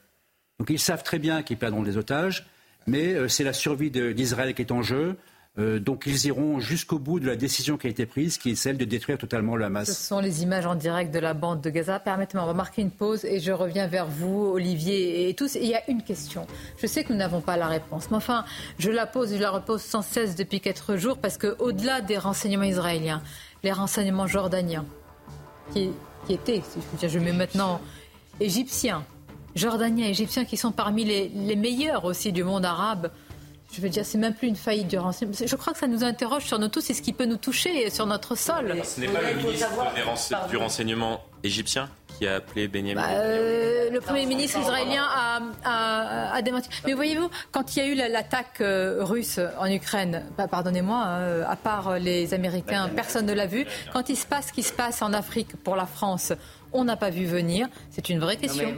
[0.60, 2.46] Donc ils savent très bien qu'ils perdront des otages,
[2.86, 5.16] mais c'est la survie d'Israël qui est en jeu.
[5.60, 8.56] Euh, donc ils iront jusqu'au bout de la décision qui a été prise, qui est
[8.56, 9.88] celle de détruire totalement le Hamas.
[9.88, 12.00] Ce sont les images en direct de la bande de Gaza.
[12.00, 15.54] Permettez-moi, on va marquer une pause et je reviens vers vous, Olivier et tous.
[15.54, 16.48] il y a une question.
[16.82, 18.46] Je sais que nous n'avons pas la réponse, mais enfin,
[18.80, 22.18] je la pose et je la repose sans cesse depuis quatre jours parce qu'au-delà des
[22.18, 23.22] renseignements israéliens,
[23.64, 24.86] les renseignements jordaniens,
[25.72, 25.92] qui,
[26.30, 27.80] étaient, si je dire, je mets maintenant
[28.40, 29.06] égyptiens,
[29.56, 33.12] jordaniens, égyptiens, qui sont parmi les meilleurs aussi du monde arabe,
[33.74, 35.36] je veux dire, c'est même plus une faillite du renseignement.
[35.46, 37.90] Je crois que ça nous interroge sur nous tous et ce qui peut nous toucher
[37.90, 38.76] sur notre sol.
[38.84, 44.00] Ce n'est pas le ministre du renseignement égyptien qui a appelé Benjamin bah, euh, Le
[44.00, 45.06] Premier ministre israélien
[45.66, 46.70] a, démenti.
[46.86, 51.42] Mais voyez-vous, quand il y a eu l'attaque euh, russe en Ukraine, bah, pardonnez-moi, hein,
[51.48, 53.66] à part les Américains, personne ne l'a vu.
[53.92, 56.34] Quand il se passe ce qui se passe en Afrique pour la France,
[56.74, 57.68] on n'a pas vu venir.
[57.90, 58.76] C'est une vraie question.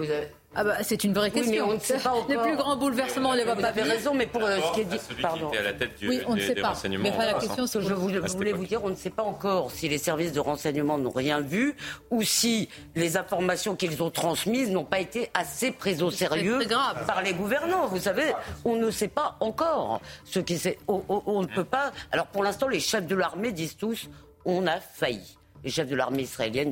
[0.55, 1.69] Ah bah, c'est une vraie question.
[1.69, 3.71] on sait pas Les plus grands bouleversements, on les voit vous pas.
[3.71, 5.49] Vous avez raison, mais pour euh, ce qui est dit, pardon.
[5.49, 6.73] Qui à la tête du, oui, on ne sait pas.
[6.89, 10.31] Mais la question, je voulais, vous dire, on ne sait pas encore si les services
[10.31, 11.75] de renseignement n'ont rien vu
[12.09, 16.59] ou si les informations qu'ils ont transmises n'ont pas été assez prises au sérieux
[17.05, 17.87] par les gouvernants.
[17.87, 18.33] Vous savez,
[18.63, 20.55] on ne sait pas encore ce qui
[20.87, 21.91] on, on ne peut pas.
[22.11, 24.09] Alors pour l'instant, les chefs de l'armée disent tous,
[24.45, 26.71] on a failli les chefs de l'armée israélienne.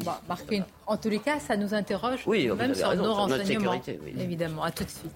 [0.86, 3.82] En tous les cas, ça nous interroge oui, même sur nos renseignements.
[4.18, 5.12] Évidemment, à tout de suite.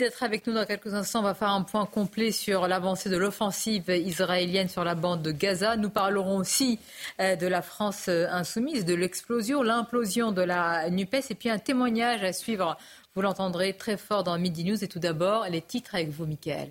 [0.00, 1.20] d'être avec nous dans quelques instants.
[1.20, 5.30] On va faire un point complet sur l'avancée de l'offensive israélienne sur la bande de
[5.30, 5.76] Gaza.
[5.76, 6.78] Nous parlerons aussi
[7.20, 11.58] euh, de la France euh, insoumise, de l'explosion, l'implosion de la NUPES et puis un
[11.58, 12.78] témoignage à suivre.
[13.14, 14.82] Vous l'entendrez très fort dans Midi News.
[14.82, 16.70] Et tout d'abord, les titres avec vous, Michael.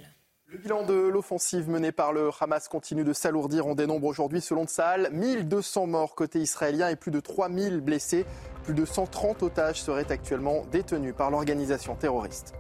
[0.52, 3.68] Le bilan de l'offensive menée par le Hamas continue de s'alourdir.
[3.68, 8.26] On dénombre aujourd'hui, selon Tsahal, 1200 morts côté israélien et plus de 3000 blessés.
[8.64, 12.56] Plus de 130 otages seraient actuellement détenus par l'organisation terroriste.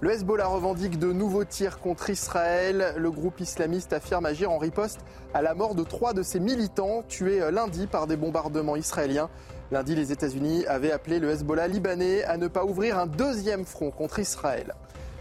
[0.00, 2.92] Le Hezbollah revendique de nouveaux tirs contre Israël.
[2.96, 4.98] Le groupe islamiste affirme agir en riposte
[5.32, 9.30] à la mort de trois de ses militants tués lundi par des bombardements israéliens.
[9.70, 13.92] Lundi, les États-Unis avaient appelé le Hezbollah libanais à ne pas ouvrir un deuxième front
[13.92, 14.74] contre Israël.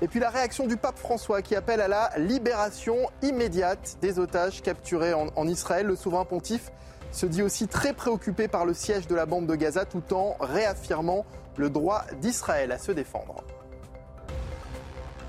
[0.03, 4.63] Et puis la réaction du pape François qui appelle à la libération immédiate des otages
[4.63, 5.85] capturés en, Israël.
[5.85, 6.71] Le souverain pontife
[7.11, 10.37] se dit aussi très préoccupé par le siège de la bande de Gaza tout en
[10.39, 11.23] réaffirmant
[11.57, 13.43] le droit d'Israël à se défendre.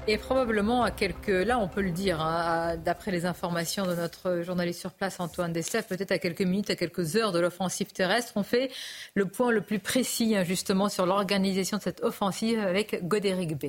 [0.09, 4.40] Et probablement à quelques, là on peut le dire, hein, d'après les informations de notre
[4.40, 8.32] journaliste sur place Antoine Dessler, peut-être à quelques minutes, à quelques heures de l'offensive terrestre,
[8.36, 8.70] on fait
[9.15, 13.66] le point le plus précis hein, justement sur l'organisation de cette offensive avec Godéric B.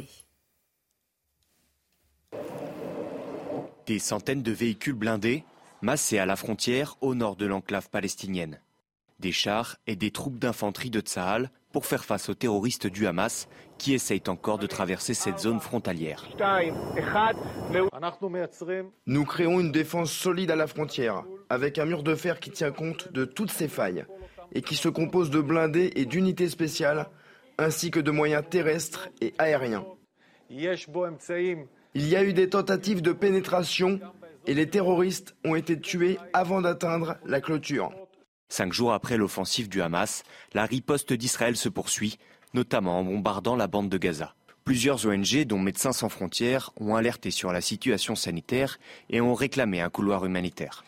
[3.86, 5.44] Des centaines de véhicules blindés
[5.82, 8.60] massés à la frontière au nord de l'enclave palestinienne.
[9.20, 13.50] Des chars et des troupes d'infanterie de Tsahal pour faire face aux terroristes du Hamas
[13.78, 16.24] qui essayent encore de traverser cette zone frontalière.
[19.06, 22.72] Nous créons une défense solide à la frontière, avec un mur de fer qui tient
[22.72, 24.06] compte de toutes ces failles
[24.54, 27.10] et qui se compose de blindés et d'unités spéciales,
[27.58, 29.86] ainsi que de moyens terrestres et aériens.
[31.96, 34.00] Il y a eu des tentatives de pénétration
[34.48, 37.92] et les terroristes ont été tués avant d'atteindre la clôture.
[38.50, 42.18] Cinq jours après l'offensive du Hamas, la riposte d'Israël se poursuit,
[42.54, 44.36] notamment en bombardant la bande de Gaza.
[44.64, 48.80] Plusieurs ONG, dont Médecins sans frontières, ont alerté sur la situation sanitaire
[49.10, 50.84] et ont réclamé un couloir humanitaire.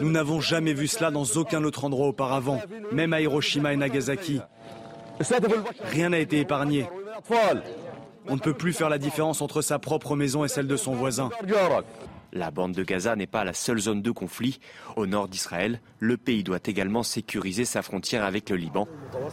[0.00, 2.60] Nous n'avons jamais vu cela dans aucun autre endroit auparavant,
[2.92, 4.40] même à Hiroshima et Nagasaki.
[5.84, 6.86] Rien n'a été épargné.
[8.26, 10.94] On ne peut plus faire la différence entre sa propre maison et celle de son
[10.94, 11.30] voisin.
[12.32, 14.58] La bande de Gaza n'est pas la seule zone de conflit.
[14.96, 18.88] Au nord d'Israël, le pays doit également sécuriser sa frontière avec le Liban.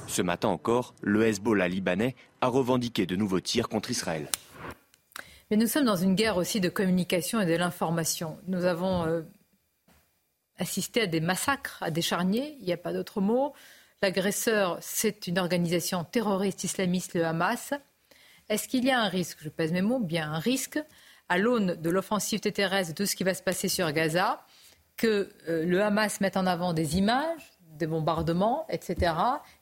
[0.07, 4.27] Ce matin encore, le Hezbollah libanais a revendiqué de nouveaux tirs contre Israël.
[5.49, 8.38] Mais nous sommes dans une guerre aussi de communication et de l'information.
[8.47, 9.22] Nous avons euh,
[10.59, 13.53] assisté à des massacres, à des charniers, il n'y a pas d'autre mot.
[14.01, 17.73] L'agresseur, c'est une organisation terroriste islamiste, le Hamas.
[18.52, 20.78] Est-ce qu'il y a un risque, je pèse mes mots, bien un risque
[21.30, 24.45] à l'aune de l'offensive terrestre, de tout ce qui va se passer sur Gaza,
[24.98, 29.14] que euh, le Hamas mette en avant des images, des bombardements, etc.,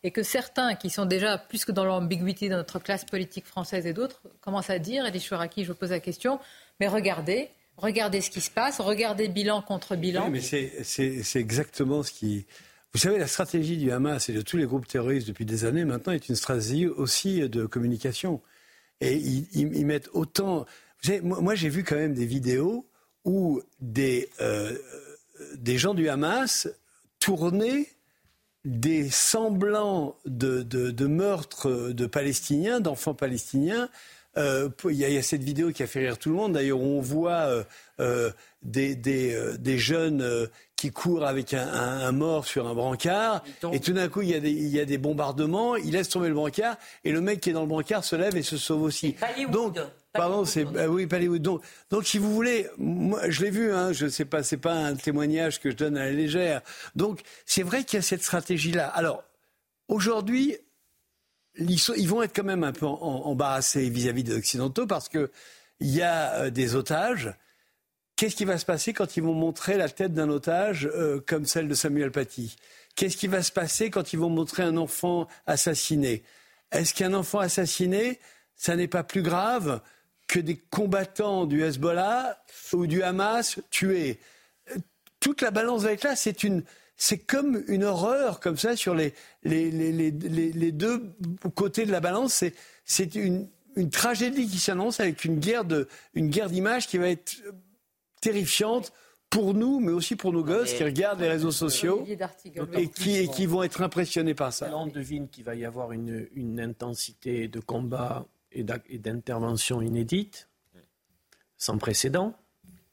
[0.02, 3.86] et que certains qui sont déjà plus que dans l'ambiguïté de notre classe politique française
[3.86, 6.40] et d'autres commencent à dire, et les à qui je pose la question,
[6.80, 10.32] mais regardez, regardez ce qui se passe, regardez bilan contre bilan.
[10.32, 12.48] Oui, mais c'est exactement ce qui...
[12.94, 15.86] Vous savez, la stratégie du Hamas et de tous les groupes terroristes depuis des années
[15.86, 18.42] maintenant est une stratégie aussi de communication.
[19.02, 20.66] Et ils, mettent autant
[21.24, 22.86] moi, j'ai vu quand même des vidéos
[23.26, 24.78] où des, euh,
[25.56, 26.68] des gens du Hamas
[27.20, 27.88] tournaient
[28.66, 33.90] des semblants de, de, de meurtres de Palestiniens, d'enfants palestiniens.
[34.38, 36.54] Euh, il y, a cette vidéo qui a fait rire tout le monde.
[36.54, 37.66] D'ailleurs, on voit
[38.00, 38.32] euh,
[38.62, 40.48] des, des, des, jeunes
[40.80, 43.44] qui courent avec un, un, un, mort sur un brancard.
[43.74, 45.76] Et tout d'un coup, il y, a des, il y, a des, bombardements.
[45.76, 46.78] Il laisse tomber le brancard.
[47.04, 49.16] Et le mec qui est dans le brancard se lève et se sauve aussi.
[49.52, 49.78] Donc,
[50.14, 51.42] Pardon, c'est bah oui, Hollywood.
[51.42, 53.74] Donc, donc, si vous voulez, moi, je l'ai vu.
[53.74, 56.62] Hein, je sais pas, c'est pas un témoignage que je donne à la légère.
[56.96, 58.88] Donc, c'est vrai qu'il y a cette stratégie-là.
[58.88, 59.24] Alors,
[59.90, 60.56] aujourd'hui,
[61.58, 65.30] ils, vont être quand même un peu embarrassés vis-à-vis des occidentaux parce que
[65.82, 67.34] il y a euh, des otages.
[68.20, 71.46] Qu'est-ce qui va se passer quand ils vont montrer la tête d'un otage euh, comme
[71.46, 72.58] celle de Samuel Paty?
[72.98, 76.24] Qu'est-ce qui va se passer quand ils vont montrer un enfant assassiné?
[76.74, 78.20] Est-ce qu'un enfant assassiné,
[78.58, 79.80] ça n'est pas plus grave
[80.28, 82.44] que des combattants du Hezbollah
[82.74, 84.20] ou du Hamas tués?
[85.22, 86.66] Toute la balance avec là, c'est une,
[86.98, 89.14] c'est comme une horreur comme ça sur les,
[89.44, 91.16] les, les, les deux
[91.56, 92.44] côtés de la balance.
[92.84, 93.48] C'est, une,
[93.78, 97.38] une tragédie qui s'annonce avec une guerre de, une guerre d'images qui va être
[98.22, 98.94] terrifiante
[99.30, 102.06] pour nous, mais aussi pour nos gosses qui regardent les réseaux sociaux
[102.74, 104.76] et qui, et qui vont être impressionnés par ça.
[104.76, 110.50] on devine qu'il va y avoir une, une intensité de combat et d'interventions inédites,
[111.58, 112.34] sans précédent.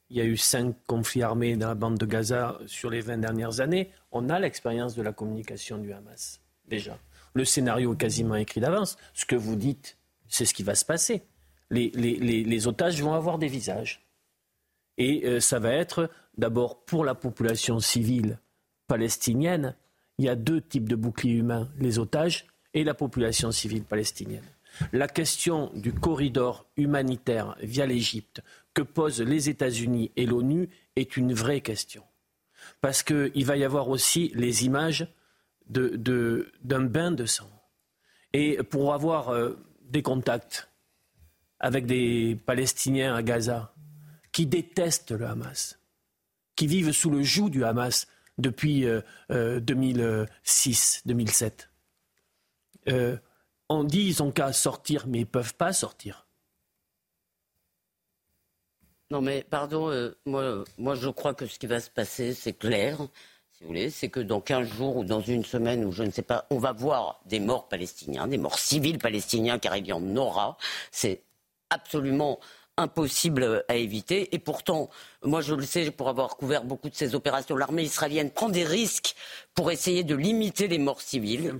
[0.09, 3.17] Il y a eu cinq conflits armés dans la bande de Gaza sur les 20
[3.17, 3.91] dernières années.
[4.11, 6.97] On a l'expérience de la communication du Hamas, déjà.
[7.33, 8.97] Le scénario est quasiment écrit d'avance.
[9.13, 9.97] Ce que vous dites,
[10.27, 11.23] c'est ce qui va se passer.
[11.69, 14.06] Les, les, les, otages vont avoir des visages.
[14.97, 18.39] Et euh, ça va être d'abord pour la population civile
[18.87, 19.75] palestinienne.
[20.17, 24.43] Il y a deux types de boucliers humains, les otages et la population civile palestinienne.
[24.91, 28.41] La question du corridor humanitaire via l'Égypte
[28.73, 32.03] que posent les États-Unis et l'ONU est une vraie question.
[32.81, 35.07] Parce qu'il va y avoir aussi les images
[35.67, 37.49] d'un bain de sang.
[38.33, 40.69] Et pour avoir euh, des contacts
[41.59, 43.73] avec des Palestiniens à Gaza
[44.37, 45.79] qui détestent le Hamas,
[46.55, 48.05] qui vivent sous le joug du Hamas
[48.37, 48.85] depuis
[49.31, 51.69] 2006-2007,
[52.87, 53.17] euh, euh,
[53.67, 56.27] on dit ils ont qu'à sortir, mais ils ne peuvent pas sortir.
[59.09, 62.99] Non mais pardon, moi, moi je crois que ce qui va se passer, c'est clair
[63.53, 66.11] si vous voulez, c'est que dans 15 jours ou dans une semaine ou je ne
[66.11, 69.93] sais pas, on va voir des morts palestiniens, des morts civils palestiniens, car il y
[69.93, 70.57] en aura.
[70.91, 71.23] C'est
[71.71, 72.39] absolument
[72.77, 74.33] impossible à éviter.
[74.35, 74.89] Et pourtant,
[75.23, 78.63] moi je le sais pour avoir couvert beaucoup de ces opérations, l'armée israélienne prend des
[78.63, 79.15] risques
[79.55, 81.55] pour essayer de limiter les morts civiles.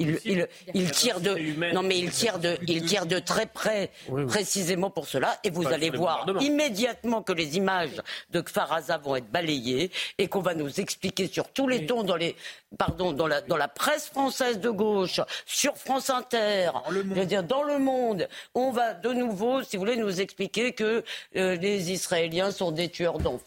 [0.74, 3.92] Il, tire de non mais il tire de il tire de très près
[4.28, 5.40] précisément pour cela.
[5.44, 10.42] Et vous allez voir immédiatement que les images de Kfaraza vont être balayées et qu'on
[10.42, 12.36] va nous expliquer sur tous les tons dans les
[12.78, 17.44] pardon dans la dans la presse française de gauche, sur France Inter, je veux dire
[17.44, 21.04] dans le monde, on va de nouveau, si vous voulez, nous expliquer que
[21.36, 23.47] euh, les Israéliens sont des tueurs d'enfants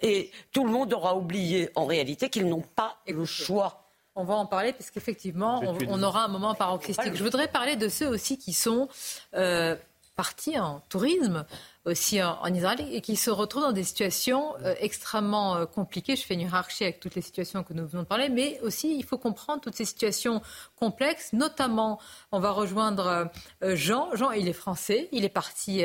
[0.00, 3.84] et tout le monde aura oublié en réalité qu'ils n'ont pas le choix.
[4.14, 7.14] on va en parler parce qu'effectivement, on, aura un moment paroxystique.
[7.14, 8.88] Je voudrais parler de ceux aussi qui sont
[9.34, 9.76] euh,
[10.16, 11.46] partis en tourisme
[11.84, 16.16] aussi en, Israël et qui se retrouvent dans des situations euh, extrêmement euh, compliquées.
[16.16, 18.96] Je fais une hiérarchie avec toutes les situations que nous venons de parler, mais aussi
[18.96, 20.42] il faut comprendre toutes ces situations
[20.76, 21.32] complexes.
[21.32, 21.98] Notamment,
[22.32, 23.30] on va rejoindre
[23.62, 24.10] Jean.
[24.14, 25.82] Jean, il est français, il est parti,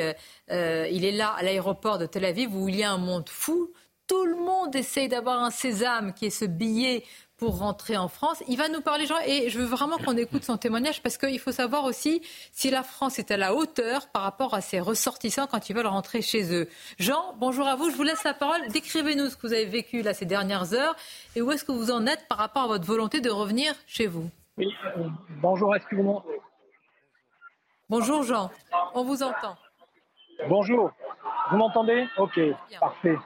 [0.49, 3.71] il est là à l'aéroport de Tel Aviv où il y a un monde fou.
[4.07, 7.03] Tout le monde essaye d'avoir un sésame qui est ce billet
[7.37, 8.43] pour rentrer en France.
[8.47, 11.39] Il va nous parler, Jean, et je veux vraiment qu'on écoute son témoignage parce qu'il
[11.39, 12.21] faut savoir aussi
[12.51, 15.87] si la France est à la hauteur par rapport à ses ressortissants quand ils veulent
[15.87, 16.69] rentrer chez eux.
[16.97, 18.61] Jean, bonjour à vous, je vous laisse la parole.
[18.69, 20.95] Décrivez-nous ce que vous avez vécu là ces dernières heures
[21.35, 24.07] et où est-ce que vous en êtes par rapport à votre volonté de revenir chez
[24.07, 24.29] vous?
[24.57, 24.73] Oui,
[25.41, 26.39] bonjour, est-ce que vous m'entendez
[27.89, 28.49] Bonjour Jean,
[28.93, 29.57] on vous entend.
[30.47, 30.91] Bonjour,
[31.51, 32.07] vous m'entendez?
[32.17, 32.39] Ok,
[32.79, 33.17] parfait.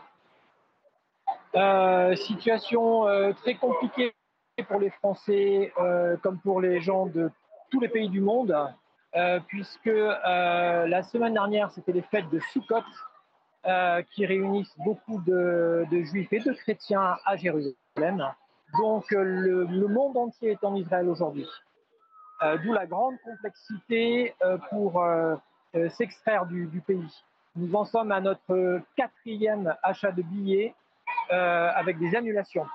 [1.56, 4.14] Euh, situation euh, très compliquée
[4.68, 7.32] pour les Français euh, comme pour les gens de
[7.72, 8.56] tous les pays du monde,
[9.48, 12.84] puisque la semaine dernière, c'était les fêtes de Sukkot
[14.12, 18.28] qui réunissent beaucoup de, juifs et de chrétiens à Jérusalem.
[18.80, 21.48] Donc le, monde entier est en Israël aujourd'hui.
[22.64, 24.34] D'où la grande complexité
[24.72, 25.04] pour
[25.90, 27.24] s'extraire du, du pays.
[27.56, 30.74] Nous en sommes à notre quatrième achat de billets
[31.32, 32.66] euh, avec des annulations.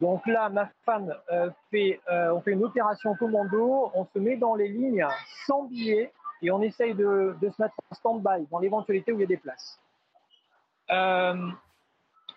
[0.00, 4.36] Donc là, ma femme euh, fait, euh, on fait une opération commando, on se met
[4.36, 5.06] dans les lignes
[5.46, 9.20] sans billets et on essaye de, de se mettre en stand-by dans l'éventualité où il
[9.20, 9.80] y a des places.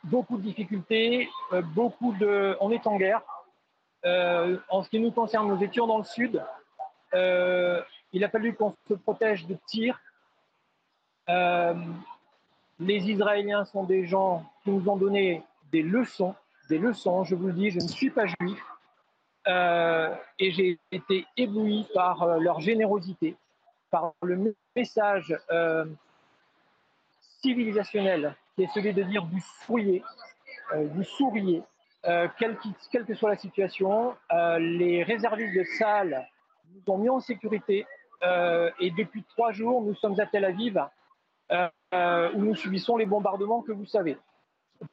[0.03, 1.27] beaucoup de difficultés,
[1.73, 3.23] beaucoup de, on est en guerre.
[4.03, 6.43] en ce qui nous concerne, nous étions dans le sud.
[7.13, 9.99] il a fallu qu'on se protège de tirs.
[11.27, 16.35] les Israéliens sont des gens qui nous ont donné des leçons,
[16.69, 18.61] des leçons, je vous le dis, je ne suis pas juif,
[19.47, 23.35] euh, et j'ai été ébloui par euh, leur générosité,
[23.89, 25.85] par le message euh,
[27.41, 30.03] civilisationnel qui est celui de dire vous souriez,
[30.73, 31.63] vous souriez,
[32.03, 32.57] quelle,
[32.91, 34.15] quelle, que soit la situation.
[34.59, 36.27] les réservistes de salles
[36.73, 37.85] nous ont mis en sécurité
[38.21, 40.81] et depuis trois jours, nous sommes à Tel Aviv
[41.51, 44.17] où nous subissons les bombardements que vous savez.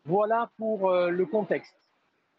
[0.04, 1.74] Voilà pour euh, le contexte.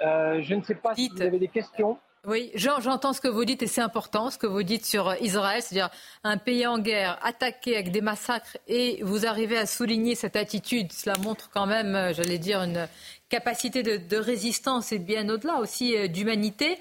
[0.01, 1.97] Euh, je ne sais pas si vous avez des questions.
[2.26, 5.61] Oui, j'entends ce que vous dites et c'est important ce que vous dites sur Israël,
[5.61, 5.89] c'est-à-dire
[6.26, 10.91] un pays en guerre attaqué avec des massacres et vous arrivez à souligner cette attitude.
[10.91, 12.89] Cela montre quand même, euh, j'allais dire, une
[13.30, 16.80] capacité de, résistance et bien au-delà aussi d'humanité.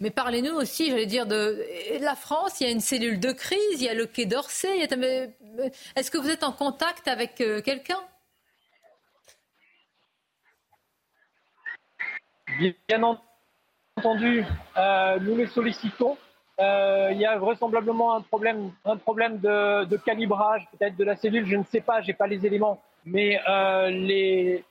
[0.00, 1.64] mais parlez-nous aussi, j'allais dire, de,
[2.00, 2.60] la France.
[2.60, 4.86] Il y a une cellule de crise, il y a le Quai d'Orsay.
[5.96, 8.00] Est-ce que vous êtes en contact avec quelqu'un?
[12.58, 13.02] Bien
[13.96, 14.44] entendu,
[14.76, 16.16] euh, nous les sollicitons.
[16.58, 21.46] Euh, il y a vraisemblablement un problème, un problème de, calibrage, peut-être de la cellule,
[21.46, 24.64] je ne sais pas, j'ai pas les éléments, mais euh, les...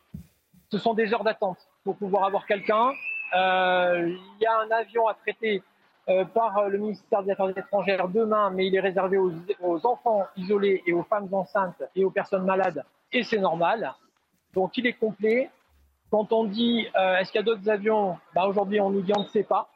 [0.69, 2.91] ce sont des heures d'attente pour pouvoir avoir quelqu'un.
[3.33, 5.63] Il y a un avion à traiter
[6.33, 9.31] par le ministère des Affaires étrangères demain, mais il est réservé aux,
[9.61, 12.83] aux, enfants isolés et aux femmes enceintes et aux personnes malades,
[13.13, 13.93] et c'est normal.
[14.53, 15.49] Donc il est complet.
[16.11, 18.17] Quand on dit euh, est-ce qu'il y a d'autres avions?
[18.33, 19.69] Bah, Aujourd'hui, on nous dit on ne sait pas.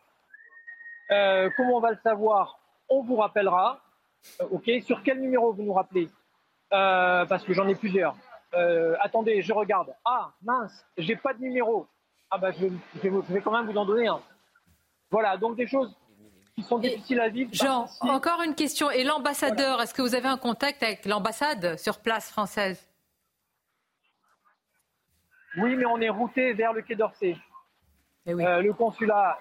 [1.11, 2.59] Euh, comment on va le savoir?
[2.89, 3.81] On vous rappellera.
[4.49, 6.09] ok, sur quel numéro vous nous rappelez?
[6.69, 8.15] Parce que j'en ai plusieurs.
[9.01, 9.93] attendez, je regarde.
[10.05, 11.87] Ah, mince, j'ai pas de numéro.
[12.29, 12.67] Ah bah je,
[13.33, 14.21] vais quand même vous en donner un.
[15.09, 15.93] Voilà, donc des choses
[16.55, 17.49] qui sont difficiles à vivre.
[17.53, 18.89] Jean, encore une question.
[18.89, 22.90] Et l'ambassadeur, est-ce que vous avez un contact avec l'ambassade sur place française?
[25.57, 27.37] Oui, mais on est routé vers le Quai d'Orsay.
[28.27, 29.39] Eh euh, le consulat,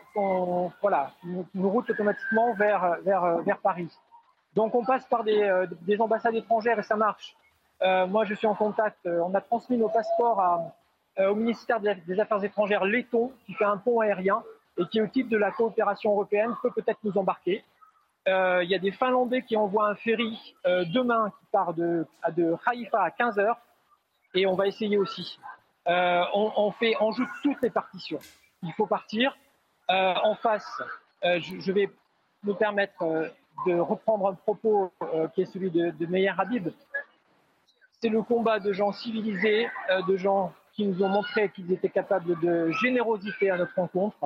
[0.81, 3.91] voilà, nous, route automatiquement vers, vers, vers Paris.
[4.55, 7.37] Donc on passe par des, euh, des ambassades étrangères et ça marche.
[7.83, 8.99] Euh, moi, je suis en contact.
[9.07, 10.75] on a transmis nos passeports à,
[11.29, 14.43] au ministère des Affaires étrangères letton, qui fait un pont aérien
[14.79, 17.65] et qui, au titre de la coopération européenne, peut peut-être nous embarquer.
[18.27, 22.07] Il y a des Finlandais qui envoient un ferry demain qui part de,
[22.37, 23.59] de Haïfa à 15 heures
[24.35, 25.39] et on va essayer aussi.
[25.87, 28.21] On, on, fait, on joue toutes les partitions
[28.63, 29.37] il faut partir.
[29.91, 30.83] Euh, en face,
[31.25, 31.91] euh, je, vais
[32.45, 33.29] me permettre euh,
[33.67, 34.93] de reprendre un propos
[35.35, 36.69] qui est celui de, de Meir Habib.
[38.01, 39.69] C'est le combat de gens civilisés,
[40.09, 44.17] de gens qui nous ont montré qu'ils étaient capables de générosité à notre rencontre,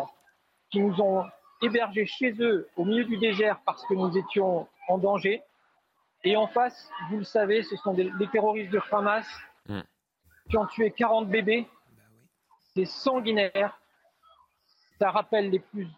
[0.70, 1.24] qui nous ont
[1.60, 5.42] hébergés chez eux au milieu du désert parce que nous étions en danger.
[6.22, 9.26] Et en face, vous le savez, ce sont des, terroristes de Hamas
[9.68, 9.80] mm.
[10.48, 11.66] Qui ont tué 40 bébés.
[12.74, 13.78] C'est sanguinaire
[14.98, 15.50] ça rappelle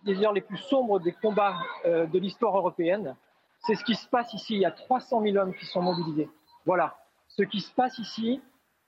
[0.05, 3.15] les, heures les plus sombres des combats euh, de l'histoire européenne.
[3.61, 4.55] C'est ce qui se passe ici.
[4.55, 6.29] Il y a 300 000 hommes qui sont mobilisés.
[6.65, 6.97] Voilà.
[7.29, 8.41] Ce qui se passe ici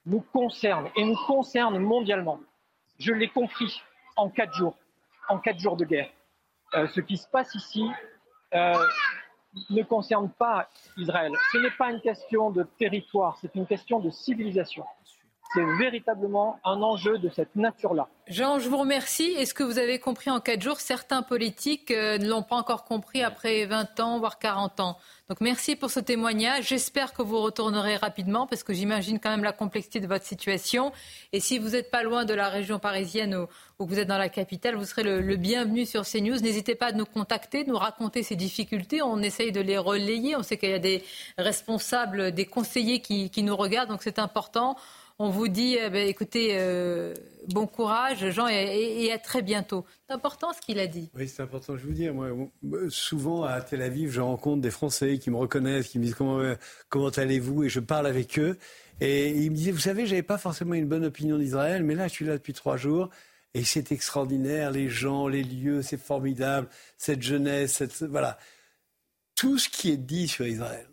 [0.06, 2.40] nous concerne et nous concerne mondialement.
[2.98, 3.82] Je l'ai compris
[4.16, 4.76] en quatre jours,
[5.28, 6.10] en quatre jours de guerre.
[6.74, 7.89] Euh, ce qui se passe ici
[8.55, 8.74] euh,
[9.70, 11.32] ne concerne pas Israël.
[11.52, 14.85] Ce n'est pas une question de territoire, c'est une question de civilisation
[15.55, 18.09] c'est véritablement un enjeu de cette nature-là.
[18.27, 19.31] Jean, je vous remercie.
[19.39, 22.85] Est-ce que vous avez compris en quatre jours Certains politiques euh, ne l'ont pas encore
[22.85, 24.99] compris après 20 ans, voire 40 ans?
[25.31, 26.69] Donc merci pour ce témoignage.
[26.69, 30.93] J'espère que vous retournerez rapidement parce que j'imagine quand même la complexité de votre situation.
[31.33, 33.47] Et si vous n'êtes pas loin de la région parisienne ou,
[33.87, 36.41] que vous êtes dans la capitale, vous serez le, bienvenu sur CNews.
[36.41, 39.01] N'hésitez pas à nous contacter, nous raconter ces difficultés.
[39.01, 40.37] On essaye de les relayer.
[40.37, 41.03] On sait qu'il y a des
[41.39, 44.77] responsables, des conseillers qui, qui nous regardent, donc c'est important
[45.19, 47.12] on vous dit, eh ben, écoutez, euh,
[47.49, 49.85] bon courage, Jean, et, à très bientôt.
[50.07, 51.11] C'est important ce qu'il a dit.
[51.15, 51.77] Oui, c'est important.
[51.77, 52.28] Je vous dis, moi,
[52.89, 56.39] souvent à Tel Aviv, je rencontre des Français qui me reconnaissent, qui me disent comment,
[56.39, 56.55] euh,
[56.89, 58.57] comment allez-vous, et je parle avec eux.
[59.01, 62.07] Et ils me disaient, vous savez, j'avais pas forcément une bonne opinion d'Israël, mais là,
[62.07, 63.11] je suis là depuis trois jours.
[63.55, 68.39] Et c'est extraordinaire, les gens, les lieux, c'est formidable, cette jeunesse, voilà.
[69.35, 70.86] Tout ce qui est dit sur Israël,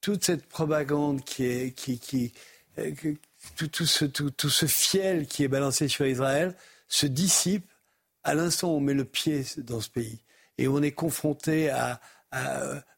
[0.00, 2.32] toute cette propagande qui est,
[2.78, 2.90] euh,
[3.56, 6.54] tout, ce, tout, ce fiel qui est balancé sur Israël
[6.88, 7.70] se dissipe
[8.24, 10.20] à l'instant où on met le pied dans ce pays.
[10.58, 12.00] Et on est confronté à,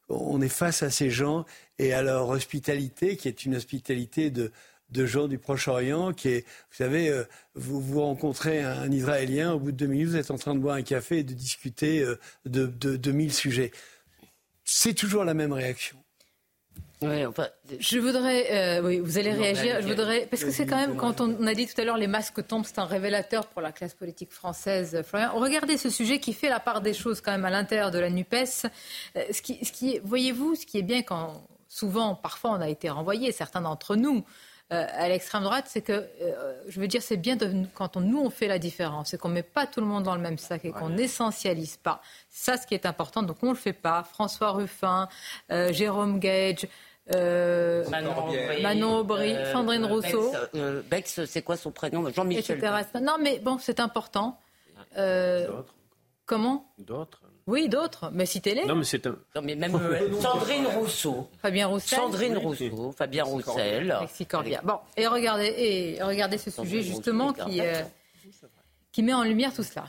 [0.08, 1.44] on est face à ces gens
[1.78, 4.52] et à leur hospitalité, qui est une hospitalité de,
[4.90, 9.58] de gens du Proche-Orient, qui est, vous savez, euh, vous, vous rencontrez un, Israélien, au
[9.58, 12.00] bout de deux minutes, vous êtes en train de boire un café et de discuter
[12.00, 13.72] euh, de, de, de mille sujets.
[14.64, 16.03] C'est toujours la même réaction.
[17.02, 19.82] Je voudrais, euh, oui, vous allez réagir.
[19.82, 22.06] Je voudrais, parce que c'est quand même, quand on a dit tout à l'heure, les
[22.06, 25.02] masques tombent, c'est un révélateur pour la classe politique française.
[25.06, 27.98] Florian, regardez ce sujet qui fait la part des choses quand même à l'intérieur de
[27.98, 28.32] la Nupes.
[28.32, 32.68] Euh, ce qui, ce qui, voyez-vous, ce qui est bien quand souvent, parfois, on a
[32.68, 34.24] été renvoyé, certains d'entre nous.
[34.72, 36.08] Euh, à l'extrême droite, c'est que,
[36.66, 39.28] je veux dire, c'est bien de, quand on, nous on fait la différence, c'est qu'on
[39.28, 42.00] ne met pas tout le monde dans le même sac et qu'on n'essentialise pas.
[42.30, 44.02] Ça ce qui est important, donc on ne le fait pas.
[44.04, 45.08] François Ruffin,
[45.50, 46.66] Jérôme Gage,
[47.12, 47.84] euh,
[48.62, 50.32] Manon Aubry, euh, Sandrine Rousseau.
[50.54, 52.08] Euh, Bex, c'est quoi son prénom?
[52.10, 52.60] Jean-Michel.
[53.02, 54.38] Non, mais bon, c'est important.
[54.96, 55.48] Euh,
[56.24, 56.72] comment?
[56.78, 57.20] D'autres.
[57.46, 58.10] Oui, d'autres.
[58.12, 58.64] Mais citez-les.
[58.64, 59.16] Non, mais c'est un...
[59.34, 59.72] Non, mais même
[60.20, 61.28] Sandrine Rousseau.
[61.42, 61.98] Fabien Roussel.
[61.98, 63.90] Sandrine Rousseau, Fabien Roussel.
[63.90, 64.62] Alexis Corbière.
[64.64, 67.60] Bon, et regardez, et regardez ce sujet justement qui,
[68.92, 69.86] qui met en lumière tout cela.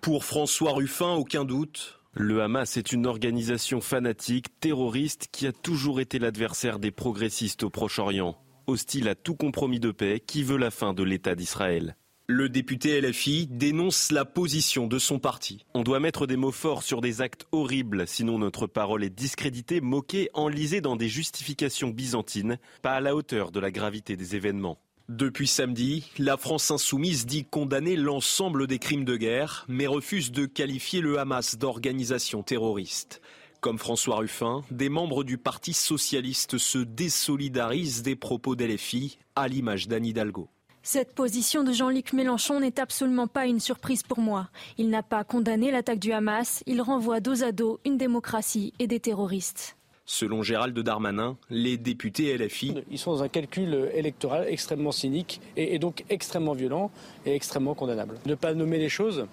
[0.00, 6.00] Pour François Ruffin, aucun doute, le Hamas est une organisation fanatique, terroriste, qui a toujours
[6.00, 10.70] été l'adversaire des progressistes au Proche-Orient, hostile à tout compromis de paix qui veut la
[10.70, 11.96] fin de l'État d'Israël.
[12.28, 15.64] Le député LFI dénonce la position de son parti.
[15.74, 19.80] On doit mettre des mots forts sur des actes horribles, sinon notre parole est discréditée,
[19.80, 24.80] moquée, enlisée dans des justifications byzantines, pas à la hauteur de la gravité des événements.
[25.08, 30.46] Depuis samedi, la France insoumise dit condamner l'ensemble des crimes de guerre, mais refuse de
[30.46, 33.20] qualifier le Hamas d'organisation terroriste.
[33.60, 39.86] Comme François Ruffin, des membres du Parti socialiste se désolidarisent des propos d'LFI, à l'image
[39.86, 40.48] d'Anne Hidalgo.
[40.88, 44.50] Cette position de Jean-Luc Mélenchon n'est absolument pas une surprise pour moi.
[44.78, 48.86] Il n'a pas condamné l'attaque du Hamas, il renvoie dos à dos une démocratie et
[48.86, 49.76] des terroristes.
[50.04, 52.84] Selon Gérald Darmanin, les députés LFI.
[52.88, 56.92] Ils sont dans un calcul électoral extrêmement cynique et, donc extrêmement violent
[57.26, 58.14] et extrêmement condamnable.
[58.24, 59.26] Ne pas nommer les choses,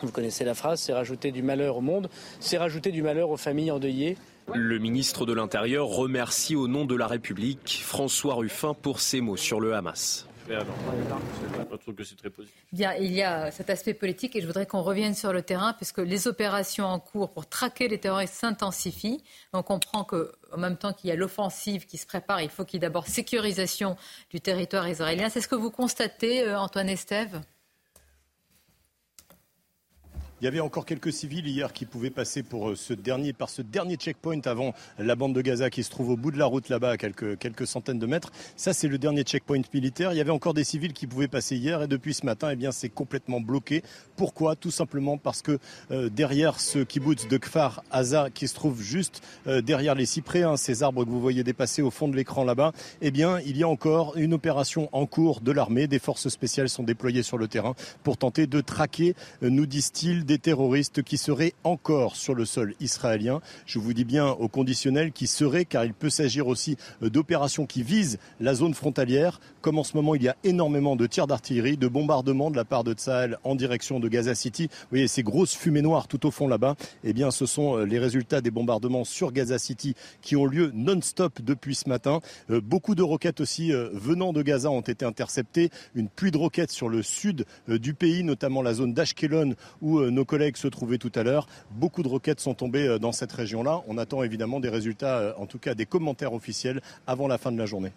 [0.00, 2.08] vous connaissez la phrase, c'est rajouter du malheur au monde,
[2.40, 4.16] c'est rajouter du malheur aux familles endeuillées.
[4.54, 9.36] Le ministre de l'Intérieur remercie au nom de la République François Ruffin pour ses mots
[9.36, 10.26] sur le Hamas.
[12.72, 15.72] Bien, il y a cet aspect politique et je voudrais qu'on revienne sur le terrain
[15.72, 19.22] puisque les opérations en cours pour traquer les terroristes s'intensifient.
[19.52, 22.78] On comprend qu'en même temps qu'il y a l'offensive qui se prépare, il faut qu'il
[22.78, 23.96] y ait d'abord sécurisation
[24.30, 25.28] du territoire israélien.
[25.28, 27.40] C'est ce que vous constatez, euh, Antoine Estève?
[30.40, 33.48] Il y avait encore quelques civils hier qui pouvaient passer pour euh, ce dernier, par
[33.48, 36.44] ce dernier checkpoint avant la bande de Gaza qui se trouve au bout de la
[36.44, 38.30] route là-bas à quelques, quelques centaines de mètres.
[38.54, 40.12] Ça, c'est le dernier checkpoint militaire.
[40.12, 42.56] Il y avait encore des civils qui pouvaient passer hier et depuis ce matin, eh
[42.56, 43.82] bien, c'est complètement bloqué.
[44.16, 44.56] Pourquoi?
[44.56, 45.58] Tout simplement parce que
[45.90, 50.42] euh, derrière ce kibbutz de Kfar Aza qui se trouve juste euh, derrière les cyprès,
[50.42, 53.56] hein, ces arbres que vous voyez dépasser au fond de l'écran là-bas, eh bien, il
[53.56, 55.86] y a encore une opération en cours de l'armée.
[55.86, 60.38] Des forces spéciales sont déployées sur le terrain pour tenter de traquer, nous disent-ils, des
[60.38, 63.40] terroristes qui seraient encore sur le sol israélien.
[63.64, 67.64] Je vous dis bien au conditionnel qui seraient, car il peut s'agir aussi euh, d'opérations
[67.64, 69.40] qui visent la zone frontalière.
[69.62, 72.64] Comme en ce moment, il y a énormément de tirs d'artillerie, de bombardements de la
[72.64, 74.68] part de Tsahal en direction de Gaza City.
[74.68, 76.74] Vous voyez ces grosses fumées noires tout au fond là-bas.
[77.04, 80.72] Eh bien, ce sont euh, les résultats des bombardements sur Gaza City qui ont lieu
[80.74, 82.20] non-stop depuis ce matin.
[82.50, 85.70] Euh, beaucoup de roquettes aussi venant de Gaza ont été interceptées.
[85.94, 90.24] Une pluie de roquettes sur le sud du pays, notamment la zone d'Ashkelon où nos
[90.24, 91.46] collègues se trouvaient tout à l'heure.
[91.70, 93.82] Beaucoup de roquettes sont tombées euh, dans cette région-là.
[93.86, 97.52] On attend évidemment des résultats, euh, en tout cas des commentaires officiels, avant la fin
[97.52, 97.92] de la journée.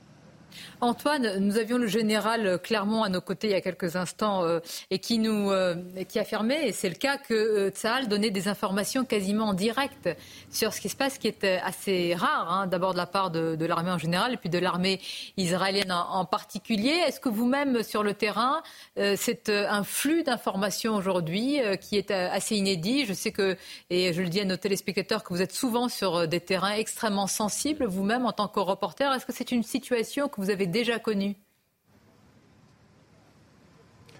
[0.81, 4.59] Antoine, nous avions le général Clermont à nos côtés il y a quelques instants euh,
[4.89, 5.75] et qui nous euh,
[6.07, 10.09] qui affirmait, et c'est le cas, que euh, Tsahal donnait des informations quasiment en direct
[10.49, 13.65] sur ce qui se passe, qui est assez rare, hein, d'abord de la part de,
[13.65, 14.99] l'armée en général et puis de l'armée
[15.37, 16.91] israélienne en, particulier.
[17.07, 18.61] Est-ce que vous-même, sur le terrain,
[18.97, 23.05] c'est un flux d'informations aujourd'hui qui est assez inédit?
[23.05, 23.57] Je sais que,
[23.89, 27.27] et je le dis à nos téléspectateurs, que vous êtes souvent sur des terrains extrêmement
[27.27, 29.13] sensibles, vous-même en tant que reporter.
[29.13, 31.35] Est-ce que c'est une situation que vous avez déjà connu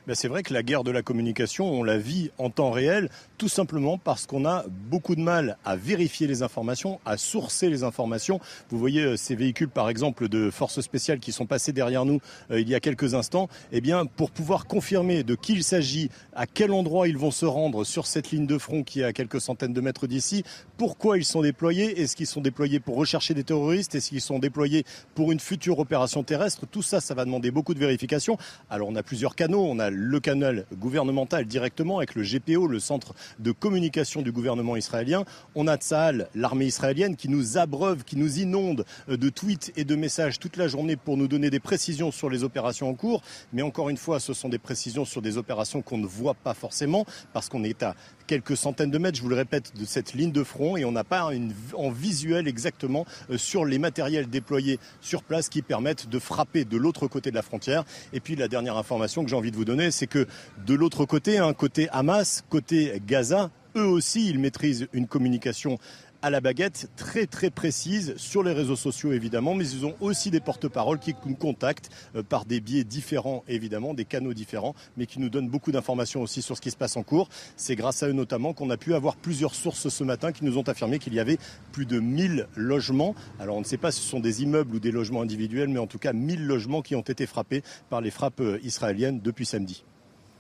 [0.08, 3.10] ben, c'est vrai que la guerre de la communication, on la vit en temps réel
[3.38, 7.84] tout simplement parce qu'on a beaucoup de mal à vérifier les informations, à sourcer les
[7.84, 8.40] informations.
[8.70, 12.20] Vous voyez euh, ces véhicules, par exemple, de forces spéciales qui sont passés derrière nous
[12.52, 13.48] euh, il y a quelques instants.
[13.72, 17.46] Eh bien, pour pouvoir confirmer de qui il s'agit, à quel endroit ils vont se
[17.46, 20.44] rendre sur cette ligne de front qui est à quelques centaines de mètres d'ici,
[20.78, 24.40] pourquoi ils sont déployés, est-ce qu'ils sont déployés pour rechercher des terroristes, est-ce qu'ils sont
[24.40, 24.86] déployés
[25.16, 28.38] pour une future opération terrestre, tout ça, ça va demander beaucoup de vérifications.
[28.70, 29.66] Alors, on a plusieurs canaux.
[29.66, 34.76] On a le canal gouvernemental directement avec le GPO, le centre de communication du gouvernement
[34.76, 35.26] israélien.
[35.56, 39.84] On a Tsahal, l'armée israélienne, qui nous abreuve, qui nous inonde euh, de tweets et
[39.84, 43.22] de messages toute la journée pour nous donner des précisions sur les opérations en cours.
[43.54, 46.54] Mais encore une fois, ce sont des précisions sur des opérations qu'on ne voit pas
[46.54, 47.96] forcément parce qu'on est à
[48.30, 50.92] quelques centaines de mètres, je vous le répète, de cette ligne de front et on
[50.92, 56.08] n'a pas une, en visuel exactement euh, sur les matériels déployés sur place qui permettent
[56.08, 57.86] de frapper de l'autre côté de la frontière.
[58.14, 60.28] Et puis la dernière information que j'ai envie de vous donner, c'est que
[60.64, 65.80] de l'autre côté, un côté Hamas, côté Gaza, eux aussi, ils maîtrisent une communication
[66.22, 70.32] à la baguette très très précise sur les réseaux sociaux évidemment, mais ils ont aussi
[70.32, 75.06] des porte-paroles qui nous contactent euh, par des biais différents évidemment, des canaux différents, mais
[75.06, 77.30] qui nous donnent beaucoup d'informations aussi sur ce qui se passe en cours.
[77.56, 80.58] C'est grâce à eux notamment qu'on a pu avoir plusieurs sources ce matin qui nous
[80.58, 81.38] ont affirmé qu'il y avait
[81.72, 83.16] plus de 1000 logements.
[83.40, 85.80] Alors on ne sait pas si ce sont des immeubles ou des logements individuels, mais
[85.80, 89.46] en tout cas 1000 logements qui ont été frappés par les frappes euh, israéliennes depuis
[89.46, 89.84] samedi.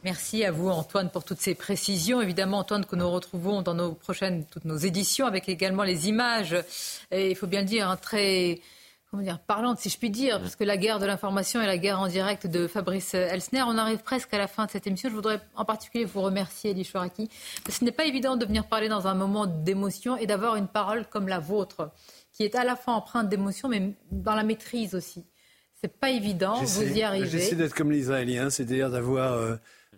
[0.05, 2.21] Merci à vous Antoine pour toutes ces précisions.
[2.21, 6.55] Évidemment Antoine que nous retrouvons dans nos prochaines toutes nos éditions avec également les images
[7.11, 8.61] et il faut bien le dire hein, très
[9.11, 11.77] comment dire parlantes si je puis dire parce que la guerre de l'information et la
[11.77, 15.09] guerre en direct de Fabrice Elsner, on arrive presque à la fin de cette émission.
[15.09, 17.27] Je voudrais en particulier vous remercier Elie Chouaraki
[17.65, 20.55] parce que ce n'est pas évident de venir parler dans un moment d'émotion et d'avoir
[20.55, 21.91] une parole comme la vôtre
[22.31, 25.25] qui est à la fois empreinte d'émotion mais dans la maîtrise aussi.
[25.81, 27.29] C'est pas évident, vous y arrivez.
[27.29, 29.55] J'essaie d'être comme les Israéliens, c'est-à-dire d'avoir euh,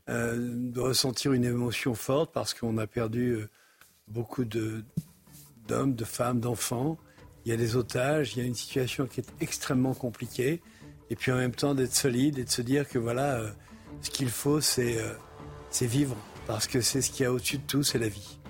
[0.09, 3.49] euh, de ressentir une émotion forte parce qu'on a perdu euh,
[4.07, 6.97] beaucoup d'hommes, de, femmes, d'enfants.
[7.45, 10.61] Il y a des otages, il y a une situation qui est extrêmement compliquée.
[11.09, 13.51] Et puis en même temps d'être solide et de se dire que voilà, euh,
[14.01, 14.97] ce qu'il faut, c'est
[15.81, 16.15] vivre.
[16.47, 18.40] Parce que c'est ce qu'il y a au-dessus de tout, c'est la vie.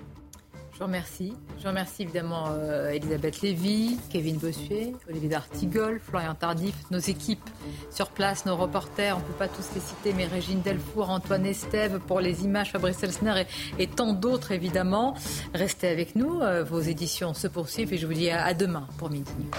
[0.82, 1.32] Remercie.
[1.62, 7.48] Je remercie évidemment euh, Elisabeth Lévy, Kevin Bossuet, Olivier D'Artigol, Florian Tardif, nos équipes
[7.90, 11.46] sur place, nos reporters, on ne peut pas tous les citer, mais Régine Delfour, Antoine
[11.46, 13.44] Estève pour les images, Fabrice Elsner
[13.78, 15.14] et, tant d'autres évidemment.
[15.54, 18.86] Restez avec nous, euh, vos éditions se poursuivent et je vous dis à, à demain
[18.98, 19.50] pour Midi News.